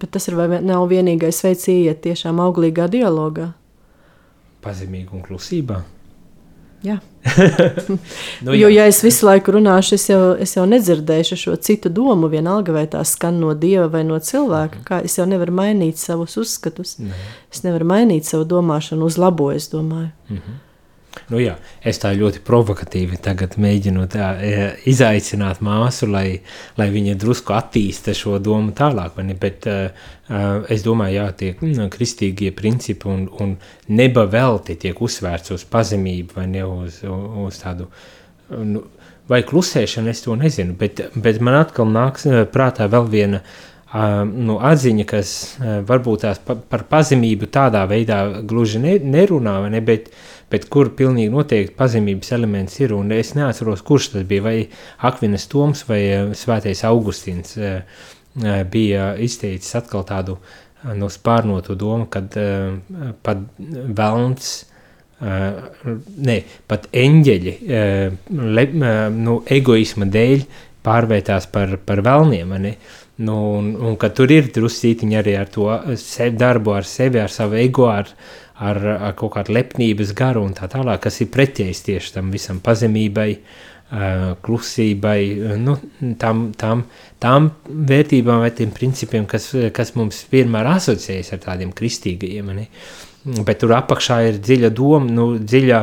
Bet 0.00 0.12
tas 0.12 0.28
ir 0.28 0.36
vai 0.36 0.60
nav 0.60 0.84
vienīgais 0.92 1.40
veids 1.46 1.64
ieiet 1.72 2.04
tiešām 2.04 2.40
auglīgā 2.44 2.90
dialogā? 2.92 3.50
Pazemīgi 4.60 5.16
un 5.16 5.24
klusībā. 5.24 5.80
Nu, 8.44 8.54
jo, 8.54 8.68
ja 8.72 8.86
es 8.88 9.02
visu 9.04 9.26
laiku 9.26 9.52
runāšu, 9.52 9.96
es 9.98 10.06
jau, 10.08 10.20
es 10.40 10.54
jau 10.56 10.64
nedzirdēšu 10.68 11.36
šo 11.36 11.56
citu 11.60 11.92
domu, 11.92 12.30
vienalga 12.32 12.72
vai 12.72 12.86
tā 12.90 13.02
skan 13.04 13.40
no 13.42 13.52
dieva 13.54 13.90
vai 13.92 14.02
no 14.08 14.16
cilvēka. 14.16 14.80
Kā 14.86 15.02
es 15.04 15.18
jau 15.18 15.26
nevaru 15.28 15.54
mainīt 15.60 16.00
savus 16.00 16.38
uzskatus. 16.40 16.96
Ne. 17.04 17.12
Es 17.52 17.62
nevaru 17.66 17.88
mainīt 17.92 18.28
savu 18.28 18.48
domāšanu 18.48 19.10
uz 19.10 19.20
labo, 19.20 19.50
es 19.52 19.68
domāju. 19.72 20.10
Mm 20.30 20.36
-hmm. 20.36 20.58
Nu 21.30 21.40
jā, 21.42 21.56
es 21.86 21.98
tā 22.02 22.12
ļoti 22.14 22.42
provokatīvi 22.46 23.18
mēģinu 23.62 24.06
tā, 24.10 24.30
e, 24.42 24.66
izaicināt 24.90 25.60
māsu, 25.62 26.06
lai, 26.10 26.40
lai 26.78 26.88
viņa 26.90 27.16
drusku 27.18 27.54
attīsta 27.54 28.14
šo 28.14 28.38
domu 28.38 28.74
tālāk. 28.76 29.18
Bet 29.40 29.66
uh, 29.70 29.90
es 30.70 30.84
domāju, 30.86 31.16
jā, 31.18 31.26
tie 31.38 31.50
mm, 31.56 31.90
kristīgie 31.90 32.52
principi 32.54 33.10
un, 33.10 33.26
un 33.40 33.56
neba 33.88 34.26
velti 34.30 34.76
tiek 34.78 35.00
uzsvērts 35.00 35.54
uz 35.56 35.66
pazemību 35.70 36.38
vai 36.38 36.46
ne 36.50 36.64
uz, 36.66 37.02
uz 37.06 37.58
tādu. 37.62 37.90
Nu, 38.50 38.84
vai 39.30 39.42
klusēšana, 39.46 40.10
es 40.10 40.22
to 40.26 40.34
nezinu, 40.38 40.74
bet, 40.78 41.02
bet 41.14 41.42
man 41.42 41.60
atkal 41.60 41.90
nāks 41.90 42.26
prātā 42.50 42.86
vēl 42.90 43.06
viena 43.10 43.42
uh, 43.42 44.22
nu, 44.26 44.58
atziņa, 44.62 45.06
kas 45.10 45.36
uh, 45.58 45.78
varbūt 45.86 46.26
tās 46.26 46.42
pa, 46.42 46.58
par 46.58 46.86
pazemību 46.90 47.50
tādā 47.50 47.86
veidā 47.90 48.24
gluži 48.42 48.82
ne, 48.82 48.98
nerunā, 48.98 49.60
ne, 49.70 49.82
bet 49.86 50.10
uh, 50.10 50.39
bet 50.50 50.66
kur 50.72 50.90
pilnīgi 50.98 51.32
noteikti 51.32 51.76
pazemības 51.78 52.32
elements 52.36 52.80
ir. 52.82 52.94
Un 52.96 53.12
es 53.14 53.34
neatceros, 53.38 53.84
kurš 53.86 54.12
tas 54.14 54.26
bija, 54.28 54.44
vai 54.46 54.56
Akvinas 55.06 55.46
Toms 55.50 55.84
vai 55.88 56.00
eh, 56.06 56.32
Svētais 56.36 56.82
Augustīns 56.88 57.56
eh, 57.58 57.84
eh, 58.42 58.64
bija 58.70 59.12
izteicis 59.22 59.78
atkal 59.78 60.06
tādu 60.08 60.40
no 60.96 61.10
spārnotu 61.12 61.74
domu, 61.76 62.06
kad 62.08 62.32
pat 63.20 63.40
velns, 63.60 64.46
ne, 65.20 66.36
pat 66.64 66.86
eņģeļi 66.96 67.52
le, 68.56 68.64
nu, 69.12 69.34
egoisma 69.44 70.08
dēļ 70.08 70.46
pārvērtās 70.88 71.50
par, 71.52 71.76
par 71.84 72.00
velniem, 72.06 72.56
ne? 72.64 72.72
Nu, 73.20 73.36
un, 73.58 73.74
un 73.76 73.98
ka 74.00 74.08
tur 74.16 74.32
ir 74.32 74.48
drusītiņi 74.54 75.20
arī 75.20 75.36
ar 75.36 75.52
to 75.52 75.68
sev, 76.00 76.38
darbu 76.40 76.72
ar 76.78 76.88
sevi, 76.88 77.20
ar 77.20 77.28
savu 77.28 77.58
ego, 77.60 77.90
ar, 77.92 78.08
ar, 78.60 78.80
ar 79.08 79.16
kaut 79.18 79.34
kādu 79.36 79.54
lepnības 79.56 80.14
garu 80.16 80.44
un 80.44 80.54
tā 80.56 80.68
tālāk, 80.70 81.02
kas 81.06 81.20
ir 81.24 81.30
pretējs 81.32 81.84
tieši 81.86 82.16
tam 82.18 82.32
visam 82.34 82.60
pazemībai, 82.64 83.30
klusībai, 84.46 85.20
nu, 85.58 85.74
tām, 86.20 86.44
tām, 86.58 86.84
tām 87.22 87.48
vērtībām 87.66 88.44
vai 88.44 88.52
tiem 88.54 88.70
principiem, 88.74 89.24
kas, 89.26 89.48
kas 89.74 89.96
mums 89.96 90.22
vienmēr 90.30 90.68
asociējas 90.76 91.32
ar 91.34 91.40
tādiem 91.42 91.72
kristīgajiem. 91.74 92.52
Ne? 92.54 92.68
Bet 93.42 93.64
tur 93.64 93.74
apakšā 93.74 94.20
ir 94.28 94.38
dziļa 94.38 94.70
doma, 94.76 95.10
nu, 95.10 95.26
dziļa 95.42 95.80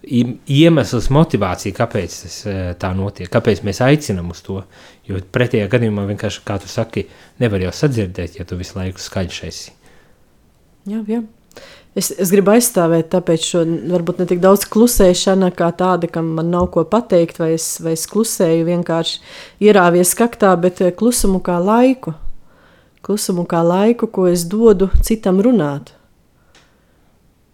iemesls, 0.00 1.10
motivācija, 1.12 1.76
kāpēc 1.76 2.16
tas 2.22 2.38
tā 2.80 2.94
notiek, 2.96 3.28
kāpēc 3.30 3.60
mēs 3.68 3.82
aicinām 3.84 4.32
uz 4.32 4.40
to. 4.46 4.62
Jo 5.04 5.20
pretējā 5.20 5.68
gadījumā 5.68 6.06
vienkārši, 6.14 6.40
kā 6.46 6.56
tu 6.62 6.70
saki, 6.70 7.04
nevar 7.42 7.66
jau 7.66 7.74
sadzirdēt, 7.76 8.40
ja 8.40 8.48
tu 8.48 8.56
visu 8.56 8.78
laiku 8.78 9.04
skaļš 9.04 9.42
esi. 9.50 9.76
Jā, 10.88 11.04
jā. 11.10 11.20
Es, 11.98 12.12
es 12.22 12.30
gribu 12.30 12.52
aizstāvēt, 12.54 13.08
tāpēc 13.10 13.44
šo 13.44 13.64
varbūt 13.90 14.20
ne 14.22 14.26
tik 14.30 14.38
daudz 14.42 14.62
klusēšana, 14.70 15.48
kā 15.58 15.72
tāda, 15.74 16.06
kam 16.06 16.28
man 16.36 16.52
nav 16.52 16.68
ko 16.74 16.84
pateikt, 16.86 17.40
vai 17.42 17.56
es, 17.56 17.66
vai 17.82 17.96
es 17.96 18.06
klusēju 18.10 18.68
vienkārši 18.68 19.18
ierāvies 19.66 20.14
kaktā, 20.18 20.52
bet 20.60 20.84
eh, 20.84 20.92
klusumu 20.94 21.42
kā 21.42 21.58
laiku. 21.58 22.14
Klusumu 23.02 23.42
kā 23.48 23.64
laiku, 23.66 24.06
ko 24.06 24.28
es 24.30 24.46
dodu 24.46 24.90
citam 25.02 25.42
runāt. 25.42 25.96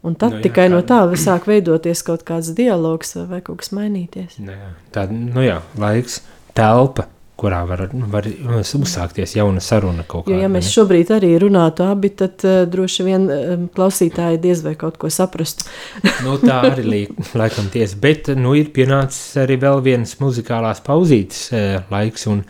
Un 0.07 0.15
tad 0.15 0.37
nu, 0.37 0.43
jā, 0.43 0.51
tikai 0.51 0.69
no 0.71 0.83
tā 0.87 1.01
sāk 1.19 1.49
veidoties 1.49 2.05
kaut 2.07 2.23
kāds 2.29 2.53
dialogs 2.55 3.17
vai 3.27 3.41
kaut 3.41 3.65
kas 3.65 3.73
mainīties. 3.75 4.37
Nu, 4.39 4.53
jā, 4.53 4.73
tā, 4.95 5.09
nu 5.11 5.43
jā, 5.43 5.63
laiks, 5.81 6.21
telpa 6.55 7.09
kurā 7.37 7.61
var, 7.69 7.83
var 8.13 8.27
uzsākties 8.27 9.37
jauna 9.37 9.61
saruna 9.61 10.07
kaut 10.09 10.25
kādā. 10.27 10.39
Jo, 10.39 10.45
ja 10.47 10.51
mēs 10.53 10.71
šobrīd 10.73 11.13
arī 11.17 11.35
runātu 11.43 11.85
abi, 11.85 12.11
tad 12.17 12.45
uh, 12.49 12.63
droši 12.71 13.07
vien 13.07 13.27
uh, 13.29 13.53
klausītāji 13.77 14.41
diez 14.43 14.63
vai 14.65 14.73
kaut 14.81 14.97
ko 15.01 15.11
saprastu. 15.13 15.69
nu, 16.25 16.39
tā 16.41 16.63
arī 16.71 16.87
li, 16.87 17.03
laikam 17.37 17.69
tiesa, 17.73 17.99
bet 18.01 18.33
nu, 18.37 18.55
ir 18.57 18.73
pienācis 18.77 19.37
arī 19.43 19.59
vēl 19.63 19.85
viens 19.85 20.17
muzikālās 20.23 20.81
pauzītes 20.87 21.43
uh, 21.53 21.77
laiks, 21.93 22.27
un 22.33 22.43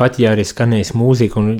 pat 0.00 0.18
ja 0.18 0.32
arī 0.34 0.44
skanēs 0.46 0.92
mūzika 0.98 1.40
un 1.40 1.50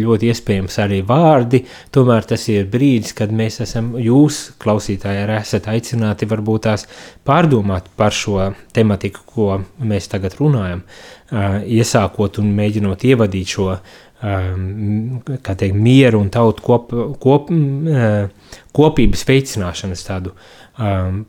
ļoti 0.00 0.30
iespējams 0.32 0.78
arī 0.82 1.00
vārdi, 1.06 1.62
tomēr 1.94 2.26
tas 2.28 2.46
ir 2.52 2.68
brīdis, 2.72 3.14
kad 3.18 3.32
mēs 3.34 3.60
esam, 3.64 3.92
jūs, 4.00 4.42
klausītāji, 4.62 5.24
arī 5.24 5.38
esat 5.40 5.68
aicināti 5.72 6.28
varbūt 6.30 6.66
tās 6.68 6.86
pārdomāt 7.28 7.90
par 7.96 8.16
šo 8.16 8.52
tematiku, 8.76 9.26
ko 9.34 9.50
mēs 9.80 10.08
tagad 10.12 10.38
runājam, 10.40 10.84
iesākot 11.32 12.40
un 12.42 12.52
mēģinot 12.56 13.04
ievadīt 13.08 13.56
šo 13.56 13.76
kā 14.22 15.54
teikt, 15.58 15.74
mieru 15.74 16.20
un 16.22 16.28
tautu 16.30 16.62
kop, 16.62 16.92
kop, 17.22 17.48
kopības 18.76 19.24
veicināšanas 19.28 20.04
tādu 20.06 20.34
um, 20.78 21.24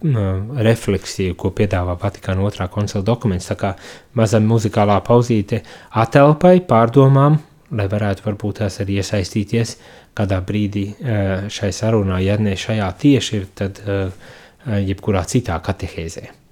refleksiju, 0.67 1.38
ko 1.39 1.51
piedāvā 1.56 1.97
Vatikāna 2.01 2.45
otrā 2.45 2.69
koncila 2.71 3.03
dokuments. 3.06 3.49
Tā 3.49 3.58
kā 3.60 3.73
maza 4.19 4.41
muzikālā 4.43 4.99
pauzīte 5.06 5.63
atelpai, 6.03 6.60
pārdomām, 6.69 7.39
lai 7.73 7.89
varētu 7.89 8.27
varbūt 8.27 8.62
tās 8.62 8.79
arī 8.84 8.99
iesaistīties 9.01 9.75
kādā 10.13 10.38
brīdī 10.45 10.86
uh, 10.93 11.49
šai 11.49 11.73
sarunā, 11.73 12.21
ja 12.21 12.38
ne 12.38 12.53
šajā 12.60 12.93
tieši 13.01 13.43
tad 13.58 13.82
uh, 13.88 14.32
jebkurā 14.69 15.25
citā 15.27 15.58
katehēzē. 15.65 16.42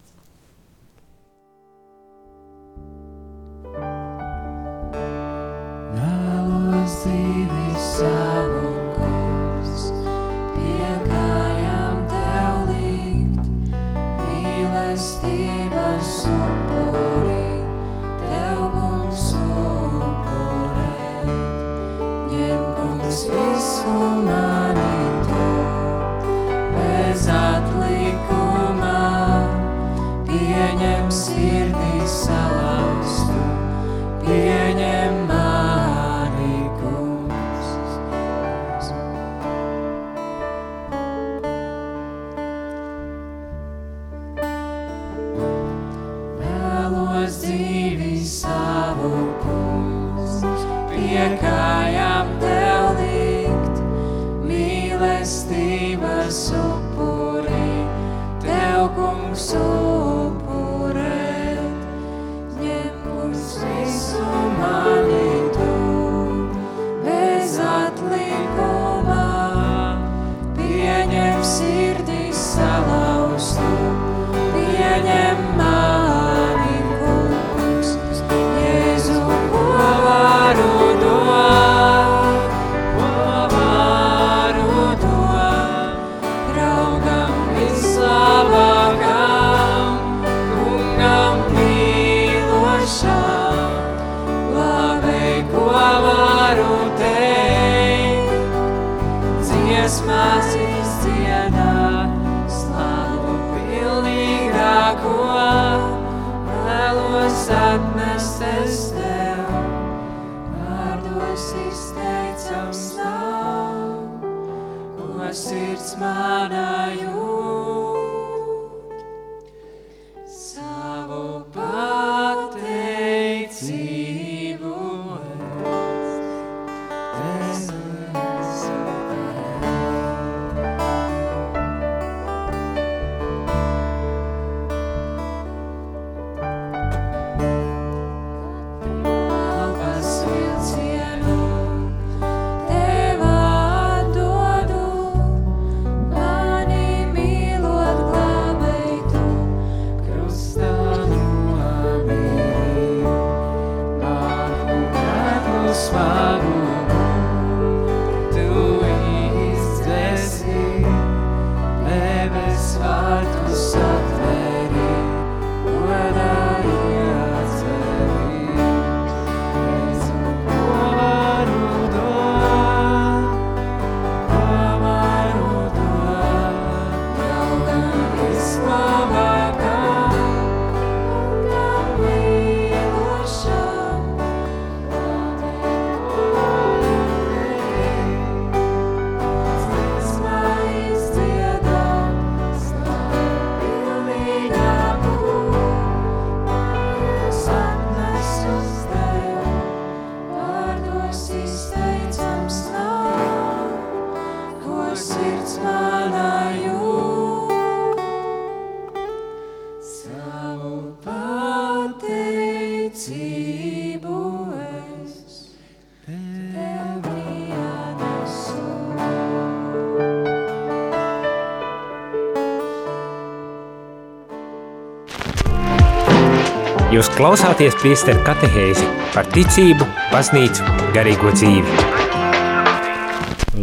Jūs 227.02 227.16
klausāties 227.18 227.74
priesteru 227.82 228.20
katehēzi 228.22 228.84
par 229.10 229.26
ticību, 229.34 229.88
baznīcu, 230.12 230.68
garīgo 230.94 231.32
dzīvi. 231.34 231.72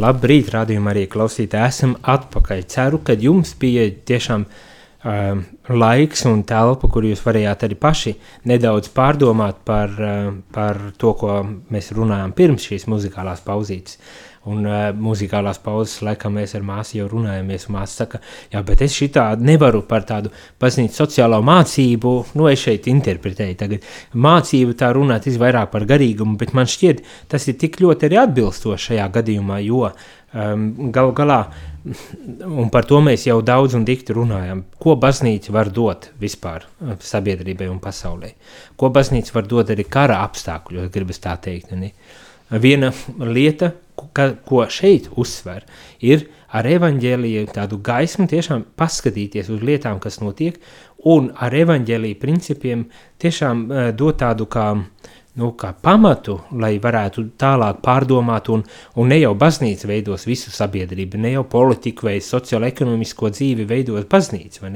Labrīt, 0.03 0.49
rādījumā 0.51 0.91
arī 0.91 1.05
klausītāji, 1.12 1.69
esam 1.71 1.93
atpakaļ. 2.03 2.65
Ceru, 2.67 2.99
ka 3.07 3.15
jums 3.15 3.53
bija 3.62 3.85
tiešām 4.11 4.43
um, 4.43 5.45
laiks 5.71 6.27
un 6.27 6.43
telpa, 6.51 6.91
kur 6.91 7.07
jūs 7.07 7.23
varējāt 7.23 7.62
arī 7.69 7.79
paši 7.79 8.17
nedaudz 8.51 8.91
pārdomāt 8.99 9.62
par, 9.71 9.95
um, 10.03 10.43
par 10.51 10.83
to, 10.99 11.15
ko 11.23 11.39
mēs 11.71 11.93
runājām 11.95 12.35
pirms 12.35 12.67
šīs 12.73 12.91
muzikālās 12.91 13.47
pauzītes. 13.47 14.03
Un 14.47 14.66
uh, 14.66 14.91
muzikālās 14.95 15.59
pauzes 15.61 15.99
laikā 16.07 16.30
mēs 16.32 16.55
ar 16.55 16.62
māsu 16.66 17.01
jau 17.01 17.09
runājamies. 17.11 17.66
Māsa 17.74 18.05
saka, 18.05 18.20
jā, 18.53 18.62
bet 18.64 18.84
es 18.86 18.95
šitā 18.95 19.32
nevaru 19.41 19.82
par 19.89 20.07
tādu 20.09 20.30
pazīstamo 20.62 20.95
sociālo 20.95 21.41
mācību, 21.45 22.12
nu, 22.39 22.47
es 22.51 22.62
šeit 22.62 22.86
interpretēju 22.91 23.59
tagad. 23.59 23.89
Mācību 24.14 24.76
tā 24.78 24.93
runāt 24.97 25.26
vairāk 25.39 25.72
par 25.74 25.84
garīgumu, 25.89 26.39
bet 26.39 26.55
man 26.57 26.70
šķiet, 26.70 27.03
tas 27.28 27.49
ir 27.51 27.59
tik 27.61 27.80
ļoti 27.82 28.09
arī 28.09 28.22
atbilstoši 28.22 28.93
šajā 28.93 29.09
gadījumā, 29.18 29.59
jo 29.66 29.89
um, 29.89 30.68
gal 30.95 31.12
galā, 31.16 31.41
un 32.47 32.70
par 32.72 32.86
to 32.89 33.01
mēs 33.05 33.26
jau 33.28 33.41
daudz 33.45 33.76
un 33.78 33.84
dikti 33.89 34.16
runājam, 34.16 34.64
ko 34.80 34.97
baznīca 35.01 35.55
var 35.55 35.72
dot 35.74 36.11
vispār 36.20 36.64
uh, 36.64 36.95
sabiedrībai 37.01 37.68
un 37.70 37.82
pasaulē. 37.82 38.32
Ko 38.78 38.93
baznīca 38.95 39.36
var 39.36 39.51
dot 39.51 39.74
arī 39.74 39.86
kara 39.89 40.22
apstākļos, 40.26 40.91
gribas 40.95 41.22
tā 41.24 41.36
teikt. 41.43 41.74
Ne? 41.76 41.93
Viena 42.51 42.93
lieta, 43.21 43.73
ka, 44.17 44.31
ko 44.47 44.65
šeit 44.73 45.11
uzsver, 45.19 45.67
ir 46.01 46.29
ar 46.49 46.65
evaņģēlīju 46.65 47.51
tādu 47.53 47.81
gaismu 47.85 48.29
tiešām 48.31 48.65
paskatīties 48.79 49.51
uz 49.53 49.65
lietām, 49.65 49.99
kas 50.01 50.21
notiek, 50.23 50.57
un 51.05 51.29
ar 51.37 51.55
evaņģēlīju 51.55 52.21
principiem 52.23 52.87
tiešām 53.21 53.67
uh, 53.69 53.91
dot 53.93 54.23
tādu 54.23 54.49
kā 54.49 54.71
uh, 54.77 54.87
nu, 55.39 55.53
pamatu, 55.82 56.39
lai 56.59 56.74
varētu 56.82 57.24
tālāk 57.39 57.80
pārdomāt, 57.84 58.49
un, 58.53 58.64
un 58.99 59.11
ne 59.12 59.20
jau 59.20 59.34
baznīca 59.39 59.89
veidos 59.91 60.26
visu 60.26 60.51
sabiedrību, 60.55 61.20
ne 61.22 61.32
jau 61.36 61.45
politiku 61.49 62.09
vai 62.09 62.16
sociālo-ekonomisko 62.24 63.30
dzīvi 63.34 63.66
veidos 63.68 64.09
baznīca, 64.11 64.72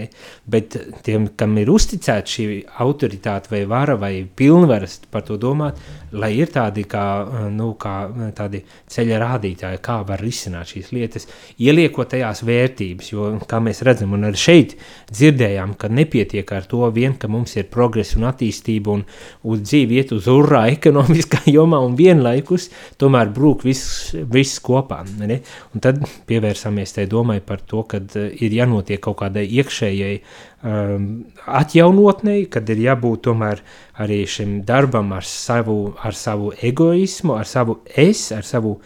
bet 0.47 0.77
tiem, 1.07 1.29
kam 1.39 1.57
ir 1.59 1.73
uzticēta 1.73 2.35
šī 2.35 2.47
autoritāte 2.85 3.51
vai 3.53 3.65
vara 3.71 3.97
vai 3.99 4.13
pilnvaras 4.25 5.01
par 5.11 5.27
to 5.27 5.39
domāt, 5.41 5.81
lai 6.13 6.33
ir 6.37 6.53
tādi, 6.53 6.85
kā, 6.89 7.05
nu, 7.51 7.73
kā 7.81 7.97
tādi 8.37 8.63
ceļa 8.93 9.21
rādītāji, 9.23 9.81
kā 9.83 9.99
var 10.07 10.23
risināt 10.23 10.71
šīs 10.73 10.93
lietas, 10.95 11.27
ieliekot 11.59 12.13
tajās 12.13 12.45
vērtības, 12.47 13.13
jo, 13.13 13.31
kā 13.49 13.61
mēs 13.65 13.83
redzam, 13.87 14.15
un 14.15 14.29
arī 14.29 14.39
šeit 14.39 14.77
dzirdējām, 15.11 15.75
ka 15.81 15.91
nepietiek 15.93 16.55
ar 16.55 16.69
to 16.69 16.85
vien, 16.95 17.17
ka 17.19 17.31
mums 17.33 17.57
ir 17.59 17.71
progress 17.73 18.17
un 18.19 18.29
attīstība 18.31 18.95
un, 18.95 19.07
un 19.49 19.63
dzīve 19.65 19.99
iet 19.99 20.15
uz 20.15 20.29
urā 20.53 20.67
ekonomiskā 20.77 21.43
jomā 21.51 21.81
un 21.83 21.97
vienlaikus 21.99 22.69
tomēr 23.01 23.33
brūk 23.35 23.65
viss, 23.67 24.13
viss 24.13 24.61
kopā. 24.63 25.03
Ne? 25.19 25.41
Un 25.73 25.85
tad 25.85 26.03
pievērsāmies 26.29 26.97
tai 26.97 27.09
domai 27.11 27.41
par 27.45 27.65
to, 27.67 27.83
ka 27.89 28.03
uh, 28.03 28.31
ir 28.33 28.57
jānotiek 28.61 29.03
kaut 29.03 29.19
kādai 29.25 29.47
iekšējai 29.49 30.17
um, 30.63 31.07
atjaunotnei, 31.47 32.47
kad 32.53 32.69
ir 32.73 32.85
jābūt 32.87 33.25
tomēr 33.29 33.63
arī 34.03 34.23
šim 34.29 34.61
darbam 34.69 35.13
ar 35.17 35.27
savu, 35.27 35.95
ar 36.03 36.17
savu 36.17 36.53
egoismu, 36.63 37.37
ar 37.39 37.49
savu 37.49 37.81
es, 37.97 38.29
ar 38.35 38.47
savu 38.47 38.79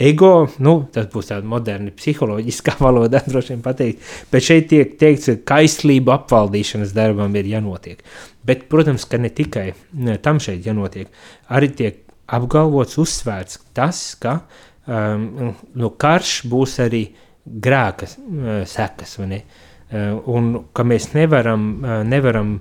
ego, 0.00 0.48
nu, 0.64 0.74
tas 0.92 1.08
būs 1.12 1.30
tāds 1.30 1.48
moderni 1.48 1.92
psiholoģiskā 1.94 2.76
valodā, 2.84 3.22
droši 3.26 3.54
vien 3.54 3.64
pateikt, 3.64 4.10
bet 4.32 4.46
šeit 4.46 4.68
tiek 4.72 4.96
teikts, 5.00 5.30
ka 5.32 5.56
kaislību 5.56 6.14
apvaldīšanas 6.16 6.94
darbam 6.96 7.36
ir 7.38 7.50
jānotiek. 7.52 8.02
Bet, 8.46 8.66
protams, 8.72 9.04
ka 9.08 9.20
ne 9.20 9.32
tikai 9.34 9.70
ne, 10.00 10.16
tam 10.22 10.40
šeit 10.42 10.66
jānotiek, 10.66 11.10
arī 11.52 11.72
tiek 11.76 12.04
apgalvots, 12.30 12.98
uzsvērts 13.02 13.60
tas, 13.76 14.02
ka 14.20 14.38
um, 14.86 15.54
nu, 15.76 15.90
karš 16.00 16.36
būs 16.50 16.78
arī 16.86 17.04
grēka 17.44 18.08
uh, 18.08 18.52
sekas? 18.68 19.18
Uh, 19.20 20.20
un 20.30 20.52
ka 20.76 20.86
mēs 20.86 21.10
nevaram, 21.16 21.66
uh, 21.82 22.00
nevaram 22.06 22.58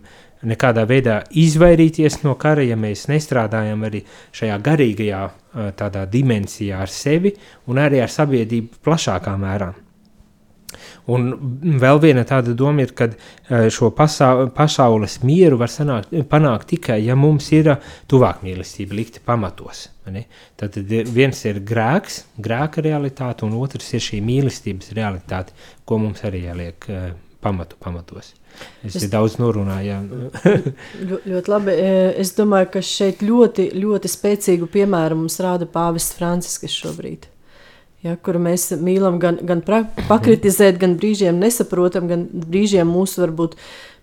nekādā 0.48 0.86
veidā 0.88 1.20
izvairīties 1.36 2.22
no 2.24 2.36
kara, 2.40 2.64
ja 2.64 2.78
mēs 2.80 3.08
nestrādājam 3.12 3.84
arī 3.90 4.04
šajā 4.36 4.56
garīgajā 4.64 5.26
tādā 5.80 6.06
dimensijā 6.10 6.80
ar 6.80 6.92
sevi 6.94 7.34
un 7.68 7.82
arī 7.82 8.04
ar 8.04 8.12
sabiedrību 8.14 8.84
plašākā 8.86 9.36
mērā. 9.40 9.74
Un 11.10 11.32
vēl 11.82 11.98
viena 12.04 12.22
tāda 12.30 12.54
doma 12.54 12.84
ir, 12.86 12.92
ka 12.94 13.08
šo 13.74 13.90
pasaules 13.98 15.16
mieru 15.26 15.58
var 15.58 15.72
sanākt, 15.74 16.14
panākt 16.30 16.70
tikai, 16.76 17.00
ja 17.08 17.16
mums 17.18 17.48
ir 17.58 17.72
tuvāk 18.10 18.44
mīlestība 18.46 18.94
likta 19.00 19.24
pamatos. 19.26 19.88
Tad 20.60 20.78
viens 21.10 21.42
ir 21.50 21.64
grēks, 21.66 22.22
grēka 22.38 22.86
realitāte, 22.86 23.50
un 23.50 23.58
otrs 23.58 23.90
ir 23.98 24.06
šī 24.06 24.22
mīlestības 24.26 24.94
realitāte, 24.98 25.58
ko 25.90 25.98
mums 26.06 26.22
arī 26.30 26.46
jāliek 26.46 26.86
pamatu 27.44 27.80
pamatos. 27.80 28.34
Es, 28.84 28.96
es 28.98 29.10
daudz 29.12 29.38
norunāju. 29.40 30.30
ļoti 31.32 31.52
labi. 31.52 31.76
Es 32.20 32.34
domāju, 32.38 32.72
ka 32.76 32.84
šeit 32.84 33.24
ļoti, 33.24 33.72
ļoti 33.78 34.12
spēcīgu 34.12 34.70
piemēru 34.72 35.22
mums 35.22 35.40
rāda 35.44 35.70
Pāvests 35.70 36.18
Francisks 36.18 36.76
šobrīd 36.82 37.30
ja, 38.06 38.16
kuru 38.24 38.42
mēs 38.44 38.70
mīlam, 38.80 39.20
gan, 39.22 39.40
gan 39.46 39.64
pakritizēt, 40.12 40.80
gan 40.82 40.98
brīžiem 41.00 41.40
nesaprotam, 41.42 42.10
gan 42.12 42.26
brīžiem 42.32 42.90
mūsu 42.90 43.24
varbūt 43.26 43.58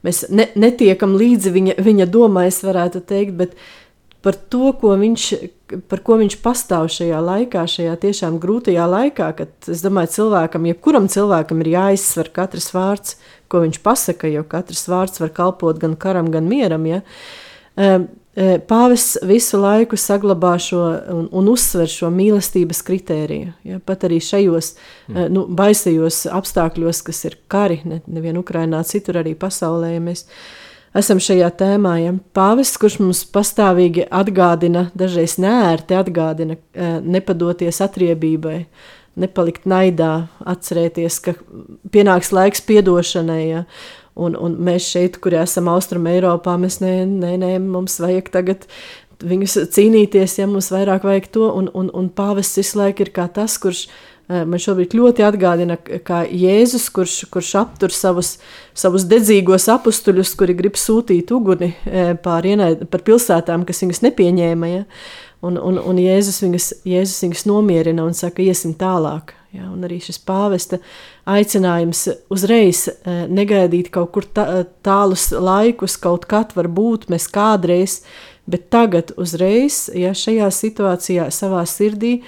mēs 0.06 0.26
ne, 0.30 0.50
netiekam 0.58 1.16
līdzi 1.18 1.52
viņa, 1.54 1.76
viņa 1.82 2.08
domā, 2.12 2.46
es 2.50 2.62
varētu 2.66 3.02
teikt, 3.08 3.36
bet 3.40 3.56
par 4.26 4.34
to, 4.50 4.72
ko 4.74 4.96
viņš, 4.98 5.24
par 5.86 6.00
ko 6.02 6.16
viņš 6.18 6.34
pastāv 6.42 6.88
šajā 6.90 7.20
laikā, 7.22 7.62
šajā 7.70 7.92
tiešām 8.02 8.40
grūtajā 8.42 8.88
laikā, 8.90 9.30
kad 9.38 9.70
es 9.70 9.84
domāju, 9.84 10.10
cilvēkam, 10.16 10.66
jebkuram 10.72 11.06
cilvēkam 11.12 11.62
ir 11.62 11.70
jāizsver 11.76 12.32
katrs 12.34 12.72
vārds, 12.74 13.14
ko 13.46 13.62
viņš 13.62 13.78
pasaka, 13.86 14.26
jo 14.32 14.42
katrs 14.50 14.88
vārds 14.90 15.22
var 15.22 15.30
kalpot 15.36 15.78
gan 15.78 15.94
karam, 15.94 16.32
gan 16.34 16.50
mieram, 16.50 16.88
ja. 16.90 17.04
Um, 17.78 18.08
Pāvests 18.36 19.14
visu 19.24 19.56
laiku 19.56 19.96
saglabā 19.96 20.58
šo 20.60 20.82
un, 21.08 21.22
un 21.32 21.46
uzsver 21.48 21.88
šo 21.88 22.10
mīlestības 22.12 22.82
kritēriju. 22.84 23.54
Ja, 23.64 23.78
pat 23.80 24.04
arī 24.04 24.18
šajos 24.20 24.74
mm. 25.08 25.22
nu, 25.32 25.46
baisajos 25.56 26.26
apstākļos, 26.28 27.00
kas 27.06 27.22
ir 27.30 27.38
kari, 27.48 27.78
ne, 27.88 28.02
nevien 28.04 28.36
Ukrainā, 28.36 28.82
citur 28.84 29.22
arī 29.22 29.32
pasaulē, 29.40 29.94
ja 29.94 30.04
mēs 30.04 30.26
esam 30.98 31.20
šajā 31.22 31.50
tēmā. 31.60 31.96
Ja. 32.02 32.14
Pāvests, 32.36 32.78
kurš 32.80 32.98
mums 33.02 33.22
pastāvīgi 33.32 34.06
atgādina, 34.14 34.88
dažreiz 34.98 35.36
nērti 35.42 35.98
atgādina, 35.98 36.58
nepadoties 37.04 37.82
atriebībai, 37.84 38.58
nepalikt 39.16 39.68
naidā, 39.68 40.26
atcerēties, 40.44 41.20
ka 41.24 41.36
pienāks 41.92 42.34
laiks 42.36 42.64
piedošanai. 42.66 43.44
Ja, 43.46 43.64
Un, 44.16 44.32
un 44.40 44.54
mēs 44.64 44.86
šeit, 44.88 45.18
kur 45.20 45.34
esam 45.36 45.66
Austrum 45.68 46.06
Eiropā, 46.08 46.54
mēs 46.56 46.78
nē, 46.80 46.92
nē, 47.04 47.34
nē, 47.36 47.50
mums 47.60 47.98
vajag 48.00 48.30
tagad 48.32 48.62
viņus 49.20 49.58
cīnīties, 49.74 50.38
ja 50.40 50.46
mums 50.48 50.70
vairāk 50.72 51.04
vajag 51.04 51.28
to, 51.32 51.50
un, 51.52 51.68
un, 51.76 51.90
un 51.92 52.08
pāvests 52.16 52.56
visu 52.60 52.80
laiku 52.80 53.04
ir 53.04 53.12
kā 53.16 53.26
tas, 53.32 53.58
kurš 53.60 53.86
eh, 53.86 54.15
man 54.28 54.58
šobrīd 54.62 54.96
ļoti 54.98 55.24
atgādina, 55.26 55.76
kā 55.78 56.24
Jēzus, 56.26 56.88
kurš, 56.94 57.18
kurš 57.30 57.52
aptur 57.60 57.94
savus, 57.94 58.36
savus 58.74 59.06
dedzīgos 59.06 59.68
apustuļus, 59.72 60.34
kuri 60.38 60.56
grib 60.58 60.78
sūtīt 60.80 61.30
uguni 61.34 61.72
eh, 61.86 62.14
pār, 62.22 62.48
ienaid, 62.50 62.86
par 62.90 63.04
pilsētām, 63.06 63.66
kas 63.68 63.84
viņus 63.84 64.02
nepieņēma, 64.08 64.72
ja? 64.72 64.84
un, 65.46 65.58
un, 65.62 65.78
un 65.78 66.00
Jēzus, 66.02 66.40
viņus, 66.42 66.70
Jēzus 66.88 67.26
viņus 67.26 67.46
nomierina 67.50 68.06
un 68.06 68.16
saka, 68.18 68.42
iesim 68.42 68.74
tālāk. 68.78 69.36
Ja? 69.54 69.68
Un 69.70 69.86
arī 69.86 70.00
šis 70.02 70.18
pāvesta 70.26 70.80
aicinājums 71.30 72.06
uzreiz 72.32 72.86
e, 72.88 73.18
negaidīt 73.30 73.92
kaut 73.94 74.12
kur 74.16 74.26
tālus 74.34 75.30
laikus, 75.32 75.96
kaut 76.02 76.26
kad 76.30 76.56
var 76.56 76.68
būt, 76.72 77.08
mēs 77.12 77.28
kādreiz, 77.32 78.00
bet 78.50 78.68
tagad 78.74 79.14
uzreiz, 79.18 79.86
ja 79.94 80.12
šajā 80.16 80.50
situācijā 80.54 81.30
savā 81.34 81.64
sirdī, 81.68 82.18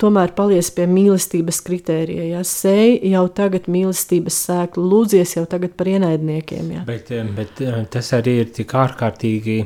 tomēr 0.00 0.32
palies 0.36 0.70
pie 0.72 0.86
mīlestības 0.88 1.60
kritērija. 1.66 2.24
Ja? 2.30 2.42
Sēj 2.46 2.94
jau 3.10 3.24
tagad 3.36 3.68
mīlestības 3.68 4.40
sēklu, 4.48 4.86
lūdzies 4.94 5.36
jau 5.36 5.44
tagad 5.50 5.76
par 5.76 5.90
ienaidniekiem. 5.92 6.72
Ja? 6.78 6.84
Bet, 6.88 7.12
e, 7.12 7.22
bet 7.36 7.62
tas 7.92 8.12
arī 8.16 8.38
ir 8.42 8.52
tik 8.56 8.72
ārkārtīgi 8.72 9.58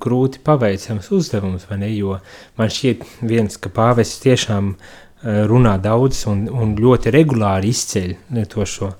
grūti 0.00 0.40
paveicams 0.44 1.12
uzdevums, 1.14 1.68
vai 1.70 1.82
ne? 1.84 1.92
Jo 1.94 2.18
man 2.58 2.72
šķiet 2.72 3.04
viens, 3.28 3.60
ka 3.60 3.72
pāvests 3.74 4.24
tiešām 4.24 4.74
Eh, 5.24 5.46
runā 5.48 5.78
daudz 5.80 6.26
un, 6.28 6.42
un 6.52 6.74
ļoti 6.76 7.08
regulāri 7.14 7.70
izceļ 7.72 8.10
eh, 8.12 8.42
to 8.50 8.64
šo 8.68 8.90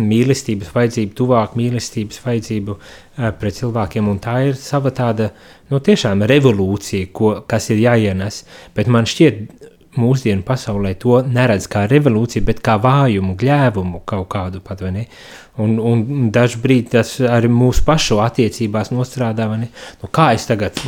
mīlestības 0.00 0.70
vajadzību, 0.72 1.12
tuvāk 1.16 1.58
mīlestības 1.60 2.22
vajadzību 2.24 2.76
pret 3.40 3.56
cilvēkiem, 3.56 4.08
un 4.08 4.20
tā 4.22 4.34
ir 4.48 4.56
sava 4.56 4.92
tāda, 4.96 5.30
nu, 5.68 5.80
tiešām 5.84 6.24
revolūcija, 6.28 7.10
ko, 7.12 7.32
kas 7.48 7.68
ir 7.72 7.82
jāienes, 7.82 8.42
bet 8.76 8.88
man 8.92 9.08
šķiet, 9.08 9.40
mūsdienu 9.98 10.44
pasaulē 10.46 10.94
to 11.02 11.18
neredz 11.26 11.66
kā 11.70 11.84
revolūciju, 11.90 12.46
bet 12.46 12.62
kā 12.64 12.78
vājumu, 12.82 13.34
gļēvumu 13.38 14.02
kaut 14.08 14.28
kādu 14.32 14.62
pat, 14.64 14.82
vai 14.84 14.94
ne? 14.94 15.04
Un, 15.58 15.74
un 15.82 16.28
dažbrīd 16.30 16.92
tas 16.92 17.16
arī 17.26 17.48
mūsu 17.50 17.82
pašu 17.86 18.20
attiecībās 18.22 18.92
nostrādā, 18.94 19.48
vai 19.50 19.58
ne? 19.64 19.68
Nu, 19.98 20.10
kā 20.14 20.28
es 20.36 20.46
tagad, 20.46 20.78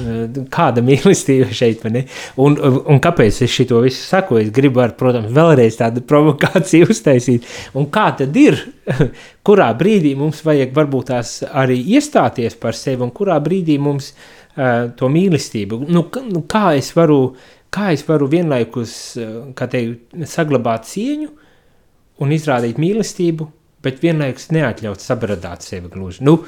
kāda 0.55 0.85
mīlestība 0.87 1.51
šeit, 1.51 1.83
vai 1.83 1.95
ne? 1.97 2.05
Un, 2.41 2.55
un 2.61 3.03
kāpēc 3.03 3.43
es 3.47 3.51
šito 3.51 3.83
visu 3.83 4.05
saku? 4.05 4.39
Es 4.39 4.53
gribu, 4.55 4.83
ar, 4.85 4.95
protams, 4.99 5.33
vēlreiz 5.35 5.81
tādu 5.81 6.05
provokāciju 6.07 6.91
uztaisīt. 6.95 7.49
Un 7.75 7.91
kā 7.91 8.13
tad 8.23 8.39
ir? 8.39 8.61
Kurā 9.47 9.73
brīdī 9.75 10.15
mums 10.19 10.45
vajag 10.47 10.77
varbūt 10.77 11.11
tās 11.11 11.41
arī 11.51 11.81
iestāties 11.97 12.55
par 12.61 12.79
sevi 12.79 13.03
un 13.03 13.11
kurā 13.15 13.41
brīdī 13.43 13.79
mums 13.83 14.13
uh, 14.13 14.31
to 14.97 15.09
mīlestību, 15.13 15.85
nu, 15.89 16.05
nu 16.31 16.43
kā 16.51 16.75
es 16.79 16.93
varu 16.97 17.21
kā 17.75 17.93
es 17.95 18.05
varu 18.09 18.29
vienlaikus 18.31 18.95
eh, 19.21 19.67
teikt, 19.71 20.17
saglabāt 20.29 20.89
cieņu 20.91 21.31
un 22.21 22.35
izrādīt 22.37 22.81
mīlestību, 22.81 23.47
bet 23.85 24.03
vienlaikus 24.03 24.51
neatļaut 24.53 25.01
sabradāt 25.01 25.65
sevi 25.65 25.89
gluži. 25.93 26.25
Nu, 26.27 26.41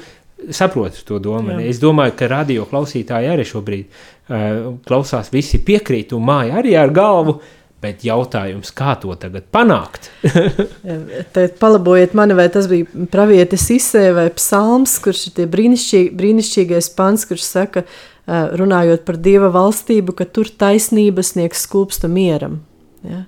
saprotu 0.53 1.05
to 1.07 1.19
domu. 1.23 1.57
Es 1.63 1.79
domāju, 1.81 2.15
ka 2.19 2.29
radio 2.31 2.67
klausītāji 2.69 3.31
arī 3.31 3.45
šobrīd 3.47 3.89
uh, 3.89 4.71
klausās, 4.85 5.31
visi 5.33 5.61
piekrīt 5.65 6.13
un 6.13 6.25
māja 6.27 6.59
arī 6.61 6.77
ar 6.79 6.93
galvu. 6.93 7.39
Bet 7.83 8.05
jautājums, 8.07 8.69
kā 8.71 8.93
to 8.95 9.11
tagad 9.19 9.49
panākt? 9.51 10.05
Te 11.35 11.49
palabojiet 11.59 12.13
mani, 12.15 12.37
vai 12.37 12.45
tas 12.47 12.69
bija 12.71 12.87
pravietis 13.11 13.65
Isē 13.75 14.05
vai 14.15 14.29
psalms, 14.31 14.93
kurš 15.03 15.25
ir 15.27 15.33
tie 15.41 15.47
brīnišķīgi, 15.51 16.13
brīnišķīgais 16.15 16.87
pants, 16.95 17.27
kurš 17.27 17.43
saka, 17.43 17.83
ā, 17.83 18.12
runājot 18.27 19.03
par 19.05 19.17
Dieva 19.19 19.49
valstību, 19.53 20.15
ka 20.15 20.25
tur 20.25 20.47
taisnība 20.47 21.23
sniegs 21.25 21.65
skūpstu 21.67 22.07
mieram. 22.11 22.61
Ja? 23.03 23.25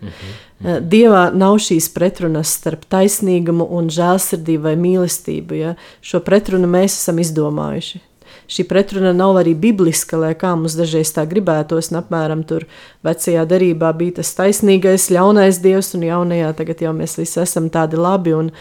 Ā, 0.64 0.80
Dievā 0.80 1.28
nav 1.36 1.60
šīs 1.64 1.90
pretrunas 1.92 2.54
starp 2.56 2.86
taisnīgumu 2.92 3.68
un 3.76 3.92
žēlsirdību 3.92 4.70
vai 4.70 4.76
mīlestību. 4.80 5.58
Ja? 5.60 5.76
Šo 6.00 6.24
pretrunu 6.24 6.70
mēs 6.72 6.96
esam 6.96 7.20
izdomājuši. 7.24 8.02
Šī 8.52 8.66
pretruna 8.70 9.10
nav 9.16 9.40
arī 9.40 9.56
bibliska, 9.58 10.20
lai 10.22 10.34
kā 10.38 10.52
mums 10.54 10.76
dažreiz 10.78 11.10
tā 11.16 11.24
gribētos. 11.30 11.90
un 11.92 11.98
Apmēram 11.98 12.44
tur 12.46 12.68
vecajā 13.06 13.46
derībā 13.50 13.90
bija 13.98 14.20
tas 14.22 14.34
taisnīgais, 14.38 15.10
ļaunais 15.10 15.62
dievs, 15.64 15.96
un 15.98 16.06
jaunajā 16.06 16.54
tagad 16.60 16.84
jau 16.86 16.94
mēs 16.94 17.18
visi 17.18 17.42
esam 17.42 17.72
tādi 17.74 17.98
labi 17.98 18.36
un, 18.38 18.52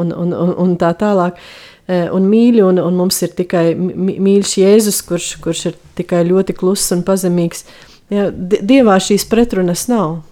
un, 0.00 0.12
un, 0.12 0.32
un, 0.32 0.54
un 0.64 0.76
tā 0.80 0.94
tālāk. 0.96 1.36
Eh, 1.36 1.73
Un 1.86 2.28
mīļi, 2.30 2.62
un, 2.64 2.78
un 2.80 2.94
mums 2.96 3.18
ir 3.22 3.34
tikai 3.36 3.74
mī- 3.76 4.16
mīļš 4.24 4.52
Jēzus, 4.62 5.02
kurš, 5.04 5.26
kurš 5.44 5.66
ir 5.66 5.74
tikai 5.98 6.22
ļoti 6.24 6.54
kluss 6.56 6.92
un 6.96 7.02
pazemīgs. 7.04 7.64
Ja, 8.12 8.30
di- 8.30 8.62
dievā 8.64 8.96
šīs 9.00 9.26
pretrunas 9.28 9.86
nav. 9.88 10.22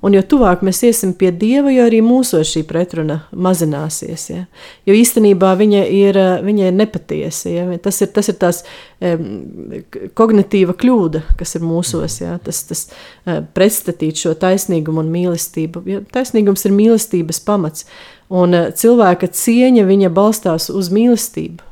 Un 0.00 0.14
jo 0.16 0.22
tuvāk 0.24 0.62
mēs 0.64 0.78
iesim 0.88 1.12
pie 1.16 1.28
Dieva, 1.36 1.68
jo 1.74 1.84
arī 1.84 1.98
mūsos 2.04 2.48
šī 2.48 2.62
pretruna 2.68 3.18
mazināsies. 3.36 4.22
Ja? 4.30 4.44
Jo 4.88 4.96
īstenībā 4.96 5.50
viņa 5.60 5.82
ir, 5.92 6.16
eh, 6.16 6.40
viņa 6.46 6.70
ir 6.70 6.76
nepatiesa. 6.78 7.52
Ja? 7.52 7.66
Tas 7.84 8.00
ir, 8.00 8.08
tas 8.14 8.30
ir 8.32 8.38
tās 8.40 8.62
um, 9.04 9.82
kognitīva 10.16 10.72
kļūda, 10.80 11.22
kas 11.36 11.52
ir 11.58 11.66
mūsos. 11.68 12.16
Ja? 12.22 12.38
Tas, 12.40 12.62
tas 12.70 12.86
uh, 12.88 13.42
pretstatīt 13.56 14.22
šo 14.24 14.32
taisnīgumu 14.40 15.04
un 15.04 15.12
mīlestību. 15.12 15.84
Ja? 15.84 16.00
Taisnīgums 16.16 16.64
ir 16.64 16.76
mīlestības 16.78 17.42
pamats. 17.44 17.84
Un 18.32 18.56
uh, 18.56 18.70
cilvēka 18.72 19.28
cieņa 19.28 19.84
viņa 19.84 20.12
balstās 20.16 20.70
uz 20.72 20.88
mīlestību. 20.94 21.66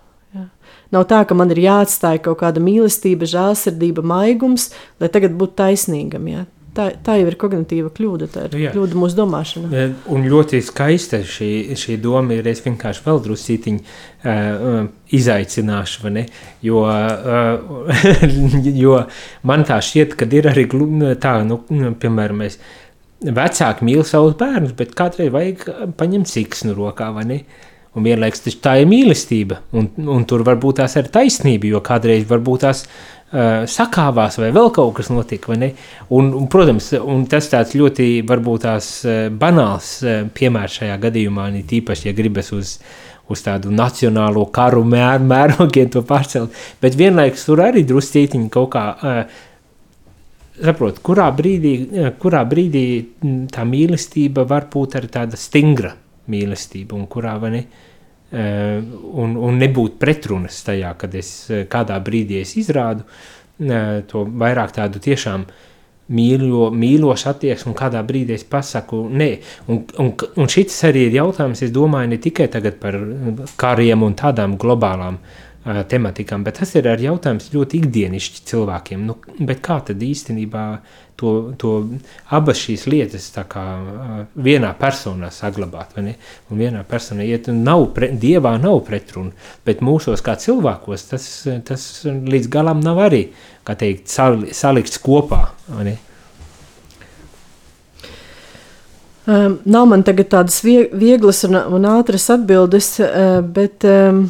Nav 0.89 1.05
tā, 1.05 1.21
ka 1.29 1.37
man 1.37 1.51
ir 1.53 1.61
jāatstāj 1.61 2.23
kaut 2.25 2.39
kāda 2.41 2.63
mīlestība, 2.65 3.29
žēlsirdība, 3.29 4.01
maigums, 4.01 4.71
lai 5.01 5.11
tagad 5.13 5.35
būtu 5.37 5.59
taisnīgam. 5.61 6.29
Ja? 6.33 6.47
Tā, 6.79 6.93
tā 7.03 7.17
jau 7.19 7.27
ir 7.27 7.35
kognitīva 7.35 7.89
kļūda, 7.91 8.27
tā 8.31 8.45
ir 8.47 8.53
Jā. 8.61 8.71
kļūda 8.71 8.99
mūsu 9.01 9.19
domāšanā. 9.19 9.69
Eh, 9.75 9.95
Un 10.15 10.27
ļoti 10.31 10.61
skaista 10.63 11.19
šī, 11.27 11.75
šī 11.75 11.97
doma 11.99 12.37
ir. 12.37 12.47
Es 12.47 12.63
vienkārši 12.63 13.03
vēl 13.03 13.19
drusītiņu 13.25 13.81
uh, 13.83 14.77
izaicināšu, 15.19 16.05
vai 16.05 16.13
ne? 16.15 16.25
Jo, 16.63 16.85
uh, 16.87 17.99
jo 18.85 18.95
man 19.51 19.67
tā 19.67 19.81
šķiet, 19.83 20.15
ka 20.21 20.31
ir 20.39 20.47
arī 20.53 20.69
tā, 21.19 21.35
nu, 21.49 21.65
piemēram, 21.99 22.45
mēs 22.45 22.61
vecāki 23.27 23.89
mīl 23.89 24.07
savus 24.07 24.39
bērnus, 24.39 24.77
bet 24.79 24.95
kādreiz 24.95 25.35
vajag 25.35 25.67
paņemt 25.99 26.31
siksnu 26.31 26.79
rokā, 26.79 27.11
vai 27.17 27.27
ne? 27.27 27.43
Un 27.99 28.05
vienlaikus 28.07 28.61
tā 28.63 28.77
ir 28.79 28.87
mīlestība, 28.87 29.65
un, 29.75 29.89
un 30.07 30.23
tur 30.29 30.45
varbūt 30.47 30.79
tās 30.79 30.95
ir 31.01 31.09
taisnība, 31.11 31.73
jo 31.73 31.81
kādreiz 31.83 32.29
varbūt 32.31 32.69
tās 32.69 32.85
uh, 32.85 33.18
sakāvās 33.29 34.39
vai 34.41 34.49
vēl 34.57 34.71
kaut 34.73 34.95
kas 34.97 35.11
notika? 35.13 35.53
Un, 35.53 36.31
un, 36.33 36.47
protams, 36.49 36.95
un 36.97 37.27
tas 37.29 37.51
tāds 37.53 37.75
ļoti 37.77 38.23
varbūt 38.29 38.65
tās 38.65 38.89
uh, 39.05 39.27
banāls 39.29 39.99
uh, 40.05 40.23
piemērs 40.33 40.79
šajā 40.81 40.97
gadījumā, 41.03 41.51
un 41.51 41.59
it 41.61 41.75
īpaši, 41.81 42.09
ja 42.09 42.17
gribas 42.17 42.49
uz, 42.57 42.79
uz 43.29 43.45
tādu 43.45 43.75
nacionālo 43.75 44.47
karu 44.55 44.81
mēr, 44.89 45.21
mērogiem 45.21 45.93
to 45.93 46.05
pārcelt, 46.09 46.57
bet 46.81 46.97
vienlaikus 46.97 47.45
tur 47.51 47.67
arī 47.67 47.85
druscītiņi 47.89 48.49
kaut 48.55 48.73
kā 48.77 48.87
uh, 48.97 49.45
saprot, 50.65 51.01
kurā 51.05 51.29
brīdī, 51.35 51.75
eh, 51.93 52.11
kurā 52.21 52.43
brīdī 52.49 52.85
mm, 52.99 53.49
tā 53.55 53.65
mīlestība 53.69 54.47
var 54.49 54.69
būt 54.73 54.99
arī 54.99 55.11
tāda 55.19 55.39
stingra 55.39 55.95
mīlestība, 56.29 56.97
un 56.99 57.07
kurā 57.11 57.37
vai 57.41 57.51
ne, 57.55 57.63
eh, 57.63 57.88
un, 58.33 59.37
un 59.41 59.63
nebūt 59.63 59.97
pretrunas 60.01 60.61
tajā, 60.67 60.93
kad 61.01 61.15
es 61.17 61.31
eh, 61.51 61.65
kādā 61.71 61.97
brīdī 62.05 62.43
es 62.43 62.57
izrādu 62.61 63.07
eh, 63.07 64.03
to 64.09 64.27
vairāk 64.29 64.75
tādu 64.77 65.01
tiešām 65.01 65.47
mīļo, 66.13 66.69
mīlošu 66.73 67.29
attieksmi, 67.33 67.73
un 67.73 67.77
kādā 67.77 68.01
brīdī 68.05 68.37
es 68.37 68.45
pasaku, 68.49 69.03
nē, 69.13 69.31
un, 69.69 69.83
un, 70.01 70.15
un 70.41 70.49
šis 70.49 70.77
arī 70.89 71.09
ir 71.09 71.19
jautājums, 71.19 71.65
es 71.65 71.73
domāju, 71.73 72.13
ne 72.13 72.21
tikai 72.21 72.47
tagad 72.53 72.79
par 72.81 72.97
kariem 73.61 74.07
un 74.07 74.17
tādām 74.17 74.57
globālām 74.61 75.19
uh, 75.21 75.48
tematikām, 75.65 76.45
bet 76.47 76.61
tas 76.61 76.73
ir 76.79 76.87
arī 76.89 77.09
jautājums 77.09 77.51
ļoti 77.53 77.83
ikdienišķi 77.83 78.47
cilvēkiem. 78.49 79.05
Nu, 79.09 79.19
kā 79.65 79.81
tad 79.85 80.03
īstenībā 80.05 80.65
to, 81.19 81.33
to 81.59 81.73
abas 82.35 82.63
šīs 82.63 82.87
lietas 82.89 83.29
kā 83.51 83.65
vienā 84.39 84.71
personā 84.79 85.33
saglabāt? 85.35 85.99
Un 85.99 86.63
vienā 86.63 86.85
personā 86.89 87.27
iet, 87.27 87.51
un 87.53 87.63
nav, 87.67 87.89
pre, 87.97 88.11
dievā 88.15 88.55
nav 88.63 88.81
pretruna, 88.87 89.35
bet 89.67 89.83
mūsos 89.85 90.23
kā 90.25 90.39
cilvēkos 90.41 91.09
tas, 91.11 91.31
tas 91.69 91.87
līdz 92.07 92.51
galam 92.55 92.83
nav 92.85 93.03
arī, 93.09 93.27
teikt, 93.69 94.09
sal, 94.09 94.47
salikts 94.57 95.01
kopā? 95.03 95.49
Um, 99.29 99.59
nav 99.69 99.85
man 99.91 100.01
tagad 100.07 100.31
tādas 100.33 100.63
vie- 100.65 100.89
vieglas 100.97 101.43
un, 101.45 101.59
un 101.77 101.85
ātras 101.85 102.31
atbildes, 102.33 102.95
uh, 103.05 103.43
bet 103.45 103.85
um, 103.85 104.23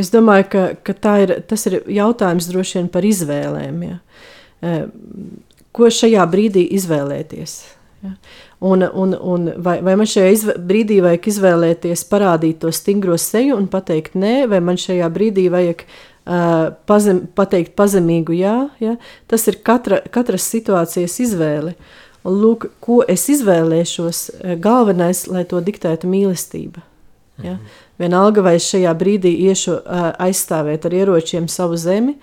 es 0.00 0.12
domāju, 0.12 0.48
ka, 0.52 0.64
ka 0.86 1.16
ir, 1.22 1.36
tas 1.48 1.66
ir 1.70 1.80
jautājums 1.90 2.48
droši 2.50 2.80
vien 2.80 2.88
par 2.92 3.06
izvēlēm. 3.06 3.82
Ja? 3.86 3.98
Uh, 4.60 4.86
ko 5.76 5.90
šajā 5.92 6.24
brīdī 6.30 6.66
izvēlēties? 6.78 7.56
Ja? 8.04 8.14
Un, 8.60 8.84
un, 8.84 9.14
un 9.14 9.48
vai, 9.64 9.78
vai 9.84 9.94
man 9.96 10.08
šajā 10.08 10.32
izvē, 10.34 10.54
brīdī 10.68 10.98
vajag 11.04 11.30
izvēlēties, 11.32 12.04
parādīt 12.10 12.60
to 12.60 12.72
stingro 12.76 13.16
seju 13.20 13.56
un 13.56 13.70
pateikt 13.72 14.18
nē, 14.20 14.34
vai 14.52 14.60
man 14.64 14.76
šajā 14.80 15.08
brīdī 15.14 15.46
vajag 15.52 15.86
uh, 15.86 16.74
pazem, 16.88 17.22
pateikt 17.36 17.72
pazemīgu 17.78 18.36
jā? 18.36 18.58
Ja? 18.82 18.98
Tas 19.30 19.48
ir 19.48 19.62
katra, 19.64 20.02
katras 20.12 20.48
situācijas 20.52 21.16
izvēle. 21.24 21.74
Un 22.20 22.36
lūk, 22.36 22.68
ko 22.84 23.00
es 23.08 23.24
izvēlēšos, 23.32 24.18
eh, 24.28 24.56
galvenais, 24.60 25.24
lai 25.32 25.46
to 25.48 25.60
diktētu 25.64 26.08
mīlestība. 26.10 26.84
Ja? 27.44 27.56
Vienalga, 28.00 28.40
vai 28.44 28.54
es 28.56 28.68
šajā 28.70 28.92
brīdī 28.96 29.32
iešu 29.48 29.74
uh, 29.76 30.10
aizstāvēt 30.24 30.86
ar 30.88 30.94
ieročiem 30.96 31.48
savu 31.52 31.76
zemi, 31.80 32.16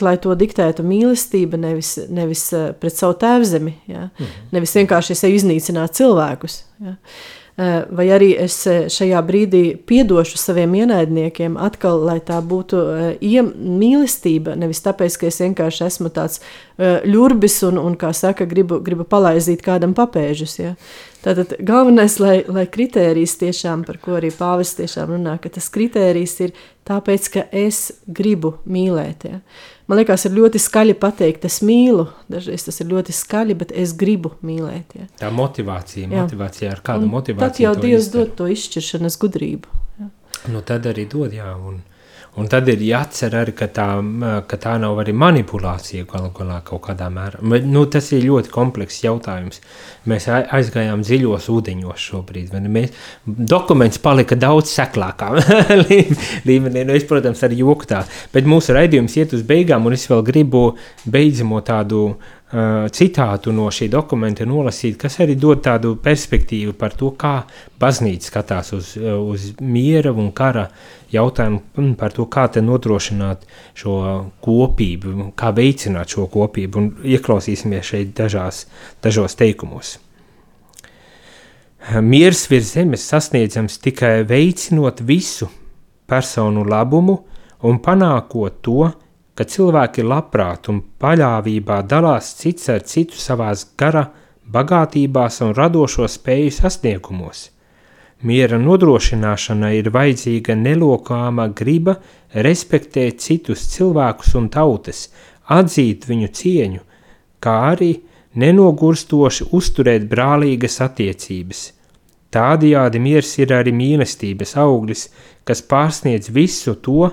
lai 0.00 0.16
to 0.20 0.34
diktētu 0.36 0.84
mīlestība, 0.84 1.60
nevis, 1.60 1.94
nevis 2.12 2.48
uh, 2.52 2.72
pret 2.76 2.96
savu 2.96 3.16
tēvzemi, 3.20 3.76
ja? 3.88 4.08
nevis 4.52 4.74
vienkārši 4.76 5.16
es 5.16 5.24
eju 5.28 5.38
iznīcināt 5.40 5.96
cilvēkus. 5.96 6.64
Ja? 6.84 6.96
Uh, 6.98 7.38
Vai 7.92 8.06
arī 8.08 8.30
es 8.40 8.54
šajā 8.64 9.18
brīdī 9.28 9.74
piedošu 9.86 10.38
saviem 10.40 10.72
ienaidniekiem, 10.78 11.58
atkal, 11.60 12.00
lai 12.08 12.16
tā 12.24 12.38
būtu 12.40 12.78
uh, 12.80 13.02
iem, 13.20 13.50
mīlestība, 13.80 14.54
nevis 14.56 14.80
tāpēc, 14.84 15.18
ka 15.20 15.28
es 15.28 15.40
vienkārši 15.44 15.84
esmu 15.84 16.08
tāds 16.16 16.40
ļurbis 16.80 17.58
un, 17.68 17.76
un, 17.78 17.96
kā 18.00 18.14
saka, 18.16 18.48
gribu, 18.48 18.80
gribu 18.82 19.04
palaizīt 19.04 19.60
kādam 19.64 19.92
papēžus. 19.96 20.56
Ja? 20.62 20.72
Tātad 21.22 21.52
galvenais, 21.62 22.16
lai, 22.18 22.40
lai 22.50 22.64
kritērijs 22.66 23.36
tiešām, 23.38 23.84
par 23.86 24.00
ko 24.02 24.16
arī 24.18 24.32
pāvis 24.34 24.72
tiešām 24.78 25.12
runā, 25.14 25.36
ka 25.42 25.52
tas 25.54 25.68
kritērijs 25.70 26.34
ir 26.42 26.54
tāpēc, 26.88 27.28
ka 27.36 27.44
es 27.54 27.92
gribu 28.10 28.56
mīlēt. 28.66 29.28
Ja? 29.30 29.38
Man 29.86 30.00
liekas, 30.00 30.24
ir 30.26 30.34
ļoti 30.34 30.58
skaļi 30.62 30.96
pateikt, 30.98 31.46
es 31.46 31.60
mīlu, 31.62 32.08
dažreiz 32.32 32.66
tas 32.66 32.80
ir 32.82 32.90
ļoti 32.90 33.14
skaļi, 33.14 33.54
bet 33.60 33.74
es 33.84 33.94
gribu 33.98 34.34
mīlēt. 34.42 34.96
Ja? 34.98 35.06
Tā 35.20 35.30
motivācija, 35.34 36.08
Jā. 36.08 36.24
motivācija 36.24 36.74
ar 36.74 36.82
kādu 36.82 37.06
Un 37.06 37.14
motivāciju. 37.14 37.46
Tad 37.46 37.62
jau 37.62 37.74
Dievs 37.78 38.08
izdara. 38.08 38.26
dod 38.26 38.36
to 38.40 38.50
izšķiršanas 38.56 39.18
gudrību. 39.22 39.78
Nu, 40.50 40.58
tad 40.66 40.88
arī 40.90 41.06
dod, 41.06 41.30
jā. 41.36 41.52
Un, 41.54 41.82
un 42.40 42.46
tad 42.48 42.68
ir 42.72 42.80
jāatcer 42.80 43.34
arī, 43.36 43.52
ka 43.56 43.66
tā, 43.68 43.86
ka 44.48 44.56
tā 44.60 44.74
nav 44.80 44.96
arī 45.02 45.12
manipulācija 45.12 46.06
galu 46.08 46.30
galā 46.36 46.60
kaut 46.64 46.80
kādā 46.86 47.10
mērā. 47.12 47.42
Nu, 47.68 47.84
tas 47.92 48.08
ir 48.16 48.24
ļoti 48.24 48.52
komplekss 48.54 49.02
jautājums. 49.04 49.60
Mēs 50.08 50.28
ai- 50.32 50.46
aizgājām 50.58 51.04
dziļos 51.04 51.50
ūdeņos 51.52 52.06
šobrīd. 52.08 52.56
Mēs, 52.72 52.94
dokuments 53.26 54.00
palika 54.02 54.38
daudz 54.40 54.72
seklākā 54.72 55.28
lī- 55.84 56.08
līmenī. 56.48 56.86
Nu, 56.88 56.96
es, 56.96 57.04
protams, 57.08 57.44
arī 57.44 57.60
joku 57.60 57.86
tā. 57.92 58.04
Bet 58.32 58.48
mūsu 58.48 58.72
raidījums 58.78 59.16
iet 59.20 59.36
uz 59.36 59.44
beigām, 59.46 59.84
un 59.86 59.98
es 59.98 60.08
vēl 60.10 60.24
gribu 60.26 60.70
beidzamo 61.04 61.60
tādu 61.68 62.06
uh, 62.14 62.30
citātu 62.52 63.52
no 63.56 63.70
šī 63.72 63.86
dokumenta 63.88 64.44
nolasīt, 64.44 64.98
kas 65.00 65.16
arī 65.24 65.38
dod 65.40 65.62
tādu 65.64 65.94
perspektīvu 66.04 66.74
par 66.76 66.92
to, 66.98 67.14
kā 67.16 67.46
baznīca 67.80 68.28
skatās 68.28 68.72
uz, 68.76 68.90
uz 69.00 69.46
miera 69.64 70.12
un 70.12 70.28
kara 70.36 70.66
jautājumu, 71.12 71.96
par 71.96 72.12
to, 72.12 72.26
kā 72.28 72.46
te 72.52 72.60
nodrošināt 72.60 73.46
šo 73.78 73.96
kopību, 74.44 75.32
kā 75.36 75.52
veicināt 75.56 76.12
šo 76.12 76.28
kopību, 76.32 76.78
un 76.78 77.14
ieklausīsimies 77.16 77.88
šeit 77.94 78.12
dažās, 78.20 78.66
dažos 79.02 79.36
teikumos. 79.40 79.96
Miers 82.04 82.44
virs 82.50 82.76
zemes 82.76 83.08
sasniedzams 83.08 83.80
tikai 83.82 84.20
veicinot 84.28 85.00
visu 85.02 85.48
personu 86.06 86.62
labumu 86.68 87.16
un 87.64 87.80
panākot 87.82 88.60
to, 88.62 88.92
ka 89.34 89.46
cilvēki 89.48 90.04
labprāt 90.04 90.68
un 90.72 90.82
paļāvībā 91.00 91.80
dalās 91.88 92.34
cits 92.40 92.68
ar 92.72 92.84
citu 92.88 93.18
savās 93.18 93.64
gara 93.78 94.04
bagātībās 94.52 95.40
un 95.46 95.54
radošo 95.56 96.08
spēju 96.10 96.52
sasniegumos. 96.58 97.48
Miera 98.22 98.58
nodrošināšana 98.60 99.72
ir 99.74 99.90
vajadzīga 99.90 100.54
nelokāma 100.54 101.48
griba 101.58 101.96
respektēt 102.46 103.18
citus 103.24 103.64
cilvēkus 103.72 104.36
un 104.38 104.48
tautas, 104.52 105.08
atzīt 105.50 106.06
viņu 106.06 106.28
cieņu, 106.38 106.82
kā 107.42 107.56
arī 107.72 107.92
nenogurstoši 108.38 109.48
uzturēt 109.58 110.06
brālīgas 110.12 110.78
attiecības. 110.84 111.64
Tādējādi 112.32 113.00
miers 113.02 113.34
ir 113.42 113.52
arī 113.52 113.74
mīlestības 113.76 114.54
auglis, 114.60 115.08
kas 115.44 115.60
pārsniedz 115.68 116.30
visu 116.32 116.78
to, 116.80 117.10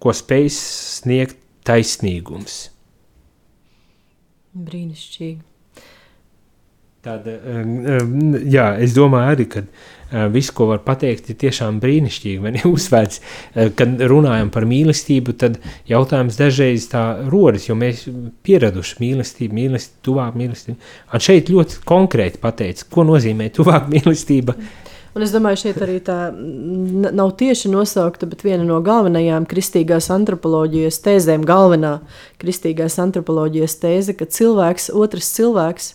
ko 0.00 0.14
spēj 0.14 0.48
sniegt 0.54 1.43
taisnīgums. 1.66 2.60
Brīnišķīgi. 4.54 5.42
Tāda, 7.04 7.34
jā, 8.48 8.68
es 8.80 8.94
domāju 8.96 9.32
arī, 9.34 9.44
ka 9.52 9.60
uh, 9.60 10.22
viss, 10.32 10.52
ko 10.56 10.70
var 10.70 10.78
pateikt, 10.86 11.26
ir 11.28 11.36
tiešām 11.42 11.76
brīnišķīgi. 11.82 12.40
Man 12.40 12.56
ir 12.56 12.64
uzsvērts, 12.74 13.20
uh, 13.20 13.68
kad 13.76 14.00
runājam 14.08 14.48
par 14.54 14.64
mīlestību, 14.70 15.34
tad 15.42 15.58
jautājums 15.90 16.38
dažreiz 16.40 16.86
tā 16.92 17.02
rodas, 17.28 17.68
jo 17.68 17.76
mēs 17.76 18.06
pieraduši 18.46 18.96
mīlestību, 19.02 19.58
mīlestību, 19.58 20.00
tuvāk 20.08 20.38
mīlestību. 20.40 20.78
Un 21.12 21.26
šeit 21.28 21.52
ļoti 21.52 21.84
konkrēti 21.92 22.40
pateica, 22.40 22.88
ko 22.96 23.04
nozīmē 23.10 23.50
tuvāk 23.52 23.90
mīlestība. 23.94 24.56
Un 25.14 25.22
es 25.22 25.30
domāju, 25.30 25.60
šeit 25.62 25.76
arī 25.84 26.00
tā 26.02 26.18
nav 26.34 27.34
tieši 27.38 27.70
nosaukta, 27.70 28.26
bet 28.26 28.42
viena 28.42 28.64
no 28.66 28.80
galvenajām 28.82 29.46
kristīgās 29.46 30.10
antropoloģijas 30.10 30.98
tēzēm, 31.04 31.44
galvenā 31.46 32.00
kristīgās 32.42 32.98
antropoloģijas 33.02 33.78
tēze, 33.82 34.16
ka 34.18 34.26
cilvēks, 34.26 34.90
otrs 34.90 35.30
cilvēks, 35.36 35.92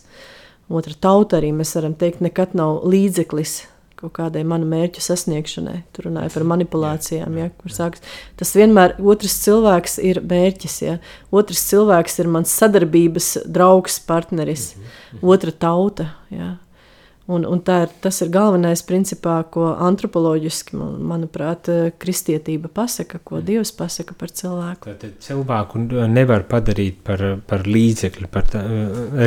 otra 0.72 0.96
tauta 1.04 1.36
arī 1.40 1.52
mēs 1.56 1.74
varam 1.76 1.98
teikt, 2.00 2.24
nekad 2.24 2.56
nav 2.56 2.80
līdzeklis 2.88 3.58
kaut 4.00 4.14
kādai 4.16 4.42
manu 4.48 4.64
mērķu 4.68 5.02
sasniegšanai. 5.04 5.82
Tur 5.92 6.08
runāja 6.08 6.32
par 6.32 6.46
manipulācijām, 6.54 7.36
ja, 7.36 7.50
kur 7.60 7.74
sāks. 7.74 8.00
Tas 8.40 8.54
vienmēr 8.56 8.96
otrs 8.96 9.36
cilvēks 9.44 9.98
ir 10.08 10.22
mērķis, 10.24 10.76
ja. 10.86 10.96
Otrs 11.28 11.66
cilvēks 11.68 12.16
ir 12.22 12.30
mans 12.32 12.54
sadarbības 12.56 13.28
draugs, 13.44 14.00
partneris, 14.08 14.70
otra 15.20 15.52
tauta, 15.52 16.08
ja. 16.32 16.54
Un, 17.30 17.44
un 17.46 17.60
tā 17.62 17.76
ir, 17.84 17.92
tas 18.02 18.16
ir 18.24 18.30
galvenais, 18.34 18.80
principā, 18.82 19.36
ko 19.54 19.68
antropoloģiski, 19.86 20.74
man- 20.74 20.96
manuprāt, 21.12 21.68
kristietība 22.02 22.70
pasaka, 22.74 23.20
ko 23.24 23.38
Dievs 23.44 23.70
pasaka 23.76 24.16
par 24.18 24.32
cilvēku. 24.34 24.96
Tad 24.98 25.20
cilvēku 25.22 25.84
nevar 26.10 26.42
padarīt 26.50 26.98
par, 27.06 27.22
par 27.46 27.62
līdzekli, 27.68 28.26
par 28.32 28.50
tā, 28.50 28.64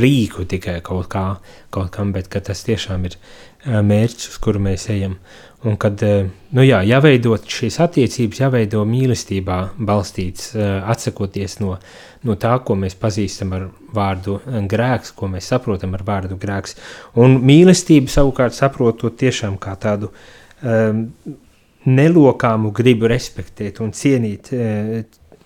rīku 0.03 0.43
tikai 0.49 0.81
kaut, 0.83 1.07
kā, 1.13 1.37
kaut 1.71 1.91
kam, 1.95 2.11
bet 2.11 2.27
tas 2.33 2.63
tiešām 2.67 3.05
ir 3.07 3.15
ā, 3.15 3.79
mērķis, 3.85 4.33
uz 4.33 4.37
kuru 4.43 4.59
mēs 4.59 4.89
ejam. 4.91 5.15
Un 5.63 5.77
kad 5.79 6.01
ā, 6.03 6.25
nu 6.51 6.65
jā, 6.67 6.81
jāveidot 6.83 7.45
šīs 7.47 7.79
attiecības, 7.85 8.41
jāveido 8.43 8.83
mīlestībā 8.83 9.59
balstīts, 9.79 10.51
ā, 10.59 10.81
atsakoties 10.91 11.61
no, 11.63 11.77
no 12.27 12.35
tā, 12.39 12.55
ko 12.65 12.75
mēs 12.79 12.95
pazīstam 12.99 13.53
ar 13.57 13.69
vārdu 13.95 14.39
ā, 14.39 14.63
grēks, 14.69 15.13
ko 15.17 15.29
mēs 15.31 15.49
saprotam 15.53 15.95
ar 15.97 16.03
vārdu 16.07 16.37
grēks. 16.39 16.77
Un 17.19 17.39
mīlestību 17.43 18.11
savukārt 18.11 18.55
saprotot 18.57 19.17
tiešām 19.19 19.57
kā 19.61 19.75
tādu 19.79 20.11
um, 20.63 21.07
nelokāmu 21.85 22.71
gribu 22.75 23.09
respektēt 23.11 23.81
un 23.83 23.91
cienīt 23.95 24.51
e, 24.55 25.03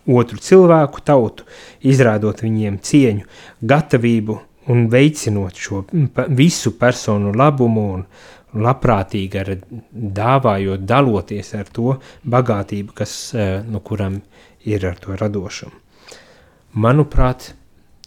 otru 0.07 0.39
cilvēku, 0.41 1.01
tautu, 1.05 1.47
izrādot 1.87 2.43
viņiem 2.45 2.79
cieņu, 2.83 3.25
gatavību 3.67 4.37
un 4.71 4.87
veicinot 4.91 5.57
šo 5.57 5.83
visu 6.35 6.75
personu 6.79 7.33
labumu 7.35 7.87
un 7.97 8.05
labprātīgi 8.57 9.41
ar 9.41 9.51
dāvājot, 9.91 10.85
daloties 10.87 11.53
ar 11.57 11.67
to 11.73 11.97
bagātību, 12.23 12.95
kas 13.01 13.17
e, 13.33 13.49
no 13.67 13.81
kuram 13.85 14.21
ir 14.67 14.87
ar 14.87 15.01
to 15.01 15.17
radošumu. 15.17 15.86
Manuprāt, 16.75 17.53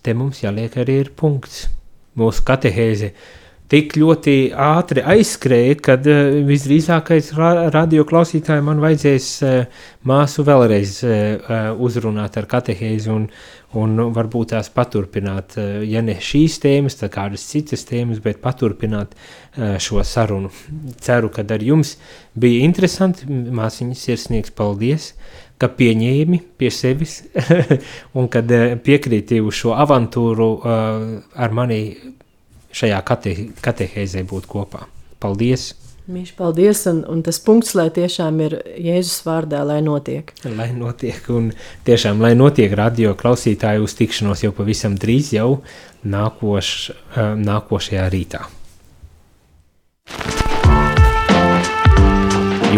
te 0.02 0.14
mums 0.14 0.42
jāliek 0.44 0.76
arī 0.80 1.00
ir 1.04 1.12
punkts. 1.16 1.68
Mūsu 2.18 2.42
katehēze 2.44 3.12
tik 3.70 3.94
ļoti 3.94 4.50
ātri 4.50 5.02
aizskrēja, 5.06 5.76
kad 5.84 6.06
uh, 6.10 6.40
visdrīzākais 6.48 7.30
ra 7.38 7.68
radio 7.70 8.04
klausītājiem 8.08 8.66
man 8.66 8.82
vajadzēs 8.82 9.28
uh, 9.46 9.84
māsu 10.10 10.44
vēlreiz 10.46 10.96
uh, 11.06 11.70
uzrunāt 11.78 12.38
ar 12.40 12.48
katehēzi 12.50 13.12
un, 13.14 13.28
un 13.78 13.94
varbūt 14.16 14.56
tās 14.56 14.72
paturpināt, 14.74 15.54
uh, 15.60 15.84
ja 15.86 16.02
ne 16.02 16.18
šīs 16.18 16.58
tēmas, 16.64 16.98
tad 16.98 17.14
kādas 17.14 17.46
citas 17.46 17.86
tēmas, 17.86 18.18
bet 18.24 18.42
paturpināt 18.42 19.14
uh, 19.14 19.76
šo 19.78 20.02
sarunu. 20.02 20.50
Ceru, 20.98 21.30
ka 21.30 21.46
ar 21.46 21.62
jums 21.62 21.94
bija 22.34 22.66
interesanti, 22.66 23.30
māsiņas 23.30 24.08
sirsnieks, 24.08 24.56
paldies! 24.58 25.12
Ka 25.60 25.68
pieņēmi 25.76 26.40
pie 26.60 26.70
sevis 26.72 27.20
un 28.18 28.30
kad 28.32 28.50
eh, 28.54 28.78
piekrīti 28.80 29.42
uz 29.44 29.58
šo 29.60 29.74
avantūru 29.76 30.48
uh, 30.56 31.04
ar 31.36 31.54
mani 31.56 31.82
šajā 32.76 33.00
kate, 33.06 33.34
katehēzē 33.60 34.24
būt 34.30 34.48
kopā. 34.50 34.86
Paldies! 35.20 35.72
Mīļš, 36.10 36.30
paldies, 36.34 36.80
un, 36.90 37.04
un 37.06 37.20
tas 37.22 37.38
punkts, 37.44 37.74
lai 37.78 37.86
tiešām 37.94 38.40
ir 38.42 38.56
Jēzus 38.82 39.20
vārdā, 39.22 39.60
lai 39.68 39.78
notiek. 39.84 40.32
Lai 40.56 40.70
notiek, 40.74 41.28
un 41.30 41.52
tiešām, 41.86 42.22
lai 42.24 42.32
notiek 42.38 42.72
radio 42.74 43.12
klausītāju 43.18 43.86
uz 43.86 43.94
tikšanos 44.00 44.42
jau 44.46 44.54
pavisam 44.56 44.98
drīz 44.98 45.30
jau 45.36 45.60
nākoš, 46.02 46.74
uh, 46.90 47.36
nākošajā 47.38 48.08
rītā. 48.16 48.46